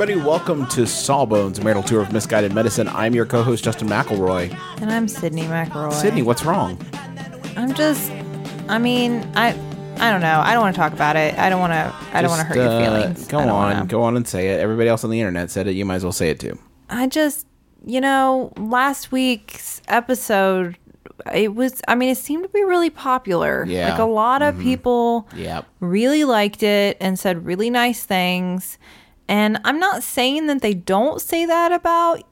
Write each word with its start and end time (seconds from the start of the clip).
Everybody. 0.00 0.26
Welcome 0.26 0.66
to 0.68 0.86
Sawbones, 0.86 1.58
a 1.58 1.62
marital 1.62 1.82
tour 1.82 2.00
of 2.00 2.10
misguided 2.10 2.54
medicine. 2.54 2.88
I'm 2.88 3.14
your 3.14 3.26
co-host 3.26 3.62
Justin 3.62 3.86
McElroy. 3.86 4.50
And 4.80 4.90
I'm 4.90 5.04
Sydnee 5.04 5.44
McElroy. 5.44 5.92
Sydnee, 5.92 6.24
what's 6.24 6.42
wrong? 6.42 6.80
I'm 7.54 7.74
just, 7.74 8.10
I 8.66 8.78
mean, 8.78 9.30
I, 9.36 9.48
I 9.98 10.10
don't 10.10 10.22
know. 10.22 10.40
I 10.42 10.54
don't 10.54 10.62
want 10.62 10.74
to 10.74 10.80
talk 10.80 10.94
about 10.94 11.16
it. 11.16 11.38
I 11.38 11.50
don't 11.50 11.60
want 11.60 11.72
to. 11.74 11.94
I 12.14 12.22
don't 12.22 12.30
want 12.30 12.40
to 12.40 12.46
hurt 12.46 12.54
Just, 12.54 12.64
your 12.64 12.80
uh, 12.80 12.82
feelings. 13.02 13.26
Go 13.26 13.40
on, 13.40 13.48
wanna- 13.48 13.84
go 13.84 14.02
on 14.02 14.16
and 14.16 14.26
say 14.26 14.48
it. 14.48 14.60
Everybody 14.60 14.88
else 14.88 15.04
on 15.04 15.10
the 15.10 15.20
internet 15.20 15.50
said 15.50 15.66
it. 15.66 15.72
You 15.72 15.84
might 15.84 15.96
as 15.96 16.02
well 16.04 16.12
say 16.12 16.30
it 16.30 16.40
too. 16.40 16.58
I 16.88 17.06
just, 17.06 17.46
you 17.84 18.00
know, 18.00 18.54
last 18.56 19.12
week's 19.12 19.82
episode, 19.86 20.78
it 21.34 21.54
was. 21.54 21.82
I 21.88 21.94
mean, 21.94 22.08
it 22.08 22.16
seemed 22.16 22.44
to 22.44 22.48
be 22.48 22.64
really 22.64 22.88
popular. 22.88 23.66
Yeah. 23.68 23.82
Mm-hmm. 23.82 23.90
Like 23.90 24.00
a 24.00 24.10
lot 24.10 24.40
of 24.40 24.58
people 24.60 25.28
Yep. 25.36 25.66
really 25.80 26.24
liked 26.24 26.62
it 26.62 26.96
and 27.02 27.18
said 27.18 27.44
really 27.44 27.68
nice 27.68 28.02
things. 28.02 28.78
And 29.30 29.60
I'm 29.64 29.78
not 29.78 30.02
saying 30.02 30.48
that 30.48 30.60
they 30.60 30.74
don't 30.74 31.20
say 31.20 31.46
that 31.46 31.70
about 31.70 32.24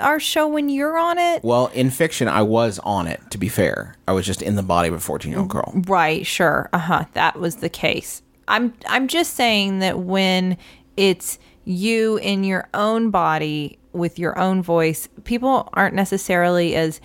our 0.00 0.18
show 0.18 0.48
when 0.48 0.70
you're 0.70 0.96
on 0.96 1.18
it. 1.18 1.44
Well, 1.44 1.66
in 1.74 1.90
fiction, 1.90 2.28
I 2.28 2.40
was 2.40 2.78
on 2.78 3.06
it. 3.06 3.20
To 3.32 3.36
be 3.36 3.50
fair, 3.50 3.94
I 4.08 4.12
was 4.12 4.24
just 4.24 4.40
in 4.40 4.56
the 4.56 4.62
body 4.62 4.88
of 4.88 4.94
a 4.94 4.96
14-year-old 4.96 5.50
girl. 5.50 5.70
Right, 5.86 6.26
sure. 6.26 6.70
Uh-huh. 6.72 7.04
That 7.12 7.38
was 7.38 7.56
the 7.56 7.68
case. 7.68 8.22
I'm 8.48 8.72
I'm 8.86 9.06
just 9.06 9.34
saying 9.34 9.80
that 9.80 9.98
when 9.98 10.56
it's 10.96 11.38
you 11.64 12.16
in 12.18 12.42
your 12.42 12.68
own 12.72 13.10
body 13.10 13.78
with 13.92 14.18
your 14.18 14.38
own 14.38 14.62
voice, 14.62 15.10
people 15.24 15.68
aren't 15.74 15.94
necessarily 15.94 16.74
as 16.74 17.02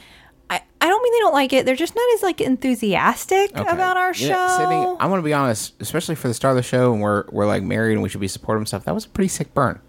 I, 0.82 0.88
don't 0.88 1.04
mean 1.04 1.14
they 1.14 1.20
don't 1.20 1.34
like 1.34 1.54
it. 1.54 1.66
They're 1.66 1.76
just 1.76 1.96
not 1.96 2.04
as 2.16 2.24
like 2.24 2.42
enthusiastic 2.42 3.58
Okay. 3.58 3.70
about 3.72 3.98
our 3.98 4.10
You 4.10 4.14
show. 4.14 4.28
know, 4.34 4.58
Sydnee, 4.60 4.98
I'm 5.00 5.10
gonna 5.10 5.22
be 5.22 5.34
honest, 5.34 5.74
especially 5.80 6.16
for 6.16 6.28
the 6.28 6.34
start 6.34 6.52
of 6.54 6.56
the 6.58 6.64
show, 6.64 6.92
and 6.94 7.02
we're 7.02 7.26
we're 7.32 7.46
like 7.46 7.64
married 7.64 7.94
and 7.94 8.02
we 8.04 8.10
should 8.10 8.22
be 8.22 8.28
supportive 8.28 8.62
and 8.62 8.68
stuff. 8.68 8.84
That 8.86 8.96
was 8.96 9.06
a 9.06 9.10
pretty 9.10 9.28
sick 9.30 9.54
burn. 9.54 9.80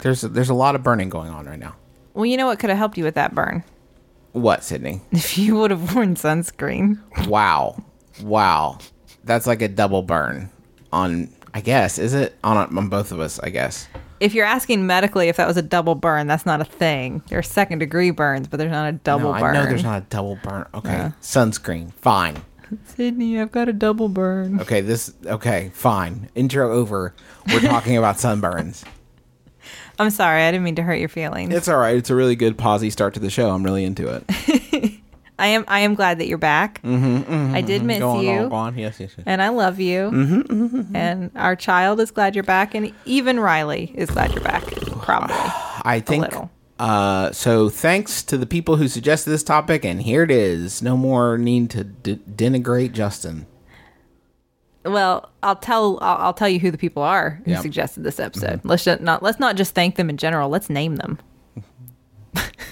There's 0.00 0.22
there's 0.22 0.50
a 0.50 0.54
lot 0.54 0.74
of 0.74 0.82
burning 0.82 1.08
going 1.08 1.30
on 1.30 1.46
right 1.46 1.58
now. 1.58 1.76
well, 2.14 2.26
you 2.26 2.36
know 2.36 2.46
what 2.46 2.58
could 2.58 2.70
have 2.70 2.78
helped 2.78 2.98
you 2.98 3.04
with 3.04 3.14
that 3.14 3.34
burn? 3.34 3.64
What, 4.32 4.60
Sydnee? 4.60 5.00
If 5.12 5.38
you 5.38 5.54
would 5.56 5.70
have 5.70 5.94
worn 5.94 6.16
sunscreen. 6.16 6.98
Wow, 7.28 7.82
wow, 8.22 8.78
that's 9.22 9.46
like 9.46 9.62
a 9.62 9.68
double 9.68 10.02
burn 10.02 10.50
on. 10.92 11.30
I 11.56 11.60
guess 11.60 12.00
is 12.00 12.14
it 12.14 12.34
on 12.42 12.56
on 12.76 12.88
both 12.88 13.12
of 13.12 13.20
us? 13.20 13.38
I 13.38 13.50
guess. 13.50 13.86
If 14.24 14.32
you're 14.32 14.46
asking 14.46 14.86
medically 14.86 15.28
if 15.28 15.36
that 15.36 15.46
was 15.46 15.58
a 15.58 15.62
double 15.62 15.94
burn, 15.94 16.26
that's 16.26 16.46
not 16.46 16.62
a 16.62 16.64
thing. 16.64 17.22
There 17.28 17.38
are 17.38 17.42
second 17.42 17.80
degree 17.80 18.10
burns, 18.10 18.48
but 18.48 18.56
there's 18.56 18.72
not 18.72 18.88
a 18.88 18.92
double 18.92 19.34
no, 19.34 19.38
burn. 19.38 19.54
I 19.54 19.60
know 19.60 19.68
there's 19.68 19.84
not 19.84 20.00
a 20.00 20.06
double 20.08 20.38
burn. 20.42 20.66
Okay, 20.72 21.12
sunscreen, 21.20 21.92
fine. 21.92 22.42
Sydnee, 22.88 23.38
I've 23.38 23.52
got 23.52 23.68
a 23.68 23.74
double 23.74 24.08
burn. 24.08 24.62
Okay, 24.62 24.80
this 24.80 25.12
okay, 25.26 25.70
fine. 25.74 26.30
Intro 26.34 26.72
over. 26.72 27.14
We're 27.52 27.60
talking 27.60 27.98
about 27.98 28.16
sunburns. 28.16 28.84
I'm 29.98 30.08
sorry, 30.08 30.42
I 30.42 30.50
didn't 30.50 30.64
mean 30.64 30.76
to 30.76 30.82
hurt 30.82 31.00
your 31.00 31.10
feelings. 31.10 31.54
It's 31.54 31.68
all 31.68 31.76
right. 31.76 31.94
It's 31.94 32.08
a 32.08 32.14
really 32.14 32.34
good 32.34 32.56
posy 32.56 32.88
start 32.88 33.12
to 33.14 33.20
the 33.20 33.28
show. 33.28 33.50
I'm 33.50 33.62
really 33.62 33.84
into 33.84 34.08
it. 34.08 34.24
I 35.38 35.48
am 35.48 35.64
I 35.68 35.80
am 35.80 35.94
glad 35.94 36.18
that 36.20 36.28
you're 36.28 36.38
back. 36.38 36.80
Mm-hmm, 36.82 37.54
I 37.54 37.60
did 37.60 37.82
miss 37.82 37.98
Go 37.98 38.10
on, 38.10 38.20
you, 38.24 38.26
go 38.26 38.42
on, 38.44 38.48
go 38.50 38.56
on. 38.56 38.78
Yes, 38.78 39.00
yes, 39.00 39.14
yes. 39.16 39.24
and 39.26 39.42
I 39.42 39.48
love 39.48 39.80
you. 39.80 40.10
Mm-hmm, 40.10 40.94
And 40.96 41.30
our 41.34 41.56
child 41.56 41.98
is 42.00 42.10
glad 42.12 42.34
you're 42.36 42.44
back, 42.44 42.74
and 42.74 42.92
even 43.04 43.40
Riley 43.40 43.92
is 43.96 44.10
glad 44.10 44.32
you're 44.32 44.44
back. 44.44 44.62
Probably. 45.02 45.34
I 45.36 46.00
think. 46.04 46.26
Uh, 46.78 47.30
so 47.32 47.68
thanks 47.68 48.22
to 48.24 48.36
the 48.38 48.46
people 48.46 48.76
who 48.76 48.88
suggested 48.88 49.30
this 49.30 49.42
topic, 49.44 49.84
and 49.84 50.02
here 50.02 50.22
it 50.22 50.30
is. 50.30 50.82
No 50.82 50.96
more 50.96 51.36
need 51.38 51.70
to 51.70 51.84
d- 51.84 52.20
denigrate 52.30 52.92
Justin. 52.92 53.46
well, 54.84 55.30
I'll 55.42 55.56
tell 55.56 55.98
I'll, 56.02 56.16
I'll 56.26 56.34
tell 56.34 56.48
you 56.48 56.58
who 56.60 56.70
the 56.70 56.78
people 56.78 57.02
are 57.02 57.40
who 57.44 57.52
Yep. 57.52 57.62
suggested 57.62 58.02
this 58.04 58.18
episode. 58.20 58.60
Let's 58.64 58.84
just 58.84 59.00
not 59.00 59.22
let's 59.22 59.38
not 59.40 59.56
just 59.56 59.74
thank 59.74 59.96
them 59.96 60.10
in 60.10 60.16
general. 60.16 60.48
Let's 60.48 60.68
name 60.70 60.96
them. 60.96 61.18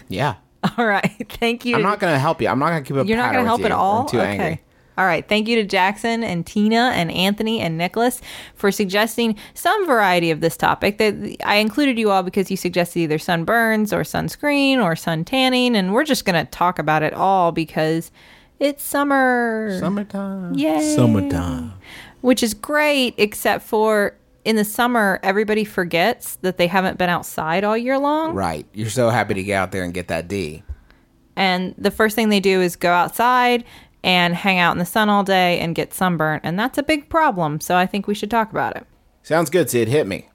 Yeah, 0.08 0.34
All 0.78 0.86
right. 0.86 1.26
Thank 1.28 1.64
you. 1.64 1.74
I'm 1.76 1.82
not 1.82 1.98
gonna 1.98 2.18
help 2.18 2.40
you. 2.40 2.48
I'm 2.48 2.58
not 2.58 2.68
gonna 2.70 2.82
keep 2.82 2.96
up. 2.96 3.06
You're 3.06 3.16
not 3.16 3.32
going 3.32 3.44
to 3.44 3.48
help 3.48 3.60
you. 3.60 3.66
at 3.66 3.72
all. 3.72 4.02
I'm 4.02 4.08
too 4.08 4.20
angry. 4.20 4.60
All 4.98 5.06
right. 5.06 5.26
Thank 5.26 5.48
you 5.48 5.56
to 5.56 5.64
Jackson 5.64 6.22
and 6.22 6.46
Tina 6.46 6.92
and 6.94 7.10
Anthony 7.10 7.60
and 7.60 7.78
Nicholas 7.78 8.20
for 8.54 8.70
suggesting 8.70 9.36
some 9.54 9.86
variety 9.86 10.30
of 10.30 10.40
this 10.40 10.56
topic. 10.56 10.98
That 10.98 11.36
I 11.44 11.56
included 11.56 11.98
you 11.98 12.10
all 12.10 12.22
because 12.22 12.50
you 12.50 12.56
suggested 12.58 13.00
either 13.00 13.16
sunburns 13.18 13.92
or 13.92 14.02
sunscreen 14.02 14.82
or 14.82 14.94
sun 14.94 15.24
tanning, 15.24 15.74
and 15.76 15.92
we're 15.94 16.04
just 16.04 16.24
going 16.26 16.44
to 16.44 16.50
talk 16.50 16.78
about 16.78 17.02
it 17.02 17.14
all 17.14 17.52
because 17.52 18.10
it's 18.60 18.84
summer. 18.84 19.76
Summertime. 19.80 20.54
Yay. 20.54 20.94
Summertime. 20.94 21.72
Which 22.20 22.42
is 22.42 22.52
great, 22.54 23.14
except 23.16 23.64
for 23.64 24.14
in 24.44 24.56
the 24.56 24.64
summer, 24.64 25.20
everybody 25.22 25.64
forgets 25.64 26.36
that 26.36 26.56
they 26.56 26.66
haven't 26.66 26.98
been 26.98 27.08
outside 27.10 27.64
all 27.64 27.76
year 27.76 27.98
long. 27.98 28.34
Right. 28.34 28.66
You're 28.74 28.90
so 28.90 29.08
happy 29.10 29.34
to 29.34 29.42
get 29.42 29.54
out 29.54 29.72
there 29.72 29.84
and 29.84 29.94
get 29.94 30.08
that 30.08 30.28
D. 30.28 30.62
and 31.36 31.74
the 31.78 31.90
first 31.90 32.14
thing 32.16 32.28
they 32.28 32.40
do 32.40 32.60
is 32.60 32.76
go 32.76 32.90
outside 32.92 33.64
and 34.04 34.34
hang 34.34 34.58
out 34.58 34.72
in 34.72 34.78
the 34.78 34.84
sun 34.84 35.08
all 35.08 35.22
day 35.22 35.58
and 35.60 35.74
get 35.74 35.94
sunburnt 35.94 36.42
and 36.44 36.58
that's 36.58 36.76
a 36.76 36.82
big 36.82 37.08
problem 37.08 37.60
so 37.60 37.76
i 37.76 37.86
think 37.86 38.06
we 38.08 38.14
should 38.14 38.30
talk 38.30 38.50
about 38.50 38.76
it 38.76 38.84
Sounds 39.22 39.48
good, 39.48 39.70
Sid. 39.70 39.86
Hit 39.88 40.06
me. 40.08 40.28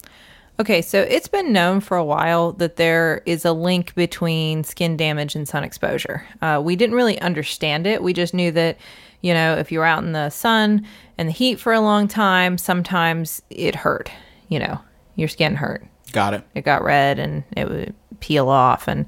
okay 0.59 0.81
so 0.81 1.01
it's 1.01 1.27
been 1.27 1.51
known 1.51 1.81
for 1.81 1.97
a 1.97 2.03
while 2.05 2.53
that 2.53 2.77
there 2.77 3.21
is 3.25 3.43
a 3.43 3.51
link 3.51 3.93
between 3.93 4.63
skin 4.63 4.95
damage 4.95 5.35
and 5.35 5.47
sun 5.47 5.63
exposure 5.65 6.25
uh, 6.41 6.61
we 6.63 6.75
didn't 6.77 6.95
really 6.95 7.19
understand 7.19 7.85
it 7.85 8.01
we 8.01 8.13
just 8.13 8.33
knew 8.33 8.51
that 8.51 8.77
you 9.21 9.33
know 9.33 9.55
if 9.57 9.71
you 9.71 9.79
were 9.79 9.85
out 9.85 10.03
in 10.03 10.11
the 10.13 10.29
sun 10.29 10.85
and 11.17 11.27
the 11.29 11.33
heat 11.33 11.59
for 11.59 11.73
a 11.73 11.79
long 11.81 12.07
time 12.07 12.57
sometimes 12.57 13.41
it 13.49 13.75
hurt 13.75 14.11
you 14.49 14.59
know 14.59 14.79
your 15.15 15.27
skin 15.27 15.55
hurt 15.55 15.85
Got 16.11 16.33
it. 16.33 16.43
it 16.55 16.61
got 16.63 16.83
red 16.83 17.19
and 17.19 17.43
it 17.55 17.67
would 17.69 17.93
peel 18.19 18.49
off 18.49 18.87
and 18.87 19.05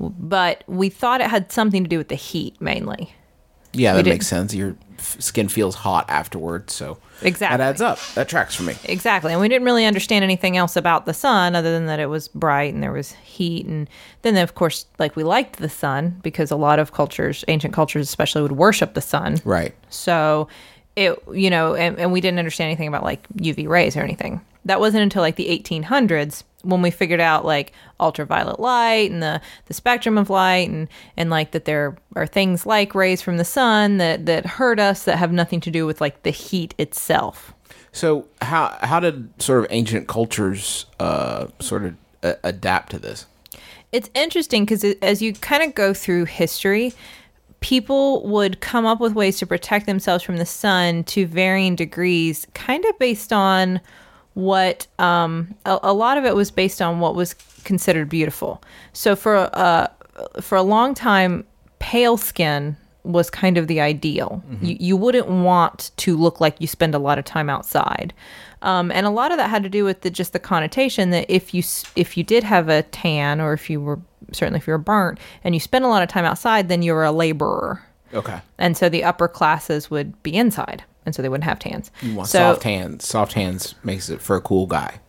but 0.00 0.64
we 0.66 0.88
thought 0.88 1.20
it 1.20 1.30
had 1.30 1.50
something 1.52 1.82
to 1.84 1.88
do 1.88 1.98
with 1.98 2.08
the 2.08 2.14
heat 2.16 2.60
mainly 2.60 3.12
Yeah, 3.72 3.94
that 3.94 4.04
makes 4.06 4.26
sense. 4.26 4.52
Your 4.54 4.76
f- 4.93 4.93
skin 5.04 5.48
feels 5.48 5.74
hot 5.74 6.04
afterwards, 6.08 6.72
so 6.72 6.98
Exactly. 7.22 7.56
that 7.58 7.62
adds 7.62 7.80
up. 7.80 7.98
That 8.14 8.28
tracks 8.28 8.54
for 8.54 8.62
me. 8.64 8.74
Exactly. 8.84 9.32
And 9.32 9.40
we 9.40 9.48
didn't 9.48 9.64
really 9.64 9.84
understand 9.86 10.22
anything 10.24 10.56
else 10.56 10.76
about 10.76 11.06
the 11.06 11.14
sun 11.14 11.54
other 11.54 11.72
than 11.72 11.86
that 11.86 12.00
it 12.00 12.06
was 12.06 12.28
bright 12.28 12.74
and 12.74 12.82
there 12.82 12.92
was 12.92 13.12
heat. 13.12 13.66
And 13.66 13.88
then, 14.22 14.36
of 14.36 14.54
course, 14.54 14.86
like 14.98 15.16
we 15.16 15.24
liked 15.24 15.58
the 15.58 15.68
sun 15.68 16.18
because 16.22 16.50
a 16.50 16.56
lot 16.56 16.78
of 16.78 16.92
cultures, 16.92 17.44
ancient 17.48 17.72
cultures 17.72 18.08
especially, 18.08 18.42
would 18.42 18.52
worship 18.52 18.94
the 18.94 19.00
sun. 19.00 19.40
Right. 19.44 19.74
So 19.90 20.48
it, 20.96 21.18
you 21.32 21.50
know, 21.50 21.74
and, 21.74 21.98
and 21.98 22.12
we 22.12 22.20
didn't 22.20 22.38
understand 22.38 22.68
anything 22.68 22.88
about 22.88 23.02
like 23.04 23.26
UV 23.36 23.68
rays 23.68 23.96
or 23.96 24.00
anything. 24.02 24.40
That 24.64 24.80
wasn't 24.80 25.02
until 25.02 25.22
like 25.22 25.36
the 25.36 25.48
1800s 25.48 26.42
when 26.64 26.82
we 26.82 26.90
figured 26.90 27.20
out 27.20 27.44
like 27.44 27.72
ultraviolet 28.00 28.58
light 28.58 29.10
and 29.10 29.22
the, 29.22 29.40
the 29.66 29.74
spectrum 29.74 30.18
of 30.18 30.30
light 30.30 30.68
and, 30.68 30.88
and 31.16 31.30
like 31.30 31.52
that 31.52 31.64
there 31.64 31.96
are 32.16 32.26
things 32.26 32.66
like 32.66 32.94
rays 32.94 33.22
from 33.22 33.36
the 33.36 33.44
sun 33.44 33.98
that, 33.98 34.26
that 34.26 34.46
hurt 34.46 34.80
us 34.80 35.04
that 35.04 35.16
have 35.16 35.32
nothing 35.32 35.60
to 35.60 35.70
do 35.70 35.86
with 35.86 36.00
like 36.00 36.22
the 36.22 36.30
heat 36.30 36.74
itself. 36.78 37.54
So 37.92 38.26
how 38.42 38.76
how 38.82 38.98
did 38.98 39.40
sort 39.40 39.60
of 39.60 39.68
ancient 39.70 40.08
cultures 40.08 40.86
uh, 40.98 41.46
sort 41.60 41.84
of 41.84 41.94
uh, 42.24 42.34
adapt 42.42 42.90
to 42.90 42.98
this? 42.98 43.26
It's 43.92 44.10
interesting 44.14 44.64
because 44.64 44.82
as 45.00 45.22
you 45.22 45.32
kind 45.34 45.62
of 45.62 45.76
go 45.76 45.94
through 45.94 46.24
history, 46.24 46.92
people 47.60 48.26
would 48.26 48.60
come 48.60 48.84
up 48.84 49.00
with 49.00 49.14
ways 49.14 49.38
to 49.38 49.46
protect 49.46 49.86
themselves 49.86 50.24
from 50.24 50.38
the 50.38 50.44
sun 50.44 51.04
to 51.04 51.26
varying 51.26 51.76
degrees, 51.76 52.46
kind 52.54 52.84
of 52.84 52.98
based 52.98 53.32
on 53.32 53.80
what 54.34 54.86
um, 54.98 55.54
a, 55.64 55.78
a 55.84 55.92
lot 55.94 56.18
of 56.18 56.24
it 56.24 56.34
was 56.34 56.50
based 56.50 56.82
on 56.82 57.00
what 57.00 57.14
was 57.14 57.34
considered 57.64 58.08
beautiful. 58.08 58.62
So 58.92 59.16
for 59.16 59.50
uh, 59.52 59.88
for 60.40 60.56
a 60.56 60.62
long 60.62 60.94
time, 60.94 61.44
pale 61.78 62.16
skin 62.16 62.76
was 63.04 63.28
kind 63.30 63.58
of 63.58 63.66
the 63.66 63.80
ideal. 63.80 64.42
You, 64.62 64.76
you 64.80 64.96
wouldn't 64.96 65.28
want 65.28 65.90
to 65.98 66.16
look 66.16 66.40
like 66.40 66.58
you 66.58 66.66
spend 66.66 66.94
a 66.94 66.98
lot 66.98 67.18
of 67.18 67.24
time 67.24 67.50
outside. 67.50 68.14
Um, 68.62 68.90
and 68.90 69.06
a 69.06 69.10
lot 69.10 69.30
of 69.30 69.36
that 69.36 69.50
had 69.50 69.62
to 69.62 69.68
do 69.68 69.84
with 69.84 70.00
the, 70.00 70.10
just 70.10 70.32
the 70.32 70.38
connotation 70.38 71.10
that 71.10 71.26
if 71.28 71.52
you 71.52 71.62
if 71.96 72.16
you 72.16 72.24
did 72.24 72.42
have 72.44 72.70
a 72.70 72.82
tan 72.84 73.40
or 73.40 73.52
if 73.52 73.68
you 73.68 73.80
were 73.80 74.00
certainly 74.32 74.58
if 74.58 74.66
you 74.66 74.72
were 74.72 74.78
burnt 74.78 75.18
and 75.44 75.54
you 75.54 75.60
spent 75.60 75.84
a 75.84 75.88
lot 75.88 76.02
of 76.02 76.08
time 76.08 76.24
outside, 76.24 76.68
then 76.68 76.82
you 76.82 76.94
were 76.94 77.04
a 77.04 77.12
laborer. 77.12 77.82
Okay. 78.14 78.40
And 78.58 78.76
so 78.76 78.88
the 78.88 79.04
upper 79.04 79.28
classes 79.28 79.90
would 79.90 80.20
be 80.22 80.34
inside, 80.34 80.82
and 81.06 81.14
so 81.14 81.22
they 81.22 81.28
wouldn't 81.28 81.44
have 81.44 81.58
tans. 81.58 81.90
You 82.02 82.14
want 82.14 82.28
so 82.28 82.38
soft 82.38 82.62
hands. 82.62 83.06
Soft 83.06 83.32
hands 83.34 83.74
makes 83.82 84.08
it 84.08 84.20
for 84.20 84.36
a 84.36 84.40
cool 84.40 84.66
guy. 84.66 85.00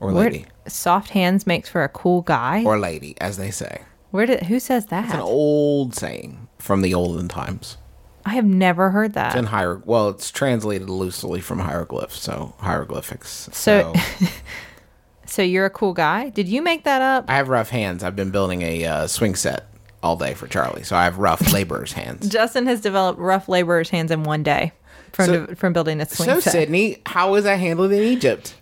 Or 0.00 0.12
lady. 0.12 0.44
soft 0.66 1.10
hands 1.10 1.46
makes 1.46 1.68
for 1.68 1.82
a 1.82 1.88
cool 1.88 2.22
guy. 2.22 2.62
Or 2.64 2.78
lady, 2.78 3.16
as 3.20 3.36
they 3.38 3.50
say. 3.50 3.80
where 4.10 4.26
did 4.26 4.42
who 4.44 4.60
says 4.60 4.86
that? 4.86 5.06
It's 5.06 5.14
an 5.14 5.20
old 5.20 5.94
saying 5.94 6.48
from 6.58 6.82
the 6.82 6.92
olden 6.94 7.28
times. 7.28 7.78
I 8.26 8.30
have 8.30 8.44
never 8.44 8.90
heard 8.90 9.12
that. 9.14 9.28
It's 9.28 9.36
in 9.36 9.46
hier- 9.46 9.80
well, 9.86 10.08
it's 10.10 10.30
translated 10.30 10.90
loosely 10.90 11.40
from 11.40 11.60
hieroglyphs, 11.60 12.18
so 12.20 12.54
hieroglyphics. 12.58 13.48
So- 13.52 13.92
So, 13.94 14.26
so 15.26 15.42
you're 15.42 15.64
a 15.66 15.70
cool 15.70 15.92
guy? 15.94 16.28
Did 16.30 16.48
you 16.48 16.60
make 16.60 16.84
that 16.84 17.00
up? 17.02 17.26
I 17.28 17.36
have 17.36 17.48
rough 17.48 17.70
hands. 17.70 18.02
I've 18.04 18.16
been 18.16 18.30
building 18.30 18.62
a 18.62 18.84
uh, 18.84 19.06
swing 19.06 19.34
set 19.34 19.66
all 20.06 20.16
day 20.16 20.32
for 20.34 20.46
Charlie, 20.46 20.84
so 20.84 20.96
I 20.96 21.04
have 21.04 21.18
rough 21.18 21.52
laborer's 21.52 21.92
hands. 21.92 22.28
Justin 22.28 22.66
has 22.66 22.80
developed 22.80 23.18
rough 23.18 23.48
laborer's 23.48 23.90
hands 23.90 24.10
in 24.10 24.22
one 24.22 24.42
day 24.42 24.72
from 25.12 25.26
So- 25.26 25.46
from 25.56 25.72
building 25.72 26.00
a 26.00 26.06
swing 26.06 26.28
So, 26.30 26.40
set. 26.40 26.68
Sydnee, 26.68 27.00
how 27.06 27.32
was 27.32 27.44
that 27.44 27.58
handled 27.58 27.92
in 27.92 28.02
Egypt? 28.02 28.54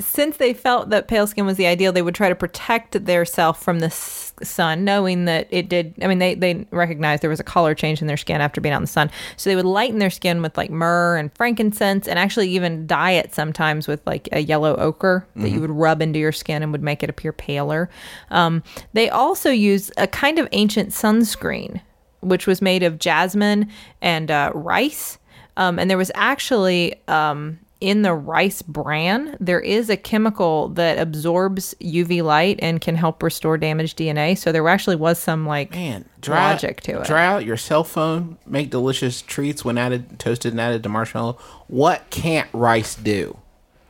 Since 0.00 0.36
they 0.36 0.54
felt 0.54 0.90
that 0.90 1.08
pale 1.08 1.26
skin 1.26 1.44
was 1.44 1.56
the 1.56 1.66
ideal, 1.66 1.92
they 1.92 2.02
would 2.02 2.14
try 2.14 2.28
to 2.28 2.34
protect 2.34 3.04
their 3.04 3.24
self 3.24 3.60
from 3.62 3.80
the 3.80 3.86
s- 3.86 4.32
sun, 4.42 4.84
knowing 4.84 5.24
that 5.24 5.48
it 5.50 5.68
did. 5.68 5.94
I 6.02 6.06
mean, 6.06 6.18
they 6.20 6.34
they 6.34 6.66
recognized 6.70 7.22
there 7.22 7.30
was 7.30 7.40
a 7.40 7.44
color 7.44 7.74
change 7.74 8.00
in 8.00 8.06
their 8.06 8.16
skin 8.16 8.40
after 8.40 8.60
being 8.60 8.72
out 8.72 8.78
in 8.78 8.84
the 8.84 8.88
sun, 8.88 9.10
so 9.36 9.50
they 9.50 9.56
would 9.56 9.64
lighten 9.64 9.98
their 9.98 10.10
skin 10.10 10.40
with 10.40 10.56
like 10.56 10.70
myrrh 10.70 11.16
and 11.16 11.34
frankincense, 11.34 12.06
and 12.06 12.18
actually 12.18 12.48
even 12.50 12.86
dye 12.86 13.12
it 13.12 13.34
sometimes 13.34 13.88
with 13.88 14.00
like 14.06 14.28
a 14.32 14.40
yellow 14.40 14.76
ochre 14.76 15.26
that 15.36 15.50
you 15.50 15.60
would 15.60 15.70
rub 15.70 16.00
into 16.00 16.18
your 16.18 16.32
skin 16.32 16.62
and 16.62 16.70
would 16.70 16.82
make 16.82 17.02
it 17.02 17.10
appear 17.10 17.32
paler. 17.32 17.90
Um, 18.30 18.62
they 18.92 19.10
also 19.10 19.50
used 19.50 19.92
a 19.96 20.06
kind 20.06 20.38
of 20.38 20.48
ancient 20.52 20.90
sunscreen, 20.90 21.80
which 22.20 22.46
was 22.46 22.62
made 22.62 22.82
of 22.84 22.98
jasmine 23.00 23.68
and 24.00 24.30
uh, 24.30 24.52
rice. 24.54 25.18
Um, 25.56 25.78
and 25.78 25.88
there 25.88 25.98
was 25.98 26.10
actually 26.16 26.94
um, 27.08 27.58
in 27.80 28.02
the 28.02 28.14
rice 28.14 28.62
bran, 28.62 29.36
there 29.40 29.60
is 29.60 29.90
a 29.90 29.96
chemical 29.96 30.68
that 30.70 30.98
absorbs 30.98 31.74
UV 31.80 32.22
light 32.22 32.58
and 32.62 32.80
can 32.80 32.94
help 32.96 33.22
restore 33.22 33.58
damaged 33.58 33.98
DNA. 33.98 34.38
So 34.38 34.52
there 34.52 34.66
actually 34.68 34.96
was 34.96 35.18
some 35.18 35.46
like 35.46 35.72
Man, 35.72 36.04
dry, 36.20 36.52
logic 36.52 36.80
to 36.82 37.00
it. 37.00 37.06
Dry 37.06 37.26
out 37.26 37.44
your 37.44 37.56
cell 37.56 37.84
phone, 37.84 38.38
make 38.46 38.70
delicious 38.70 39.20
treats 39.22 39.64
when 39.64 39.76
added, 39.76 40.18
toasted 40.18 40.52
and 40.52 40.60
added 40.60 40.82
to 40.84 40.88
marshmallow. 40.88 41.36
What 41.66 42.08
can't 42.10 42.48
rice 42.52 42.94
do? 42.94 43.36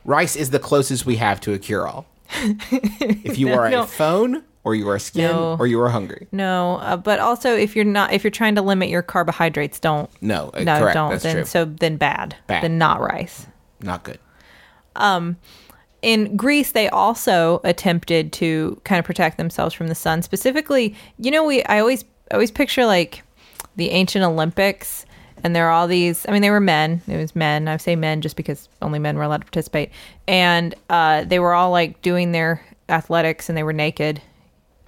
Rice 0.03 0.35
is 0.35 0.49
the 0.49 0.59
closest 0.59 1.05
we 1.05 1.15
have 1.15 1.39
to 1.41 1.53
a 1.53 1.57
cure 1.59 1.87
all. 1.87 2.05
if 2.71 3.37
you 3.37 3.53
are 3.53 3.69
No. 3.69 3.83
a 3.83 3.87
phone, 3.87 4.43
or 4.63 4.73
you 4.73 4.89
are 4.89 4.97
skin, 4.97 5.29
No. 5.31 5.55
or 5.59 5.67
you 5.67 5.79
are 5.79 5.89
hungry. 5.89 6.27
No, 6.31 6.77
uh, 6.77 6.97
but 6.97 7.19
also 7.19 7.55
if 7.55 7.75
you're 7.75 7.85
not 7.85 8.13
if 8.13 8.23
you're 8.23 8.31
trying 8.31 8.55
to 8.55 8.61
limit 8.63 8.89
your 8.89 9.03
carbohydrates, 9.03 9.79
don't. 9.79 10.09
No, 10.21 10.49
uh, 10.53 10.63
no, 10.63 10.79
correct. 10.79 10.93
don't. 10.95 11.11
That's 11.11 11.23
then 11.23 11.35
true. 11.35 11.45
so 11.45 11.65
then 11.65 11.97
bad. 11.97 12.35
Bad. 12.47 12.63
Then 12.63 12.77
not 12.79 12.99
rice. 12.99 13.45
Not 13.81 14.03
good. 14.03 14.19
Um, 14.95 15.37
in 16.01 16.37
Greece, 16.37 16.71
they 16.71 16.87
also 16.89 17.61
attempted 17.63 18.31
to 18.33 18.79
kind 18.83 18.99
of 18.99 19.05
protect 19.05 19.37
themselves 19.37 19.73
from 19.73 19.87
the 19.87 19.95
sun. 19.95 20.21
Specifically, 20.21 20.95
you 21.17 21.31
know, 21.31 21.43
we 21.43 21.63
I 21.65 21.79
always 21.79 22.03
I 22.31 22.35
always 22.35 22.51
picture 22.51 22.85
like 22.85 23.23
the 23.75 23.89
ancient 23.89 24.23
Olympics, 24.23 25.05
and 25.43 25.55
there 25.55 25.67
are 25.67 25.71
all 25.71 25.87
these. 25.87 26.25
I 26.27 26.31
mean, 26.31 26.41
they 26.41 26.51
were 26.51 26.59
men. 26.59 27.01
It 27.07 27.17
was 27.17 27.35
men. 27.35 27.67
I 27.67 27.77
say 27.77 27.95
men 27.95 28.21
just 28.21 28.35
because 28.35 28.69
only 28.81 28.99
men 28.99 29.17
were 29.17 29.23
allowed 29.23 29.39
to 29.41 29.45
participate, 29.45 29.91
and 30.27 30.75
uh, 30.89 31.23
they 31.23 31.39
were 31.39 31.53
all 31.53 31.71
like 31.71 32.01
doing 32.01 32.31
their 32.31 32.63
athletics, 32.87 33.49
and 33.49 33.57
they 33.57 33.63
were 33.63 33.73
naked. 33.73 34.21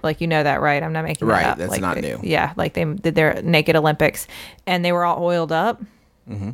Like 0.04 0.20
you 0.20 0.28
know 0.28 0.44
that, 0.44 0.60
right? 0.60 0.80
I'm 0.82 0.92
not 0.92 1.04
making 1.04 1.26
that 1.26 1.34
Right, 1.34 1.46
up. 1.46 1.58
that's 1.58 1.72
Like, 1.72 1.80
not 1.80 1.96
they- 1.96 2.02
new. 2.02 2.20
Yeah, 2.22 2.52
like 2.56 2.74
they 2.74 2.84
did 2.84 3.16
their 3.16 3.42
naked 3.42 3.74
Olympics, 3.74 4.28
and 4.66 4.84
they 4.84 4.92
were 4.92 5.04
all 5.04 5.22
oiled 5.24 5.50
up. 5.50 5.82
Mm-hmm. 6.30 6.50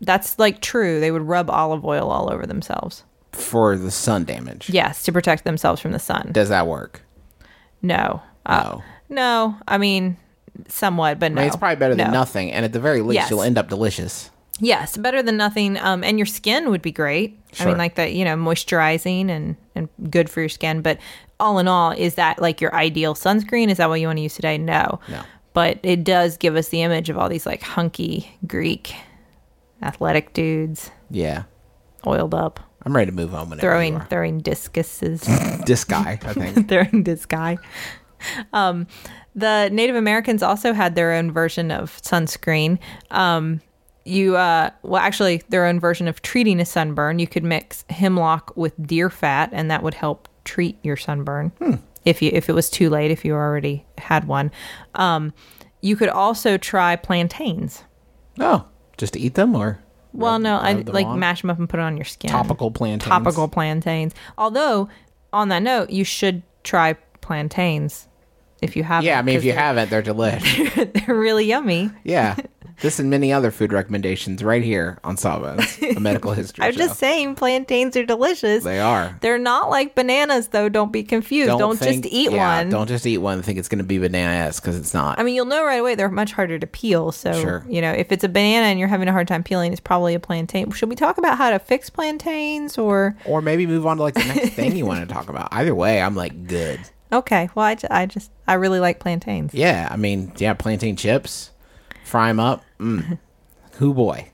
That's 0.00 0.38
like 0.38 0.60
true. 0.60 1.00
They 1.00 1.10
would 1.10 1.22
rub 1.22 1.50
olive 1.50 1.84
oil 1.84 2.10
all 2.10 2.32
over 2.32 2.46
themselves. 2.46 3.04
For 3.32 3.76
the 3.76 3.90
sun 3.90 4.24
damage. 4.24 4.70
Yes, 4.70 5.02
to 5.04 5.12
protect 5.12 5.44
themselves 5.44 5.80
from 5.80 5.92
the 5.92 5.98
sun. 5.98 6.30
Does 6.32 6.48
that 6.48 6.66
work? 6.66 7.02
No. 7.82 8.22
Uh, 8.46 8.62
No. 8.64 8.82
no. 9.08 9.56
I 9.68 9.78
mean, 9.78 10.16
somewhat, 10.68 11.18
but 11.18 11.32
no. 11.32 11.40
I 11.40 11.44
mean, 11.44 11.48
it's 11.48 11.56
probably 11.56 11.76
better 11.76 11.94
than 11.94 12.08
No. 12.08 12.12
nothing, 12.18 12.50
and 12.52 12.64
at 12.64 12.72
the 12.72 12.80
very 12.80 13.00
least, 13.02 13.14
Yes. 13.14 13.30
you'll 13.30 13.42
end 13.42 13.58
up 13.58 13.68
delicious. 13.68 14.30
Yes, 14.60 14.96
better 14.96 15.22
than 15.22 15.36
nothing. 15.36 15.78
Um, 15.78 16.02
and 16.02 16.18
your 16.18 16.26
skin 16.26 16.70
would 16.70 16.82
be 16.82 16.90
great. 16.90 17.38
I 17.52 17.56
Sure. 17.56 17.66
mean, 17.68 17.78
like 17.78 17.94
that, 17.94 18.12
you 18.14 18.24
know, 18.24 18.34
moisturizing 18.36 19.30
and 19.30 19.56
and 19.76 19.88
good 20.10 20.28
for 20.28 20.40
your 20.40 20.48
skin. 20.48 20.80
But 20.82 20.98
all 21.38 21.60
in 21.60 21.68
all, 21.68 21.92
is 21.92 22.16
that 22.16 22.40
like 22.42 22.60
your 22.60 22.74
ideal 22.74 23.14
sunscreen? 23.14 23.68
Is 23.70 23.76
that 23.76 23.88
what 23.88 24.00
you 24.00 24.08
want 24.08 24.16
to 24.16 24.22
use 24.22 24.34
today? 24.34 24.58
No. 24.58 24.98
No. 25.08 25.20
But 25.54 25.78
it 25.84 26.02
does 26.02 26.36
give 26.36 26.56
us 26.56 26.68
the 26.68 26.82
image 26.82 27.08
of 27.08 27.16
all 27.16 27.28
these 27.28 27.46
like 27.46 27.62
hunky 27.62 28.36
Greek 28.48 28.94
athletic 29.82 30.32
dudes 30.32 30.90
Yeah, 31.10 31.44
oiled 32.06 32.34
up, 32.34 32.60
I'm 32.84 32.94
ready 32.94 33.10
to 33.10 33.16
move 33.16 33.34
on. 33.34 33.50
Whenever 33.50 33.60
throwing 33.60 33.94
you 33.94 33.98
are. 34.00 34.06
throwing 34.06 34.38
discuses. 34.40 35.20
this 35.66 35.84
guy, 35.84 36.18
I 36.22 36.32
think. 36.32 36.68
throwing 36.70 37.04
this 37.04 37.26
guy. 37.26 37.58
Um, 38.52 38.86
the 39.34 39.68
Native 39.70 39.94
Americans 39.96 40.42
also 40.42 40.72
had 40.72 40.94
their 40.94 41.12
own 41.12 41.30
version 41.30 41.70
of 41.70 42.00
sunscreen. 42.02 42.78
Um, 43.10 43.60
you, 44.04 44.36
uh, 44.36 44.70
well, 44.82 45.00
actually, 45.00 45.42
their 45.50 45.66
own 45.66 45.78
version 45.78 46.08
of 46.08 46.22
treating 46.22 46.60
a 46.60 46.64
sunburn. 46.64 47.18
You 47.18 47.26
could 47.26 47.44
mix 47.44 47.84
hemlock 47.90 48.56
with 48.56 48.74
deer 48.86 49.10
fat, 49.10 49.50
and 49.52 49.70
that 49.70 49.82
would 49.82 49.94
help 49.94 50.28
treat 50.44 50.78
your 50.82 50.96
sunburn. 50.96 51.52
If 52.04 52.22
you, 52.22 52.30
if 52.32 52.48
it 52.48 52.54
was 52.54 52.70
too 52.70 52.88
late, 52.88 53.10
if 53.10 53.24
you 53.24 53.34
already 53.34 53.84
had 53.98 54.26
one, 54.26 54.50
um, 54.94 55.34
you 55.82 55.94
could 55.94 56.08
also 56.08 56.56
try 56.56 56.96
plantains. 56.96 57.84
oh, 58.40 58.64
just 58.98 59.14
to 59.14 59.20
eat 59.20 59.34
them 59.34 59.54
or 59.56 59.78
Well, 60.12 60.32
rub- 60.34 60.42
no, 60.42 60.56
I 60.58 60.74
rub 60.74 60.84
them 60.86 60.94
like 60.94 61.06
on? 61.06 61.18
mash 61.18 61.40
them 61.40 61.50
up 61.50 61.58
and 61.58 61.68
put 61.68 61.80
it 61.80 61.84
on 61.84 61.96
your 61.96 62.04
skin. 62.04 62.30
topical 62.30 62.70
plantains. 62.70 63.08
topical 63.08 63.48
plantains. 63.48 64.14
Although, 64.36 64.88
on 65.32 65.48
that 65.48 65.62
note, 65.62 65.90
you 65.90 66.04
should 66.04 66.42
try 66.64 66.94
plantains 67.20 68.08
if 68.60 68.76
you 68.76 68.82
have. 68.84 69.04
Yeah, 69.04 69.18
I 69.18 69.22
mean, 69.22 69.36
if 69.36 69.44
you 69.44 69.52
haven't, 69.52 69.90
they're 69.90 70.02
delicious. 70.02 70.74
they're 70.94 71.14
really 71.14 71.46
yummy. 71.46 71.90
yeah, 72.04 72.36
this 72.80 72.98
and 72.98 73.10
many 73.10 73.32
other 73.32 73.50
food 73.50 73.72
recommendations 73.72 74.42
right 74.42 74.62
here 74.62 74.98
on 75.04 75.16
Sawbones, 75.16 75.78
a 75.82 76.00
medical 76.00 76.32
history 76.34 76.64
I'm 76.64 76.72
show. 76.72 76.78
just 76.78 76.98
saying, 76.98 77.34
plantains 77.34 77.96
are 77.96 78.04
delicious. 78.06 78.64
they 78.64 78.80
are. 78.80 79.16
They're 79.20 79.38
not 79.38 79.70
like 79.70 79.94
bananas, 79.94 80.48
though. 80.48 80.68
Don't 80.68 80.92
be 80.92 81.02
confused. 81.02 81.48
Don't, 81.58 81.76
think- 81.76 82.04
just 82.04 82.14
eat 82.14 82.30
yeah, 82.30 82.58
one. 82.58 82.70
Don't 82.70 82.86
just 82.86 83.06
eat 83.06 83.18
one 83.18 83.34
and 83.34 83.44
think 83.44 83.58
it's 83.58 83.68
going 83.68 83.78
to 83.78 83.84
be 83.84 83.98
banana-esque 83.98 84.62
because 84.62 84.78
it's 84.78 84.94
not. 84.94 85.18
I 85.18 85.22
mean, 85.22 85.34
you'll 85.34 85.44
know 85.46 85.64
right 85.64 85.80
away 85.80 85.94
they're 85.94 86.08
much 86.10 86.32
harder 86.32 86.58
to 86.58 86.66
peel. 86.66 87.12
So, 87.12 87.32
Sure. 87.32 87.64
you 87.68 87.80
know, 87.80 87.90
if 87.92 88.12
it's 88.12 88.24
a 88.24 88.28
banana 88.28 88.66
and 88.66 88.78
you're 88.78 88.88
having 88.88 89.08
a 89.08 89.12
hard 89.12 89.28
time 89.28 89.42
peeling, 89.42 89.72
it's 89.72 89.80
probably 89.80 90.14
a 90.14 90.20
plantain. 90.20 90.70
Should 90.70 90.88
we 90.88 90.94
talk 90.96 91.18
about 91.18 91.38
how 91.38 91.50
to 91.50 91.58
fix 91.58 91.90
plantains 91.90 92.78
or? 92.78 93.16
or 93.24 93.42
maybe 93.42 93.66
move 93.66 93.86
on 93.86 93.96
to 93.96 94.02
like 94.02 94.14
the 94.14 94.24
next 94.24 94.50
thing 94.54 94.76
you 94.76 94.86
want 94.86 95.06
to 95.06 95.12
talk 95.12 95.28
about. 95.28 95.48
Either 95.52 95.74
way, 95.74 96.00
I'm 96.00 96.14
like 96.14 96.46
good. 96.46 96.80
Okay, 97.10 97.48
well, 97.54 97.64
I, 97.64 97.76
I 97.90 98.06
just 98.06 98.30
I 98.46 98.54
really 98.54 98.80
like 98.80 99.00
plantains. 99.00 99.54
Yeah, 99.54 99.88
I 99.90 99.96
mean, 99.96 100.30
yeah, 100.36 100.52
plantain 100.52 100.94
chips, 100.94 101.50
fry 102.08 102.28
them 102.28 102.40
up. 102.40 102.64
Mm. 102.78 103.18
Who 103.74 103.94
boy, 103.94 104.28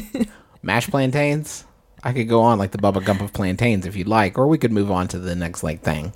mashed 0.62 0.90
plantains. 0.90 1.64
I 2.02 2.12
could 2.12 2.28
go 2.28 2.40
on 2.40 2.58
like 2.58 2.70
the 2.70 2.78
Bubba 2.78 3.04
Gump 3.04 3.20
of 3.20 3.34
plantains 3.34 3.84
if 3.84 3.96
you'd 3.96 4.08
like, 4.08 4.38
or 4.38 4.46
we 4.46 4.56
could 4.56 4.72
move 4.72 4.90
on 4.90 5.08
to 5.08 5.18
the 5.18 5.34
next 5.34 5.62
like 5.62 5.82
thing. 5.82 6.12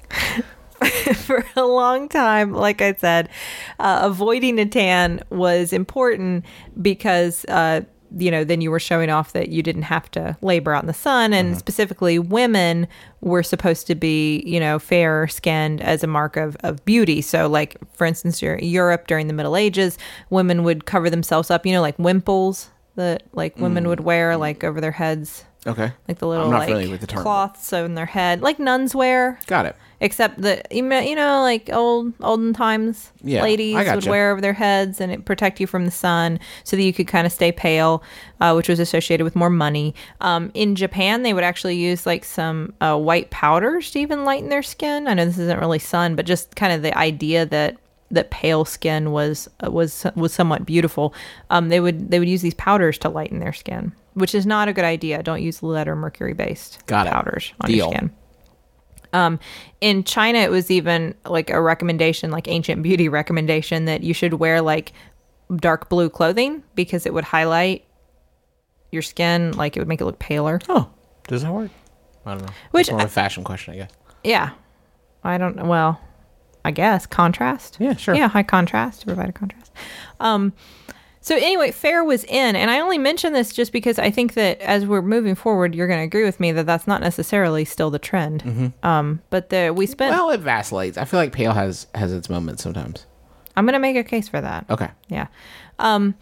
for 1.16 1.44
a 1.56 1.64
long 1.64 2.08
time, 2.08 2.52
like 2.52 2.80
I 2.80 2.94
said, 2.94 3.28
uh, 3.78 4.00
avoiding 4.02 4.58
a 4.58 4.66
tan 4.66 5.22
was 5.30 5.72
important 5.72 6.44
because, 6.80 7.44
uh, 7.46 7.82
you 8.16 8.30
know, 8.30 8.44
then 8.44 8.60
you 8.60 8.70
were 8.70 8.80
showing 8.80 9.10
off 9.10 9.32
that 9.32 9.48
you 9.48 9.62
didn't 9.62 9.82
have 9.82 10.10
to 10.12 10.36
labor 10.42 10.74
out 10.74 10.82
in 10.82 10.86
the 10.86 10.92
sun. 10.94 11.32
And 11.32 11.50
mm-hmm. 11.50 11.58
specifically, 11.58 12.18
women 12.18 12.86
were 13.20 13.42
supposed 13.42 13.86
to 13.86 13.94
be, 13.94 14.42
you 14.46 14.60
know, 14.60 14.78
fair 14.78 15.28
skinned 15.28 15.80
as 15.80 16.02
a 16.02 16.06
mark 16.06 16.36
of, 16.36 16.56
of 16.60 16.84
beauty. 16.84 17.22
So, 17.22 17.48
like, 17.48 17.76
for 17.94 18.06
instance, 18.06 18.42
Eu- 18.42 18.58
Europe 18.60 19.06
during 19.06 19.28
the 19.28 19.32
Middle 19.32 19.56
Ages, 19.56 19.98
women 20.30 20.64
would 20.64 20.84
cover 20.84 21.08
themselves 21.10 21.50
up, 21.50 21.64
you 21.64 21.72
know, 21.72 21.80
like 21.80 21.98
wimples. 21.98 22.68
that 22.96 23.22
like 23.32 23.56
women 23.58 23.84
mm. 23.84 23.88
would 23.88 24.00
wear 24.00 24.36
like 24.36 24.62
over 24.64 24.80
their 24.80 24.92
heads, 24.92 25.44
Okay. 25.66 25.92
like 26.08 26.18
the 26.18 26.26
little 26.26 26.48
like 26.48 26.68
with 26.68 27.00
the 27.00 27.06
term. 27.06 27.22
cloths 27.22 27.72
on 27.72 27.94
their 27.94 28.06
head, 28.06 28.42
like 28.42 28.58
nuns 28.58 28.94
wear. 28.94 29.38
Got 29.46 29.66
it. 29.66 29.76
Except 30.04 30.42
that 30.42 30.66
you 30.72 30.82
know, 31.14 31.42
like 31.42 31.70
old 31.72 32.12
olden 32.20 32.52
times, 32.52 33.12
Yeah, 33.22 33.40
ladies 33.42 33.76
I 33.76 33.94
would 33.94 34.04
wear 34.04 34.32
over 34.32 34.40
their 34.40 34.52
heads 34.52 35.00
and 35.00 35.12
it 35.12 35.24
protect 35.24 35.60
you 35.60 35.68
from 35.68 35.84
the 35.84 35.92
sun, 35.92 36.40
so 36.64 36.76
that 36.76 36.82
you 36.82 36.92
could 36.92 37.06
kind 37.06 37.24
of 37.24 37.32
stay 37.32 37.52
pale, 37.52 38.02
uh, 38.40 38.52
which 38.52 38.68
was 38.68 38.80
associated 38.80 39.22
with 39.22 39.36
more 39.36 39.48
money. 39.48 39.94
Um, 40.20 40.50
in 40.54 40.74
Japan, 40.74 41.22
they 41.22 41.32
would 41.32 41.44
actually 41.44 41.76
use 41.76 42.04
like 42.04 42.24
some 42.24 42.74
uh, 42.80 42.98
white 42.98 43.30
powders 43.30 43.92
to 43.92 44.00
even 44.00 44.24
lighten 44.24 44.48
their 44.48 44.64
skin. 44.64 45.06
I 45.06 45.14
know 45.14 45.24
this 45.24 45.38
isn't 45.38 45.60
really 45.60 45.78
sun, 45.78 46.16
but 46.16 46.26
just 46.26 46.56
kind 46.56 46.72
of 46.72 46.82
the 46.82 46.98
idea 46.98 47.46
that 47.46 47.76
that 48.10 48.30
pale 48.32 48.64
skin 48.64 49.12
was 49.12 49.48
uh, 49.64 49.70
was 49.70 50.04
was 50.16 50.32
somewhat 50.32 50.66
beautiful. 50.66 51.14
Um, 51.50 51.68
they 51.68 51.78
would 51.78 52.10
they 52.10 52.18
would 52.18 52.28
use 52.28 52.42
these 52.42 52.54
powders 52.54 52.98
to 52.98 53.08
lighten 53.08 53.38
their 53.38 53.52
skin, 53.52 53.92
which 54.14 54.34
is 54.34 54.46
not 54.46 54.66
a 54.66 54.72
good 54.72 54.84
idea. 54.84 55.22
Don't 55.22 55.42
use 55.42 55.62
lead 55.62 55.86
or 55.86 55.94
mercury 55.94 56.34
based 56.34 56.84
Got 56.86 57.06
it. 57.06 57.12
powders 57.12 57.52
on 57.60 57.70
Deal. 57.70 57.86
your 57.86 57.94
skin. 57.94 58.10
Um, 59.12 59.38
in 59.80 60.04
China, 60.04 60.38
it 60.38 60.50
was 60.50 60.70
even 60.70 61.14
like 61.26 61.50
a 61.50 61.60
recommendation, 61.60 62.30
like 62.30 62.48
ancient 62.48 62.82
beauty 62.82 63.08
recommendation, 63.08 63.84
that 63.84 64.02
you 64.02 64.14
should 64.14 64.34
wear 64.34 64.60
like 64.62 64.92
dark 65.56 65.88
blue 65.88 66.08
clothing 66.08 66.62
because 66.74 67.04
it 67.06 67.12
would 67.12 67.24
highlight 67.24 67.84
your 68.90 69.02
skin, 69.02 69.52
like 69.52 69.76
it 69.76 69.80
would 69.80 69.88
make 69.88 70.00
it 70.00 70.04
look 70.04 70.18
paler. 70.18 70.60
Oh, 70.68 70.90
does 71.28 71.42
that 71.42 71.52
work? 71.52 71.70
I 72.24 72.32
don't 72.32 72.42
know. 72.42 72.52
Which 72.70 72.88
It's 72.88 72.92
more 72.92 73.00
of 73.00 73.06
a 73.06 73.10
fashion 73.10 73.44
question, 73.44 73.74
I 73.74 73.76
guess. 73.78 73.90
Yeah, 74.22 74.50
I 75.24 75.38
don't 75.38 75.56
know. 75.56 75.64
Well, 75.64 76.00
I 76.64 76.70
guess 76.70 77.06
contrast. 77.06 77.78
Yeah, 77.80 77.96
sure. 77.96 78.14
Yeah, 78.14 78.28
high 78.28 78.44
contrast 78.44 79.00
to 79.00 79.06
provide 79.06 79.28
a 79.28 79.32
contrast. 79.32 79.72
Um, 80.20 80.52
so 81.22 81.36
anyway, 81.36 81.70
fair 81.70 82.04
was 82.04 82.24
in, 82.24 82.54
and 82.56 82.70
I 82.70 82.80
only 82.80 82.98
mention 82.98 83.32
this 83.32 83.52
just 83.54 83.72
because 83.72 83.98
I 83.98 84.10
think 84.10 84.34
that 84.34 84.60
as 84.60 84.84
we're 84.84 85.00
moving 85.02 85.34
forward, 85.34 85.74
you're 85.74 85.86
going 85.86 86.00
to 86.00 86.04
agree 86.04 86.24
with 86.24 86.38
me 86.38 86.52
that 86.52 86.66
that's 86.66 86.86
not 86.86 87.00
necessarily 87.00 87.64
still 87.64 87.90
the 87.90 87.98
trend. 87.98 88.72
Um, 88.82 89.22
but 89.30 89.48
the 89.48 89.72
we 89.74 89.86
spent. 89.86 90.10
Well, 90.14 90.30
it 90.30 90.40
vacillates. 90.40 90.98
I 90.98 91.04
feel 91.06 91.18
like 91.20 91.32
pale 91.32 91.52
has 91.52 91.86
has 91.94 92.12
its 92.12 92.28
moments 92.28 92.62
sometimes. 92.62 93.06
I'm 93.56 93.64
going 93.64 93.74
to 93.74 93.78
make 93.78 93.96
a 93.96 94.04
case 94.04 94.28
for 94.28 94.40
that. 94.40 94.66
Okay. 94.68 94.90
Yeah. 95.08 95.28
Um 95.78 96.14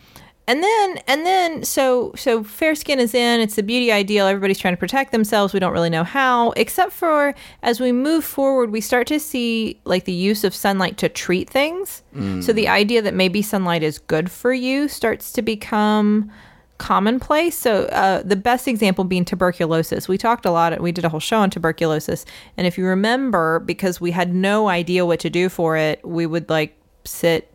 and 0.50 0.64
then 0.64 0.96
and 1.06 1.24
then 1.24 1.62
so 1.62 2.12
so 2.16 2.42
fair 2.42 2.74
skin 2.74 2.98
is 2.98 3.14
in, 3.14 3.40
it's 3.40 3.54
the 3.54 3.62
beauty 3.62 3.92
ideal. 3.92 4.26
Everybody's 4.26 4.58
trying 4.58 4.74
to 4.74 4.78
protect 4.78 5.12
themselves. 5.12 5.54
We 5.54 5.60
don't 5.60 5.72
really 5.72 5.90
know 5.90 6.02
how, 6.02 6.50
except 6.56 6.92
for 6.92 7.36
as 7.62 7.78
we 7.78 7.92
move 7.92 8.24
forward, 8.24 8.72
we 8.72 8.80
start 8.80 9.06
to 9.06 9.20
see 9.20 9.80
like 9.84 10.06
the 10.06 10.12
use 10.12 10.42
of 10.42 10.52
sunlight 10.52 10.98
to 10.98 11.08
treat 11.08 11.48
things. 11.48 12.02
So 12.42 12.52
the 12.52 12.66
idea 12.66 13.00
that 13.00 13.14
maybe 13.14 13.42
sunlight 13.42 13.84
is 13.84 14.00
good 14.00 14.28
for 14.28 14.52
you 14.52 14.88
starts 14.88 15.30
to 15.34 15.42
become 15.42 16.32
commonplace. 16.78 17.56
So 17.56 17.84
uh, 17.84 18.22
the 18.24 18.34
best 18.34 18.66
example 18.66 19.04
being 19.04 19.24
tuberculosis. 19.24 20.08
We 20.08 20.18
talked 20.18 20.44
a 20.46 20.50
lot. 20.50 20.80
We 20.80 20.90
did 20.90 21.04
a 21.04 21.08
whole 21.08 21.20
show 21.20 21.38
on 21.38 21.50
tuberculosis, 21.50 22.26
and 22.56 22.66
if 22.66 22.76
you 22.76 22.86
remember, 22.86 23.60
because 23.60 24.00
we 24.00 24.10
had 24.10 24.34
no 24.34 24.68
idea 24.68 25.06
what 25.06 25.20
to 25.20 25.30
do 25.30 25.48
for 25.48 25.76
it, 25.76 26.04
we 26.04 26.26
would 26.26 26.50
like 26.50 26.76
sit 27.04 27.49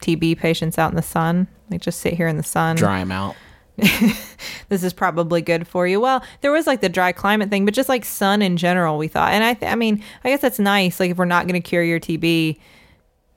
TB 0.00 0.38
patients 0.38 0.78
out 0.78 0.90
in 0.90 0.96
the 0.96 1.02
sun. 1.02 1.48
They 1.68 1.78
just 1.78 2.00
sit 2.00 2.14
here 2.14 2.28
in 2.28 2.36
the 2.36 2.42
sun. 2.42 2.76
Dry 2.76 2.98
them 3.00 3.12
out. 3.12 3.36
This 4.70 4.84
is 4.84 4.92
probably 4.92 5.42
good 5.42 5.66
for 5.66 5.86
you. 5.86 6.00
Well, 6.00 6.24
there 6.42 6.52
was 6.52 6.66
like 6.66 6.80
the 6.80 6.88
dry 6.88 7.10
climate 7.10 7.50
thing, 7.50 7.64
but 7.64 7.74
just 7.74 7.88
like 7.88 8.04
sun 8.04 8.40
in 8.40 8.56
general, 8.56 8.98
we 8.98 9.08
thought. 9.08 9.32
And 9.32 9.42
I, 9.42 9.54
th- 9.54 9.70
I 9.70 9.74
mean, 9.74 10.02
I 10.22 10.30
guess 10.30 10.40
that's 10.40 10.60
nice. 10.60 11.00
Like 11.00 11.10
if 11.10 11.18
we're 11.18 11.24
not 11.24 11.48
going 11.48 11.60
to 11.60 11.68
cure 11.68 11.82
your 11.82 11.98
TB, 11.98 12.56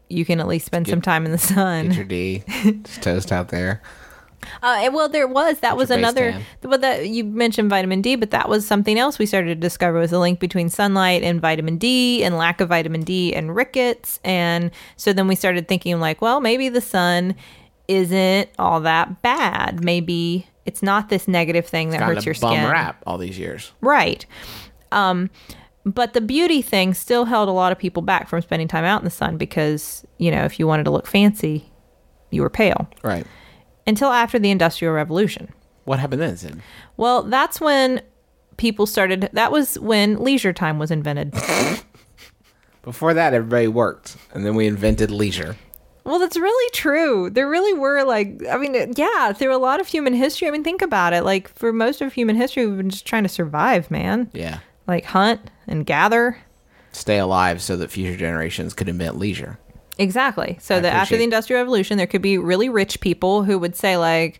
you 0.09 0.25
can 0.25 0.39
at 0.39 0.47
least 0.47 0.67
spend 0.67 0.87
some 0.87 1.01
time 1.01 1.25
in 1.25 1.31
the 1.31 1.39
sun. 1.39 1.87
Get 1.87 1.95
your 1.95 2.05
D. 2.05 2.43
Just 2.83 3.01
toast 3.01 3.31
out 3.31 3.49
there. 3.49 3.81
Uh, 4.61 4.89
well, 4.93 5.09
there 5.09 5.27
was 5.27 5.59
that 5.59 5.77
was 5.77 5.89
another. 5.89 6.39
Well, 6.63 6.79
that 6.79 7.09
you 7.09 7.23
mentioned 7.23 7.69
vitamin 7.69 8.01
D, 8.01 8.15
but 8.15 8.31
that 8.31 8.49
was 8.49 8.65
something 8.65 8.97
else 8.97 9.19
we 9.19 9.25
started 9.25 9.47
to 9.49 9.55
discover 9.55 9.99
was 9.99 10.11
a 10.11 10.19
link 10.19 10.39
between 10.39 10.69
sunlight 10.69 11.23
and 11.23 11.41
vitamin 11.41 11.77
D, 11.77 12.23
and 12.23 12.37
lack 12.37 12.61
of 12.61 12.69
vitamin 12.69 13.01
D 13.03 13.33
and 13.33 13.55
rickets. 13.55 14.19
And 14.23 14.71
so 14.95 15.13
then 15.13 15.27
we 15.27 15.35
started 15.35 15.67
thinking 15.67 15.99
like, 15.99 16.21
well, 16.21 16.41
maybe 16.41 16.69
the 16.69 16.81
sun 16.81 17.35
isn't 17.87 18.49
all 18.57 18.79
that 18.81 19.21
bad. 19.21 19.83
Maybe 19.83 20.47
it's 20.65 20.81
not 20.81 21.09
this 21.09 21.27
negative 21.27 21.67
thing 21.67 21.89
that 21.89 22.01
hurts 22.01 22.23
a 22.23 22.25
your 22.25 22.35
bum 22.35 22.53
skin. 22.53 22.69
rap 22.69 23.01
all 23.05 23.17
these 23.17 23.37
years. 23.37 23.71
Right. 23.81 24.25
Um, 24.91 25.29
but 25.85 26.13
the 26.13 26.21
beauty 26.21 26.61
thing 26.61 26.93
still 26.93 27.25
held 27.25 27.49
a 27.49 27.51
lot 27.51 27.71
of 27.71 27.77
people 27.77 28.01
back 28.01 28.29
from 28.29 28.41
spending 28.41 28.67
time 28.67 28.85
out 28.85 29.01
in 29.01 29.05
the 29.05 29.11
sun 29.11 29.37
because, 29.37 30.05
you 30.17 30.31
know, 30.31 30.45
if 30.45 30.59
you 30.59 30.65
wanted 30.67 30.83
to 30.83 30.91
look 30.91 31.07
fancy, 31.07 31.69
you 32.29 32.41
were 32.41 32.49
pale 32.49 32.87
Right. 33.03 33.27
Until 33.85 34.09
after 34.09 34.39
the 34.39 34.51
Industrial 34.51 34.93
Revolution. 34.93 35.49
What 35.85 35.99
happened 35.99 36.21
then, 36.21 36.37
Sid? 36.37 36.61
Well, 36.97 37.23
that's 37.23 37.59
when 37.59 38.01
people 38.57 38.85
started, 38.85 39.29
that 39.33 39.51
was 39.51 39.77
when 39.79 40.23
leisure 40.23 40.53
time 40.53 40.79
was 40.79 40.91
invented. 40.91 41.33
Before 42.83 43.13
that, 43.13 43.33
everybody 43.33 43.67
worked, 43.67 44.17
and 44.33 44.45
then 44.45 44.55
we 44.55 44.67
invented 44.67 45.09
leisure. 45.09 45.55
well, 46.03 46.19
that's 46.19 46.35
really 46.37 46.69
true. 46.71 47.29
There 47.29 47.49
really 47.49 47.73
were 47.77 48.03
like, 48.03 48.41
I 48.49 48.57
mean, 48.57 48.93
yeah, 48.97 49.31
through 49.31 49.55
a 49.55 49.57
lot 49.57 49.79
of 49.79 49.87
human 49.87 50.13
history. 50.13 50.47
I 50.47 50.51
mean, 50.51 50.63
think 50.65 50.81
about 50.81 51.13
it. 51.13 51.23
Like, 51.23 51.47
for 51.47 51.71
most 51.71 52.01
of 52.01 52.11
human 52.11 52.35
history, 52.35 52.65
we've 52.67 52.77
been 52.77 52.89
just 52.89 53.05
trying 53.05 53.23
to 53.23 53.29
survive, 53.29 53.89
man. 53.89 54.29
Yeah. 54.33 54.59
Like, 54.85 55.05
hunt 55.05 55.49
and 55.65 55.85
gather. 55.85 56.37
Stay 56.91 57.17
alive 57.19 57.61
so 57.61 57.77
that 57.77 57.89
future 57.89 58.17
generations 58.17 58.73
could 58.73 58.89
invent 58.89 59.17
leisure. 59.17 59.57
Exactly. 59.97 60.57
So 60.59 60.77
I 60.77 60.79
that 60.79 60.93
after 60.93 61.17
the 61.17 61.23
Industrial 61.23 61.61
Revolution, 61.61 61.97
there 61.97 62.07
could 62.07 62.21
be 62.21 62.37
really 62.37 62.69
rich 62.69 62.99
people 62.99 63.43
who 63.43 63.59
would 63.59 63.75
say 63.75 63.97
like, 63.97 64.39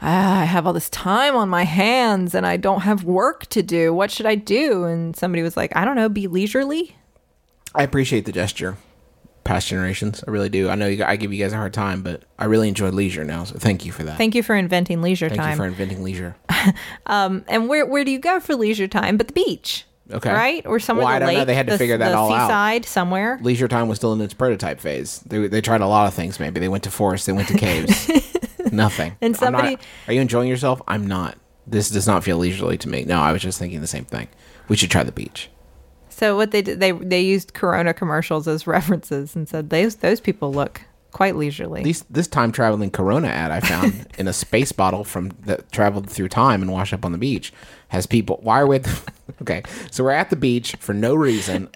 ah, 0.00 0.40
"I 0.40 0.44
have 0.44 0.66
all 0.66 0.72
this 0.72 0.88
time 0.90 1.36
on 1.36 1.48
my 1.48 1.64
hands 1.64 2.34
and 2.34 2.46
I 2.46 2.56
don't 2.56 2.80
have 2.80 3.04
work 3.04 3.46
to 3.46 3.62
do. 3.62 3.92
What 3.92 4.10
should 4.10 4.26
I 4.26 4.34
do?" 4.34 4.84
And 4.84 5.14
somebody 5.14 5.42
was 5.42 5.56
like, 5.56 5.74
"I 5.76 5.84
don't 5.84 5.96
know, 5.96 6.08
be 6.08 6.26
leisurely." 6.26 6.96
I 7.74 7.82
appreciate 7.82 8.24
the 8.24 8.32
gesture. 8.32 8.76
Past 9.42 9.68
generations, 9.68 10.24
I 10.26 10.30
really 10.30 10.48
do. 10.48 10.70
I 10.70 10.74
know 10.74 10.86
you, 10.86 11.04
I 11.04 11.16
give 11.16 11.30
you 11.30 11.42
guys 11.42 11.52
a 11.52 11.56
hard 11.56 11.74
time, 11.74 12.02
but 12.02 12.22
I 12.38 12.46
really 12.46 12.66
enjoy 12.66 12.88
leisure 12.88 13.24
now. 13.24 13.44
So 13.44 13.58
thank 13.58 13.84
you 13.84 13.92
for 13.92 14.02
that. 14.04 14.16
Thank 14.16 14.34
you 14.34 14.42
for 14.42 14.56
inventing 14.56 15.02
leisure 15.02 15.28
Thank 15.28 15.42
you 15.42 15.56
for 15.56 15.66
inventing 15.66 16.02
leisure. 16.02 16.34
um, 17.06 17.44
and 17.46 17.68
where 17.68 17.84
where 17.84 18.04
do 18.04 18.10
you 18.10 18.18
go 18.18 18.40
for 18.40 18.54
leisure 18.54 18.88
time? 18.88 19.18
But 19.18 19.26
the 19.26 19.34
beach, 19.34 19.84
Okay. 20.12 20.30
right? 20.32 20.66
Or 20.66 20.78
somewhere 20.78 21.06
Well, 21.06 21.14
I 21.14 21.18
the 21.18 21.24
don't 21.26 21.34
know. 21.34 21.44
They 21.46 21.54
had 21.54 21.66
to 21.66 21.72
the- 21.72 21.78
figure 21.78 21.96
that 21.96 22.14
all 22.14 22.30
out. 22.32 22.46
seaside 22.48 22.84
somewhere. 22.84 23.38
Leisure 23.40 23.68
time 23.68 23.88
was 23.88 23.96
still 23.98 24.12
in 24.12 24.20
its 24.20 24.34
prototype 24.34 24.78
phase. 24.80 25.20
They, 25.20 25.46
they 25.46 25.60
tried 25.62 25.80
a 25.80 25.86
lot 25.86 26.06
of 26.08 26.14
things. 26.14 26.38
Maybe 26.38 26.60
they 26.60 26.68
went 26.68 26.84
to 26.84 26.90
forests. 26.90 27.26
They 27.26 27.32
went 27.32 27.48
to 27.48 27.54
caves. 27.58 28.10
Nothing. 28.72 29.16
And 29.20 29.34
I'm 29.40 29.52
not- 29.52 29.60
somebody- 29.62 29.78
are 30.06 30.12
you 30.12 30.20
enjoying 30.20 30.48
yourself? 30.48 30.82
I'm 30.86 31.06
not. 31.06 31.38
This 31.66 31.88
does 31.88 32.06
not 32.06 32.22
feel 32.24 32.36
leisurely 32.36 32.76
to 32.78 32.88
me. 32.88 33.04
No, 33.04 33.18
I 33.20 33.32
was 33.32 33.40
just 33.40 33.58
thinking 33.58 33.80
the 33.80 33.86
same 33.86 34.04
thing. 34.04 34.28
We 34.68 34.76
should 34.76 34.90
try 34.90 35.02
the 35.04 35.12
beach. 35.12 35.48
So 36.10 36.36
what 36.36 36.50
they 36.50 36.60
did, 36.62 36.78
they 36.80 36.92
they 36.92 37.22
used 37.22 37.54
Corona 37.54 37.94
commercials 37.94 38.46
as 38.46 38.66
references 38.68 39.34
and 39.34 39.48
said 39.48 39.70
those 39.70 39.96
those 39.96 40.20
people 40.20 40.52
look 40.52 40.82
quite 41.14 41.36
leisurely. 41.36 41.82
These 41.82 42.02
this 42.10 42.26
time 42.26 42.52
traveling 42.52 42.90
Corona 42.90 43.28
ad 43.28 43.50
I 43.52 43.60
found 43.60 44.06
in 44.18 44.28
a 44.28 44.32
space 44.32 44.72
bottle 44.72 45.04
from 45.04 45.30
that 45.44 45.70
traveled 45.72 46.10
through 46.10 46.28
time 46.28 46.60
and 46.60 46.70
washed 46.70 46.92
up 46.92 47.04
on 47.04 47.12
the 47.12 47.18
beach 47.18 47.52
has 47.88 48.04
people. 48.04 48.40
Why 48.42 48.60
are 48.60 48.66
we? 48.66 48.76
At 48.76 48.82
the, 48.82 49.12
okay, 49.42 49.62
so 49.90 50.04
we're 50.04 50.10
at 50.10 50.28
the 50.28 50.36
beach 50.36 50.76
for 50.80 50.92
no 50.92 51.14
reason. 51.14 51.70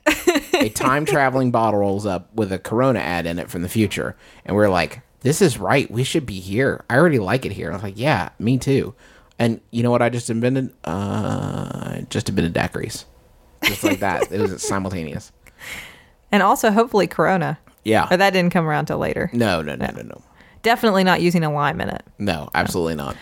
a 0.55 0.69
time 0.71 1.07
traveling 1.07 1.53
bottle 1.53 1.81
rolls 1.81 2.05
up 2.05 2.35
with 2.35 2.53
a 2.53 2.59
Corona 2.59 2.99
ad 2.99 3.27
in 3.27 3.39
it 3.39 3.49
from 3.49 3.63
the 3.63 3.69
future, 3.69 4.17
and 4.45 4.57
we're 4.57 4.69
like, 4.69 5.03
"This 5.21 5.41
is 5.41 5.57
right. 5.57 5.89
We 5.89 6.03
should 6.03 6.27
be 6.27 6.41
here. 6.41 6.85
I 6.91 6.97
already 6.97 7.21
like 7.21 7.47
it 7.47 7.53
here." 7.53 7.71
I 7.71 7.75
was 7.75 7.83
like, 7.85 7.97
"Yeah, 7.99 8.31
me 8.41 8.59
too." 8.59 8.95
And 9.39 9.61
you 9.71 9.85
know 9.85 9.93
what 9.93 10.03
I 10.03 10.09
just 10.09 10.31
invented? 10.31 10.75
Uh, 10.83 12.01
just 12.11 12.29
invented 12.29 12.55
daiquiris, 12.55 13.05
just 13.63 13.85
like 13.85 14.01
that. 14.01 14.33
it 14.33 14.41
was 14.41 14.61
simultaneous. 14.69 15.31
and 16.33 16.43
also 16.43 16.73
hopefully 16.73 17.07
Corona. 17.07 17.61
Yeah. 17.85 18.07
But 18.09 18.19
that 18.19 18.31
didn't 18.33 18.53
come 18.53 18.67
around 18.67 18.87
till 18.87 18.99
later. 18.99 19.31
No, 19.33 19.63
no, 19.63 19.75
no, 19.77 19.87
no, 19.95 20.03
no, 20.03 20.23
Definitely 20.63 21.05
not 21.05 21.21
using 21.23 21.45
a 21.45 21.53
lime 21.53 21.81
in 21.81 21.89
it. 21.89 22.03
no. 22.19 22.49
Absolutely 22.55 22.97
not. 22.97 23.17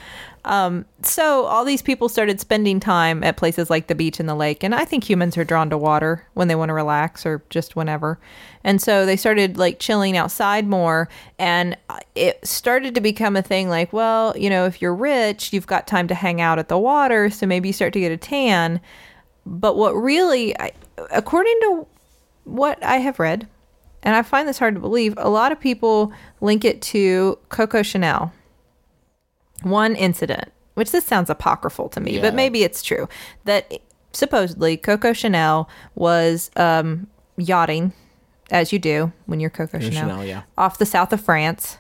Um, 0.47 0.85
so 1.03 1.45
all 1.47 1.65
these 1.65 1.83
people 1.83 2.09
started 2.09 2.39
spending 2.41 2.79
time 2.79 3.25
at 3.25 3.37
places 3.37 3.69
like 3.69 3.89
the 3.89 3.97
beach 3.97 4.21
and 4.21 4.29
the 4.29 4.35
lake, 4.37 4.63
and 4.63 4.77
I 4.77 4.85
think 4.85 5.03
humans 5.03 5.37
are 5.37 5.43
drawn 5.43 5.71
to 5.71 5.77
water 5.77 6.25
when 6.35 6.47
they 6.47 6.55
want 6.55 6.69
to 6.69 6.73
relax 6.73 7.27
or 7.27 7.43
just 7.51 7.75
whenever. 7.75 8.21
And 8.63 8.81
so 8.81 9.05
they 9.05 9.17
started 9.17 9.59
like 9.59 9.81
chilling 9.81 10.17
outside 10.17 10.69
more, 10.69 11.09
and 11.37 11.77
it 12.15 12.47
started 12.47 12.95
to 12.95 13.01
become 13.01 13.35
a 13.35 13.43
thing. 13.43 13.69
Like, 13.69 13.93
well, 13.93 14.37
you 14.39 14.49
know, 14.49 14.67
if 14.67 14.81
you're 14.81 14.95
rich, 14.95 15.53
you've 15.53 15.67
got 15.67 15.89
time 15.89 16.07
to 16.09 16.15
hang 16.15 16.41
out 16.41 16.61
at 16.61 16.69
the 16.69 16.79
water, 16.79 17.29
so 17.29 17.45
maybe 17.45 17.69
you 17.71 17.73
start 17.73 17.93
to 17.95 18.01
get 18.01 18.13
a 18.13 18.17
tan. 18.17 18.81
But 19.45 19.77
what 19.77 19.95
really, 19.97 20.57
I- 20.61 20.73
according 21.11 21.59
to 21.63 21.87
what 22.45 22.81
I 22.85 22.99
have 22.99 23.19
read, 23.19 23.49
and 24.07 24.15
I 24.17 24.23
find 24.23 24.49
this 24.49 24.59
hard 24.59 24.75
to 24.75 24.81
believe, 24.81 25.13
a 25.19 25.29
lot 25.29 25.53
of 25.53 25.61
people 25.61 26.13
link 26.41 26.65
it 26.65 26.81
to 26.83 27.39
Coco 27.51 27.83
Chanel 27.83 28.33
one 29.63 29.95
incident, 29.97 30.53
which 30.75 30.93
this 30.93 31.05
sounds 31.05 31.29
apocryphal 31.31 31.89
to 31.91 32.01
me, 32.01 32.15
Yeah. 32.17 32.21
but 32.23 32.35
maybe 32.35 32.63
it's 32.63 32.83
true, 32.83 33.09
that 33.45 33.73
supposedly 34.13 34.77
Coco 34.77 35.13
Chanel 35.13 35.69
was 35.95 36.51
um, 36.57 37.07
yachting, 37.37 37.93
as 38.51 38.73
you 38.73 38.79
do 38.79 39.13
when 39.27 39.41
you're 39.41 39.51
Coco 39.51 39.79
Chanel, 39.81 40.09
Chanel, 40.09 40.25
yeah. 40.25 40.43
off 40.57 40.79
the 40.79 40.87
south 40.87 41.13
of 41.13 41.21
France. 41.21 41.79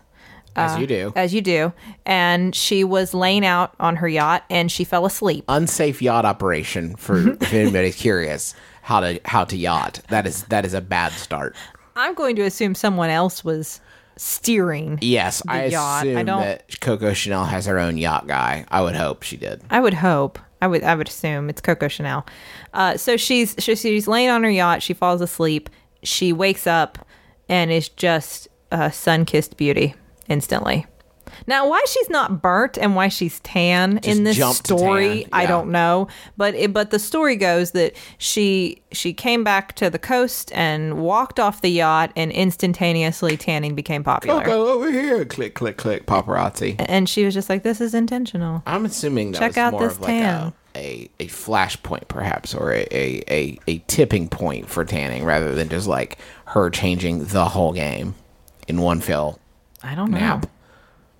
As 0.58 0.80
you 0.80 0.86
do. 0.86 1.12
as 1.14 1.34
you 1.34 1.42
do. 1.42 1.74
And 2.06 2.54
she 2.54 2.82
was 2.82 3.12
laying 3.12 3.44
out 3.44 3.74
on 3.78 3.96
her 3.96 4.08
yacht 4.08 4.42
and 4.48 4.72
she 4.72 4.84
fell 4.84 5.04
asleep. 5.04 5.44
Unsafe 5.50 6.00
yacht 6.00 6.24
operation 6.24 6.96
for 6.96 7.32
if 7.34 7.52
anybody's 7.52 7.94
curious 7.94 8.54
how 8.80 9.00
to 9.00 9.20
how 9.26 9.44
to 9.44 9.54
yacht. 9.54 10.00
That 10.08 10.26
is 10.26 10.44
that 10.44 10.64
is 10.64 10.72
a 10.72 10.80
bad 10.80 11.12
start. 11.12 11.54
I'm 11.96 12.14
going 12.14 12.36
to 12.36 12.42
assume 12.42 12.74
someone 12.74 13.10
else 13.10 13.44
was 13.44 13.80
steering. 14.16 14.98
Yes, 15.02 15.42
I 15.48 15.66
yacht. 15.66 16.04
I 16.06 16.10
assume 16.10 16.26
don't- 16.26 16.40
that 16.42 16.80
Coco 16.80 17.12
Chanel 17.12 17.44
has 17.44 17.66
her 17.66 17.78
own 17.78 17.98
yacht 17.98 18.26
guy. 18.26 18.64
I 18.70 18.82
would 18.82 18.94
hope 18.94 19.22
she 19.22 19.36
did. 19.36 19.62
I 19.70 19.80
would 19.80 19.94
hope. 19.94 20.38
I 20.62 20.66
would. 20.66 20.82
I 20.82 20.94
would 20.94 21.08
assume 21.08 21.50
it's 21.50 21.60
Coco 21.60 21.88
Chanel. 21.88 22.26
Uh, 22.72 22.96
so 22.96 23.16
she's 23.16 23.54
she, 23.58 23.74
she's 23.74 24.08
laying 24.08 24.30
on 24.30 24.42
her 24.42 24.50
yacht. 24.50 24.82
She 24.82 24.94
falls 24.94 25.20
asleep. 25.20 25.68
She 26.02 26.32
wakes 26.32 26.66
up 26.66 26.98
and 27.48 27.70
is 27.70 27.88
just 27.90 28.48
a 28.72 28.90
sun 28.90 29.24
kissed 29.26 29.56
beauty 29.58 29.94
instantly. 30.28 30.86
Now, 31.46 31.68
why 31.68 31.82
she's 31.88 32.10
not 32.10 32.42
burnt 32.42 32.78
and 32.78 32.94
why 32.96 33.08
she's 33.08 33.40
tan 33.40 33.98
in 33.98 34.24
this 34.24 34.36
story, 34.58 35.22
tan, 35.22 35.28
I 35.32 35.46
don't 35.46 35.70
know. 35.70 36.08
But 36.36 36.54
it, 36.54 36.72
but 36.72 36.90
the 36.90 36.98
story 36.98 37.36
goes 37.36 37.72
that 37.72 37.94
she 38.18 38.82
she 38.92 39.12
came 39.12 39.44
back 39.44 39.74
to 39.76 39.90
the 39.90 39.98
coast 39.98 40.50
and 40.54 40.98
walked 40.98 41.38
off 41.38 41.60
the 41.60 41.68
yacht, 41.70 42.12
and 42.16 42.32
instantaneously 42.32 43.36
tanning 43.36 43.74
became 43.74 44.02
popular. 44.04 44.40
Coco 44.42 44.66
over 44.66 44.90
here. 44.90 45.24
Click, 45.24 45.54
click, 45.54 45.76
click. 45.76 46.06
Paparazzi. 46.06 46.76
And 46.88 47.08
she 47.08 47.24
was 47.24 47.34
just 47.34 47.48
like, 47.48 47.62
"This 47.62 47.80
is 47.80 47.94
intentional." 47.94 48.62
I'm 48.66 48.84
assuming 48.84 49.32
that 49.32 49.38
Check 49.38 49.56
out 49.58 49.72
more 49.72 49.82
this 49.82 49.94
of 49.94 50.00
like 50.00 50.08
tan. 50.10 50.52
a, 50.74 50.78
a 50.78 51.10
a 51.20 51.26
flashpoint, 51.28 52.08
perhaps, 52.08 52.54
or 52.54 52.72
a, 52.72 52.86
a, 52.90 53.22
a, 53.28 53.58
a 53.66 53.78
tipping 53.86 54.28
point 54.28 54.68
for 54.68 54.84
tanning, 54.84 55.24
rather 55.24 55.54
than 55.54 55.68
just 55.68 55.86
like 55.86 56.18
her 56.46 56.70
changing 56.70 57.24
the 57.26 57.46
whole 57.46 57.72
game 57.72 58.14
in 58.68 58.80
one 58.80 59.00
fell 59.00 59.38
I 59.82 59.94
don't 59.94 60.10
know. 60.10 60.18
nap. 60.18 60.46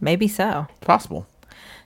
Maybe 0.01 0.29
so. 0.29 0.67
Possible. 0.81 1.27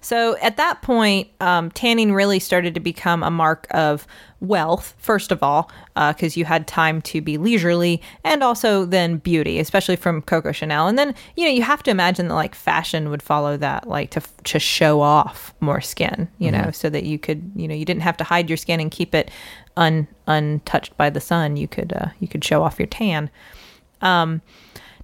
So 0.00 0.36
at 0.38 0.56
that 0.56 0.80
point, 0.82 1.28
um, 1.40 1.70
tanning 1.70 2.12
really 2.14 2.38
started 2.38 2.74
to 2.74 2.80
become 2.80 3.22
a 3.22 3.30
mark 3.30 3.66
of 3.70 4.06
wealth, 4.40 4.94
first 4.98 5.30
of 5.30 5.42
all, 5.42 5.70
because 5.94 6.36
you 6.36 6.46
had 6.46 6.66
time 6.66 7.02
to 7.02 7.20
be 7.20 7.36
leisurely, 7.36 8.00
and 8.24 8.42
also 8.42 8.86
then 8.86 9.18
beauty, 9.18 9.58
especially 9.58 9.96
from 9.96 10.22
Coco 10.22 10.52
Chanel. 10.52 10.88
And 10.88 10.98
then 10.98 11.14
you 11.36 11.44
know 11.44 11.50
you 11.50 11.62
have 11.62 11.82
to 11.82 11.90
imagine 11.90 12.28
that 12.28 12.34
like 12.34 12.54
fashion 12.54 13.10
would 13.10 13.22
follow 13.22 13.58
that, 13.58 13.86
like 13.86 14.10
to 14.12 14.22
to 14.44 14.58
show 14.58 15.02
off 15.02 15.54
more 15.60 15.82
skin, 15.82 16.28
you 16.38 16.50
know, 16.50 16.70
so 16.70 16.88
that 16.88 17.04
you 17.04 17.18
could 17.18 17.52
you 17.54 17.68
know 17.68 17.74
you 17.74 17.84
didn't 17.84 18.02
have 18.02 18.16
to 18.18 18.24
hide 18.24 18.48
your 18.48 18.56
skin 18.56 18.80
and 18.80 18.90
keep 18.90 19.14
it 19.14 19.30
un 19.76 20.08
untouched 20.26 20.96
by 20.96 21.10
the 21.10 21.20
sun. 21.20 21.58
You 21.58 21.68
could 21.68 21.92
uh, 21.92 22.08
you 22.20 22.28
could 22.28 22.44
show 22.44 22.62
off 22.62 22.78
your 22.78 22.88
tan. 22.88 23.30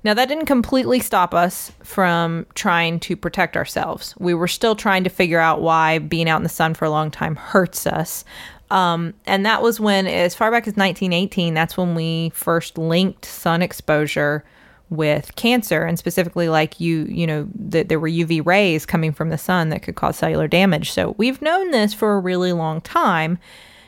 Now, 0.07 0.15
that 0.15 0.29
didn't 0.29 0.47
completely 0.47 1.01
stop 1.01 1.35
us 1.35 1.73
from 1.83 2.47
trying 2.55 3.01
to 3.01 3.17
protect 3.17 3.57
ourselves. 3.57 4.15
We 4.21 4.35
were 4.35 4.47
still 4.47 4.77
trying 4.77 5.03
to 5.03 5.11
figure 5.11 5.41
out 5.41 5.63
why 5.63 5.99
being 5.99 6.29
out 6.29 6.37
in 6.37 6.45
the 6.45 6.49
sun 6.49 6.75
for 6.75 6.85
a 6.85 6.91
long 6.91 7.11
time 7.11 7.35
hurts 7.35 7.89
us. 7.89 8.25
Um, 8.71 9.15
and 9.27 9.45
that 9.45 9.63
was 9.63 9.81
when, 9.81 10.07
as 10.07 10.33
far 10.33 10.53
back 10.53 10.69
as 10.69 10.75
1918, 10.75 11.55
that's 11.55 11.77
when 11.77 11.97
we 11.97 12.31
first 12.35 12.79
linked 12.79 13.25
sun 13.25 13.63
exposure 13.63 14.45
with 14.91 15.35
cancer 15.35 15.83
and 15.83 15.99
specifically 15.99 16.49
like 16.49 16.79
you 16.79 17.07
you 17.07 17.27
know 17.27 17.49
that 17.57 17.89
there 17.89 17.99
were 17.99 18.09
uv 18.09 18.47
rays 18.47 18.87
coming 18.87 19.13
from 19.13 19.31
the 19.31 19.37
sun 19.37 19.69
that 19.71 19.83
could 19.83 19.97
cause 19.97 20.17
cellular 20.17 20.47
damage 20.47 20.93
so 20.93 21.17
we've 21.19 21.43
known 21.43 21.73
this 21.73 21.93
for 21.93 22.15
a 22.15 22.21
really 22.21 22.53
long 22.53 22.81
time 22.83 23.37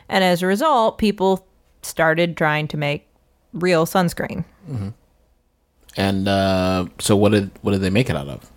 and 0.09 0.25
as 0.25 0.43
a 0.43 0.47
result 0.49 0.99
people 0.99 1.47
started 1.83 2.37
trying 2.37 2.67
to 2.67 2.77
make 2.77 3.07
real 3.53 3.87
sunscreen 3.87 4.45
And 5.99 6.28
uh, 6.28 6.87
so, 7.00 7.17
what 7.17 7.33
did 7.33 7.50
what 7.62 7.73
did 7.73 7.81
they 7.81 7.90
make 7.90 8.09
it 8.09 8.14
out 8.14 8.28
of? 8.28 8.52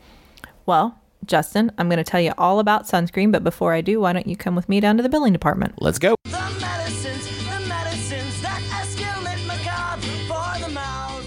Well, 0.68 1.02
Justin, 1.26 1.72
I'm 1.80 1.90
going 1.90 1.98
to 1.98 2.04
tell 2.04 2.22
you 2.22 2.34
all 2.38 2.60
about 2.60 2.84
sunscreen, 2.84 3.32
but 3.32 3.44
before 3.44 3.74
I 3.74 3.82
do, 3.82 4.00
why 4.00 4.14
don't 4.14 4.28
you 4.28 4.38
come 4.38 4.56
with 4.56 4.70
me 4.70 4.80
down 4.80 4.96
to 4.98 5.04
the 5.04 5.10
billing 5.10 5.34
department? 5.34 5.74
Let's 5.82 5.98
go. 5.98 6.16
The 6.26 6.58
medicines, 6.62 7.26
the 7.26 7.68
medicines 7.68 8.42
that 8.44 8.62
escalate 8.70 9.46
macabre 9.48 10.02
for 10.28 10.64
the 10.64 10.72
mouth. 10.72 11.26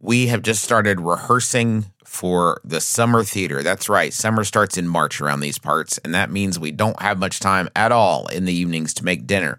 We 0.00 0.26
have 0.26 0.42
just 0.42 0.62
started 0.62 1.00
rehearsing 1.00 1.86
for 2.04 2.60
the 2.62 2.82
summer 2.82 3.24
theater. 3.24 3.62
That's 3.62 3.88
right. 3.88 4.12
Summer 4.12 4.44
starts 4.44 4.76
in 4.76 4.86
March 4.86 5.18
around 5.22 5.40
these 5.40 5.58
parts, 5.58 5.96
and 5.98 6.14
that 6.14 6.30
means 6.30 6.58
we 6.58 6.72
don't 6.72 7.00
have 7.00 7.18
much 7.18 7.40
time 7.40 7.70
at 7.74 7.90
all 7.90 8.26
in 8.26 8.44
the 8.44 8.52
evenings 8.52 8.92
to 8.94 9.04
make 9.04 9.26
dinner. 9.26 9.58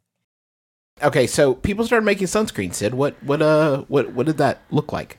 Okay, 1.03 1.27
so 1.27 1.55
people 1.55 1.85
started 1.85 2.05
making 2.05 2.27
sunscreen. 2.27 2.73
Sid, 2.73 2.93
what 2.93 3.21
what 3.23 3.41
uh 3.41 3.83
what 3.87 4.11
what 4.13 4.25
did 4.25 4.37
that 4.37 4.61
look 4.71 4.91
like? 4.91 5.17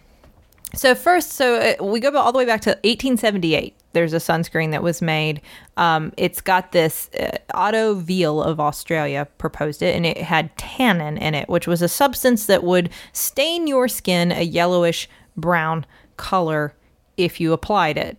So 0.74 0.94
first, 0.94 1.32
so 1.32 1.56
uh, 1.56 1.84
we 1.84 2.00
go 2.00 2.16
all 2.16 2.32
the 2.32 2.38
way 2.38 2.46
back 2.46 2.62
to 2.62 2.70
1878. 2.70 3.74
There's 3.92 4.14
a 4.14 4.18
sunscreen 4.18 4.70
that 4.70 4.82
was 4.82 5.02
made. 5.02 5.42
Um, 5.76 6.14
it's 6.16 6.40
got 6.40 6.72
this 6.72 7.10
uh, 7.10 7.36
Otto 7.52 7.94
Veiel 7.94 8.42
of 8.42 8.58
Australia 8.58 9.28
proposed 9.36 9.82
it, 9.82 9.94
and 9.94 10.06
it 10.06 10.16
had 10.16 10.56
tannin 10.56 11.18
in 11.18 11.34
it, 11.34 11.48
which 11.50 11.66
was 11.66 11.82
a 11.82 11.88
substance 11.88 12.46
that 12.46 12.64
would 12.64 12.88
stain 13.12 13.66
your 13.66 13.86
skin 13.86 14.32
a 14.32 14.42
yellowish 14.42 15.10
brown 15.36 15.84
color 16.16 16.74
if 17.18 17.38
you 17.38 17.52
applied 17.52 17.98
it. 17.98 18.16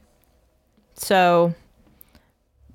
So 0.93 1.55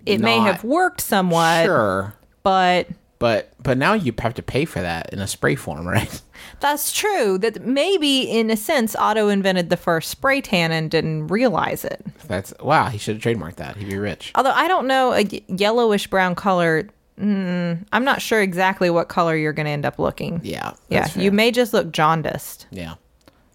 it 0.06 0.20
may 0.20 0.40
have 0.40 0.64
worked 0.64 1.00
somewhat, 1.00 1.66
Sure, 1.66 2.14
but 2.42 2.88
but 3.18 3.52
but 3.62 3.76
now 3.78 3.92
you 3.94 4.12
have 4.18 4.34
to 4.34 4.42
pay 4.42 4.64
for 4.64 4.80
that 4.80 5.12
in 5.12 5.18
a 5.18 5.26
spray 5.26 5.54
form, 5.56 5.86
right? 5.98 6.20
That's 6.60 6.92
true. 6.92 7.38
That 7.38 7.64
maybe, 7.64 8.22
in 8.22 8.50
a 8.50 8.56
sense, 8.56 8.94
Otto 8.96 9.28
invented 9.28 9.70
the 9.70 9.76
first 9.76 10.08
spray 10.10 10.40
tan 10.40 10.72
and 10.72 10.90
didn't 10.90 11.26
realize 11.28 11.84
it. 11.84 12.04
That's 12.26 12.52
wow. 12.60 12.86
He 12.88 12.98
should 12.98 13.16
have 13.20 13.22
trademarked 13.22 13.56
that. 13.56 13.76
He'd 13.76 13.88
be 13.88 13.98
rich. 13.98 14.32
Although 14.34 14.52
I 14.52 14.68
don't 14.68 14.86
know, 14.86 15.12
a 15.12 15.22
yellowish 15.48 16.06
brown 16.06 16.34
color. 16.34 16.88
Mm, 17.20 17.84
I'm 17.92 18.04
not 18.04 18.22
sure 18.22 18.40
exactly 18.40 18.90
what 18.90 19.08
color 19.08 19.34
you're 19.34 19.52
going 19.52 19.66
to 19.66 19.72
end 19.72 19.84
up 19.84 19.98
looking. 19.98 20.40
Yeah, 20.44 20.74
yeah. 20.88 21.00
that's 21.02 21.16
You 21.16 21.32
may 21.32 21.50
just 21.50 21.72
look 21.74 21.90
jaundiced. 21.90 22.68
Yeah, 22.70 22.94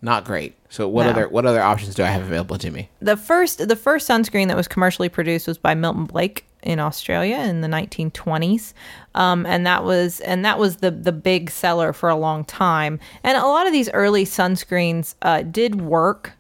not 0.02 0.26
great. 0.26 0.56
So 0.68 0.90
what 0.90 1.04
No. 1.06 1.12
other 1.12 1.30
what 1.30 1.46
other 1.46 1.62
options 1.62 1.96
do 1.96 2.04
I 2.04 2.08
have 2.08 2.24
available 2.24 2.58
to 2.58 2.72
me? 2.72 2.90
The 3.00 3.16
first, 3.16 3.66
the 3.66 3.78
first 3.78 4.10
sunscreen 4.10 4.48
that 4.50 4.58
was 4.58 4.68
commercially 4.68 5.08
produced 5.08 5.48
was 5.48 5.58
by 5.58 5.76
Milton 5.76 6.04
Blake 6.06 6.46
in 6.64 6.80
Australia 6.80 7.38
in 7.38 7.62
the 7.62 7.68
1920s, 7.68 8.74
um, 9.16 9.46
and 9.46 9.68
that 9.68 9.84
was 9.84 10.20
and 10.22 10.44
that 10.46 10.58
was 10.58 10.78
the 10.78 10.90
the 10.92 11.12
big 11.12 11.52
seller 11.52 11.94
for 11.94 12.10
a 12.10 12.16
long 12.16 12.44
time. 12.46 13.00
And 13.24 13.38
a 13.38 13.46
lot 13.46 13.68
of 13.68 13.74
these 13.74 13.90
early 13.92 14.26
sunscreens 14.26 15.16
uh, 15.22 15.44
did 15.44 15.82
work. 15.82 16.34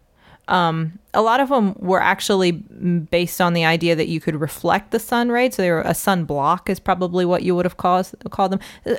Um, 0.48 1.00
a 1.14 1.22
lot 1.22 1.40
of 1.40 1.50
them 1.50 1.76
were 1.80 2.02
actually 2.02 2.52
based 2.52 3.40
on 3.40 3.54
the 3.54 3.64
idea 3.64 3.96
that 3.96 4.08
you 4.08 4.20
could 4.20 4.36
reflect 4.36 4.92
the 4.92 5.00
sun 5.00 5.30
rays. 5.30 5.56
So 5.56 5.62
they 5.62 5.72
were 5.72 5.82
a 5.82 5.94
sun 5.94 6.26
block 6.26 6.70
is 6.70 6.80
probably 6.80 7.26
what 7.26 7.44
you 7.44 7.56
would 7.56 7.66
have 7.66 7.78
called 7.78 8.12
called 8.30 8.52
them. 8.52 8.60
Uh, 8.86 8.96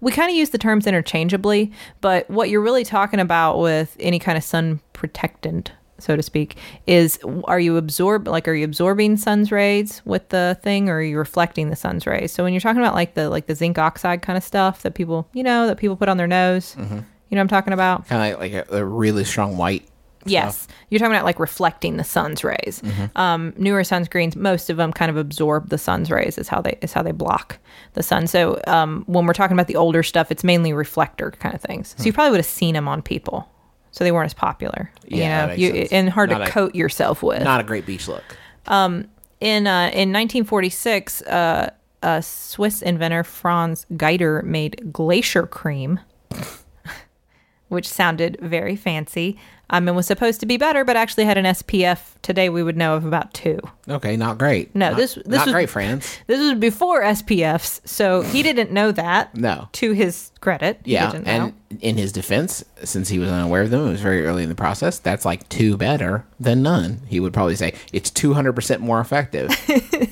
We 0.00 0.12
kind 0.12 0.30
of 0.30 0.36
use 0.36 0.50
the 0.50 0.58
terms 0.58 0.86
interchangeably, 0.86 1.72
but 2.00 2.30
what 2.30 2.50
you're 2.50 2.60
really 2.60 2.84
talking 2.84 3.18
about 3.20 3.58
with 3.58 3.96
any 3.98 4.18
kind 4.20 4.38
of 4.38 4.44
sun 4.44 4.80
protectant, 4.92 5.72
so 6.02 6.16
to 6.16 6.22
speak, 6.22 6.56
is 6.86 7.18
are 7.44 7.60
you 7.60 7.76
absorb 7.76 8.26
like 8.28 8.48
are 8.48 8.54
you 8.54 8.64
absorbing 8.64 9.16
sun's 9.16 9.52
rays 9.52 10.02
with 10.04 10.28
the 10.30 10.58
thing, 10.62 10.88
or 10.88 10.96
are 10.98 11.02
you 11.02 11.18
reflecting 11.18 11.70
the 11.70 11.76
sun's 11.76 12.06
rays? 12.06 12.32
So 12.32 12.42
when 12.44 12.52
you're 12.52 12.60
talking 12.60 12.80
about 12.80 12.94
like 12.94 13.14
the 13.14 13.28
like 13.30 13.46
the 13.46 13.54
zinc 13.54 13.78
oxide 13.78 14.22
kind 14.22 14.36
of 14.36 14.44
stuff 14.44 14.82
that 14.82 14.94
people 14.94 15.28
you 15.32 15.42
know 15.42 15.66
that 15.66 15.76
people 15.76 15.96
put 15.96 16.08
on 16.08 16.16
their 16.16 16.26
nose, 16.26 16.74
you 16.78 16.84
know 16.84 17.04
what 17.28 17.38
I'm 17.40 17.48
talking 17.48 17.72
about? 17.72 18.06
Kind 18.08 18.32
of 18.34 18.40
like, 18.40 18.52
like 18.52 18.68
a, 18.70 18.76
a 18.78 18.84
really 18.84 19.24
strong 19.24 19.56
white. 19.56 19.86
Yes, 20.26 20.68
you're 20.90 20.98
talking 20.98 21.14
about 21.14 21.24
like 21.24 21.40
reflecting 21.40 21.96
the 21.96 22.04
sun's 22.04 22.44
rays. 22.44 22.82
Um, 23.16 23.54
newer 23.56 23.80
sunscreens, 23.80 24.36
most 24.36 24.68
of 24.68 24.76
them 24.76 24.92
kind 24.92 25.10
of 25.10 25.16
absorb 25.16 25.70
the 25.70 25.78
sun's 25.78 26.10
rays. 26.10 26.36
Is 26.36 26.46
how 26.46 26.60
they 26.60 26.76
is 26.82 26.92
how 26.92 27.02
they 27.02 27.12
block 27.12 27.58
the 27.94 28.02
sun. 28.02 28.26
So 28.26 28.60
um, 28.66 29.04
when 29.06 29.24
we're 29.26 29.32
talking 29.32 29.56
about 29.56 29.66
the 29.66 29.76
older 29.76 30.02
stuff, 30.02 30.30
it's 30.30 30.44
mainly 30.44 30.74
reflector 30.74 31.30
kind 31.30 31.54
of 31.54 31.62
things. 31.62 31.94
So 31.96 32.04
you 32.04 32.12
probably 32.12 32.32
would 32.32 32.38
have 32.40 32.44
seen 32.44 32.74
them 32.74 32.86
on 32.86 33.00
people. 33.00 33.48
So 33.92 34.04
they 34.04 34.12
weren't 34.12 34.26
as 34.26 34.34
popular, 34.34 34.90
Yeah, 35.06 35.52
you 35.54 35.72
know, 35.72 35.74
you, 35.80 35.88
and 35.90 36.08
hard 36.08 36.30
Not 36.30 36.38
to 36.38 36.44
a- 36.44 36.48
coat 36.48 36.74
yourself 36.76 37.22
with. 37.22 37.42
Not 37.42 37.60
a 37.60 37.64
great 37.64 37.86
beach 37.86 38.06
look. 38.08 38.22
in 38.68 39.66
uh, 39.66 39.90
in 39.92 40.12
1946, 40.12 41.22
uh, 41.22 41.70
a 42.02 42.22
Swiss 42.22 42.82
inventor 42.82 43.24
Franz 43.24 43.86
Greiter 43.92 44.42
made 44.44 44.92
glacier 44.92 45.46
cream, 45.46 45.98
which 47.68 47.88
sounded 47.88 48.36
very 48.40 48.76
fancy. 48.76 49.38
Um, 49.72 49.86
and 49.86 49.96
was 49.96 50.06
supposed 50.08 50.40
to 50.40 50.46
be 50.46 50.56
better, 50.56 50.84
but 50.84 50.96
actually 50.96 51.26
had 51.26 51.38
an 51.38 51.44
SPF 51.44 52.00
today 52.22 52.48
we 52.48 52.60
would 52.64 52.76
know 52.76 52.96
of 52.96 53.04
about 53.04 53.32
two. 53.32 53.60
Okay, 53.88 54.16
not 54.16 54.36
great. 54.36 54.74
No, 54.74 54.88
Not- 54.88 54.96
this- 54.96 55.14
this 55.14 55.26
not 55.28 55.46
was- 55.46 55.52
great, 55.52 55.70
friends. 55.70 56.18
This 56.26 56.40
was 56.40 56.54
before 56.58 57.02
SPFs, 57.02 57.80
so 57.86 58.22
he 58.22 58.42
didn't 58.42 58.72
know 58.72 58.90
that. 58.92 59.32
No. 59.36 59.68
To 59.72 59.92
his 59.92 60.32
credit, 60.40 60.80
he 60.84 60.94
Yeah, 60.94 61.12
and 61.24 61.54
in 61.80 61.96
his 61.96 62.10
defense, 62.10 62.64
since 62.82 63.08
he 63.08 63.18
was 63.18 63.30
unaware 63.30 63.62
of 63.62 63.70
them, 63.70 63.86
it 63.86 63.90
was 63.90 64.00
very 64.00 64.26
early 64.26 64.42
in 64.42 64.48
the 64.48 64.54
process. 64.54 64.98
That's 64.98 65.24
like 65.24 65.48
two 65.48 65.76
better 65.76 66.24
than 66.40 66.62
none. 66.62 67.02
He 67.06 67.20
would 67.20 67.32
probably 67.32 67.54
say 67.54 67.74
it's 67.92 68.10
two 68.10 68.34
hundred 68.34 68.54
percent 68.54 68.80
more 68.82 69.00
effective 69.00 69.48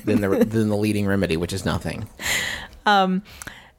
than 0.05 0.21
the 0.21 0.45
than 0.45 0.69
the 0.69 0.77
leading 0.77 1.05
remedy, 1.05 1.35
which 1.35 1.51
is 1.51 1.65
nothing. 1.65 2.07
Um, 2.85 3.23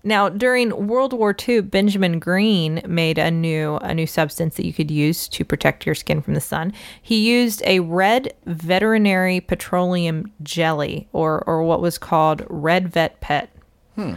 now, 0.03 0.31
during 0.31 0.89
World 0.89 1.13
War 1.13 1.35
II, 1.49 1.61
Benjamin 1.63 2.19
Green 2.19 2.83
made 2.87 3.19
a 3.19 3.31
new 3.31 3.77
a 3.77 3.95
new 3.95 4.07
substance 4.07 4.57
that 4.57 4.67
you 4.67 4.73
could 4.73 4.91
use 4.91 5.29
to 5.29 5.45
protect 5.45 5.87
your 5.87 5.95
skin 5.95 6.21
from 6.21 6.35
the 6.35 6.41
sun. 6.41 6.73
He 7.01 7.29
used 7.29 7.63
a 7.65 7.81
red 7.81 8.35
veterinary 8.47 9.41
petroleum 9.41 10.33
jelly, 10.43 11.09
or 11.13 11.43
or 11.47 11.63
what 11.63 11.81
was 11.81 11.99
called 11.99 12.45
red 12.49 12.89
vet 12.89 13.21
pet. 13.21 13.51
Hmm. 13.95 14.15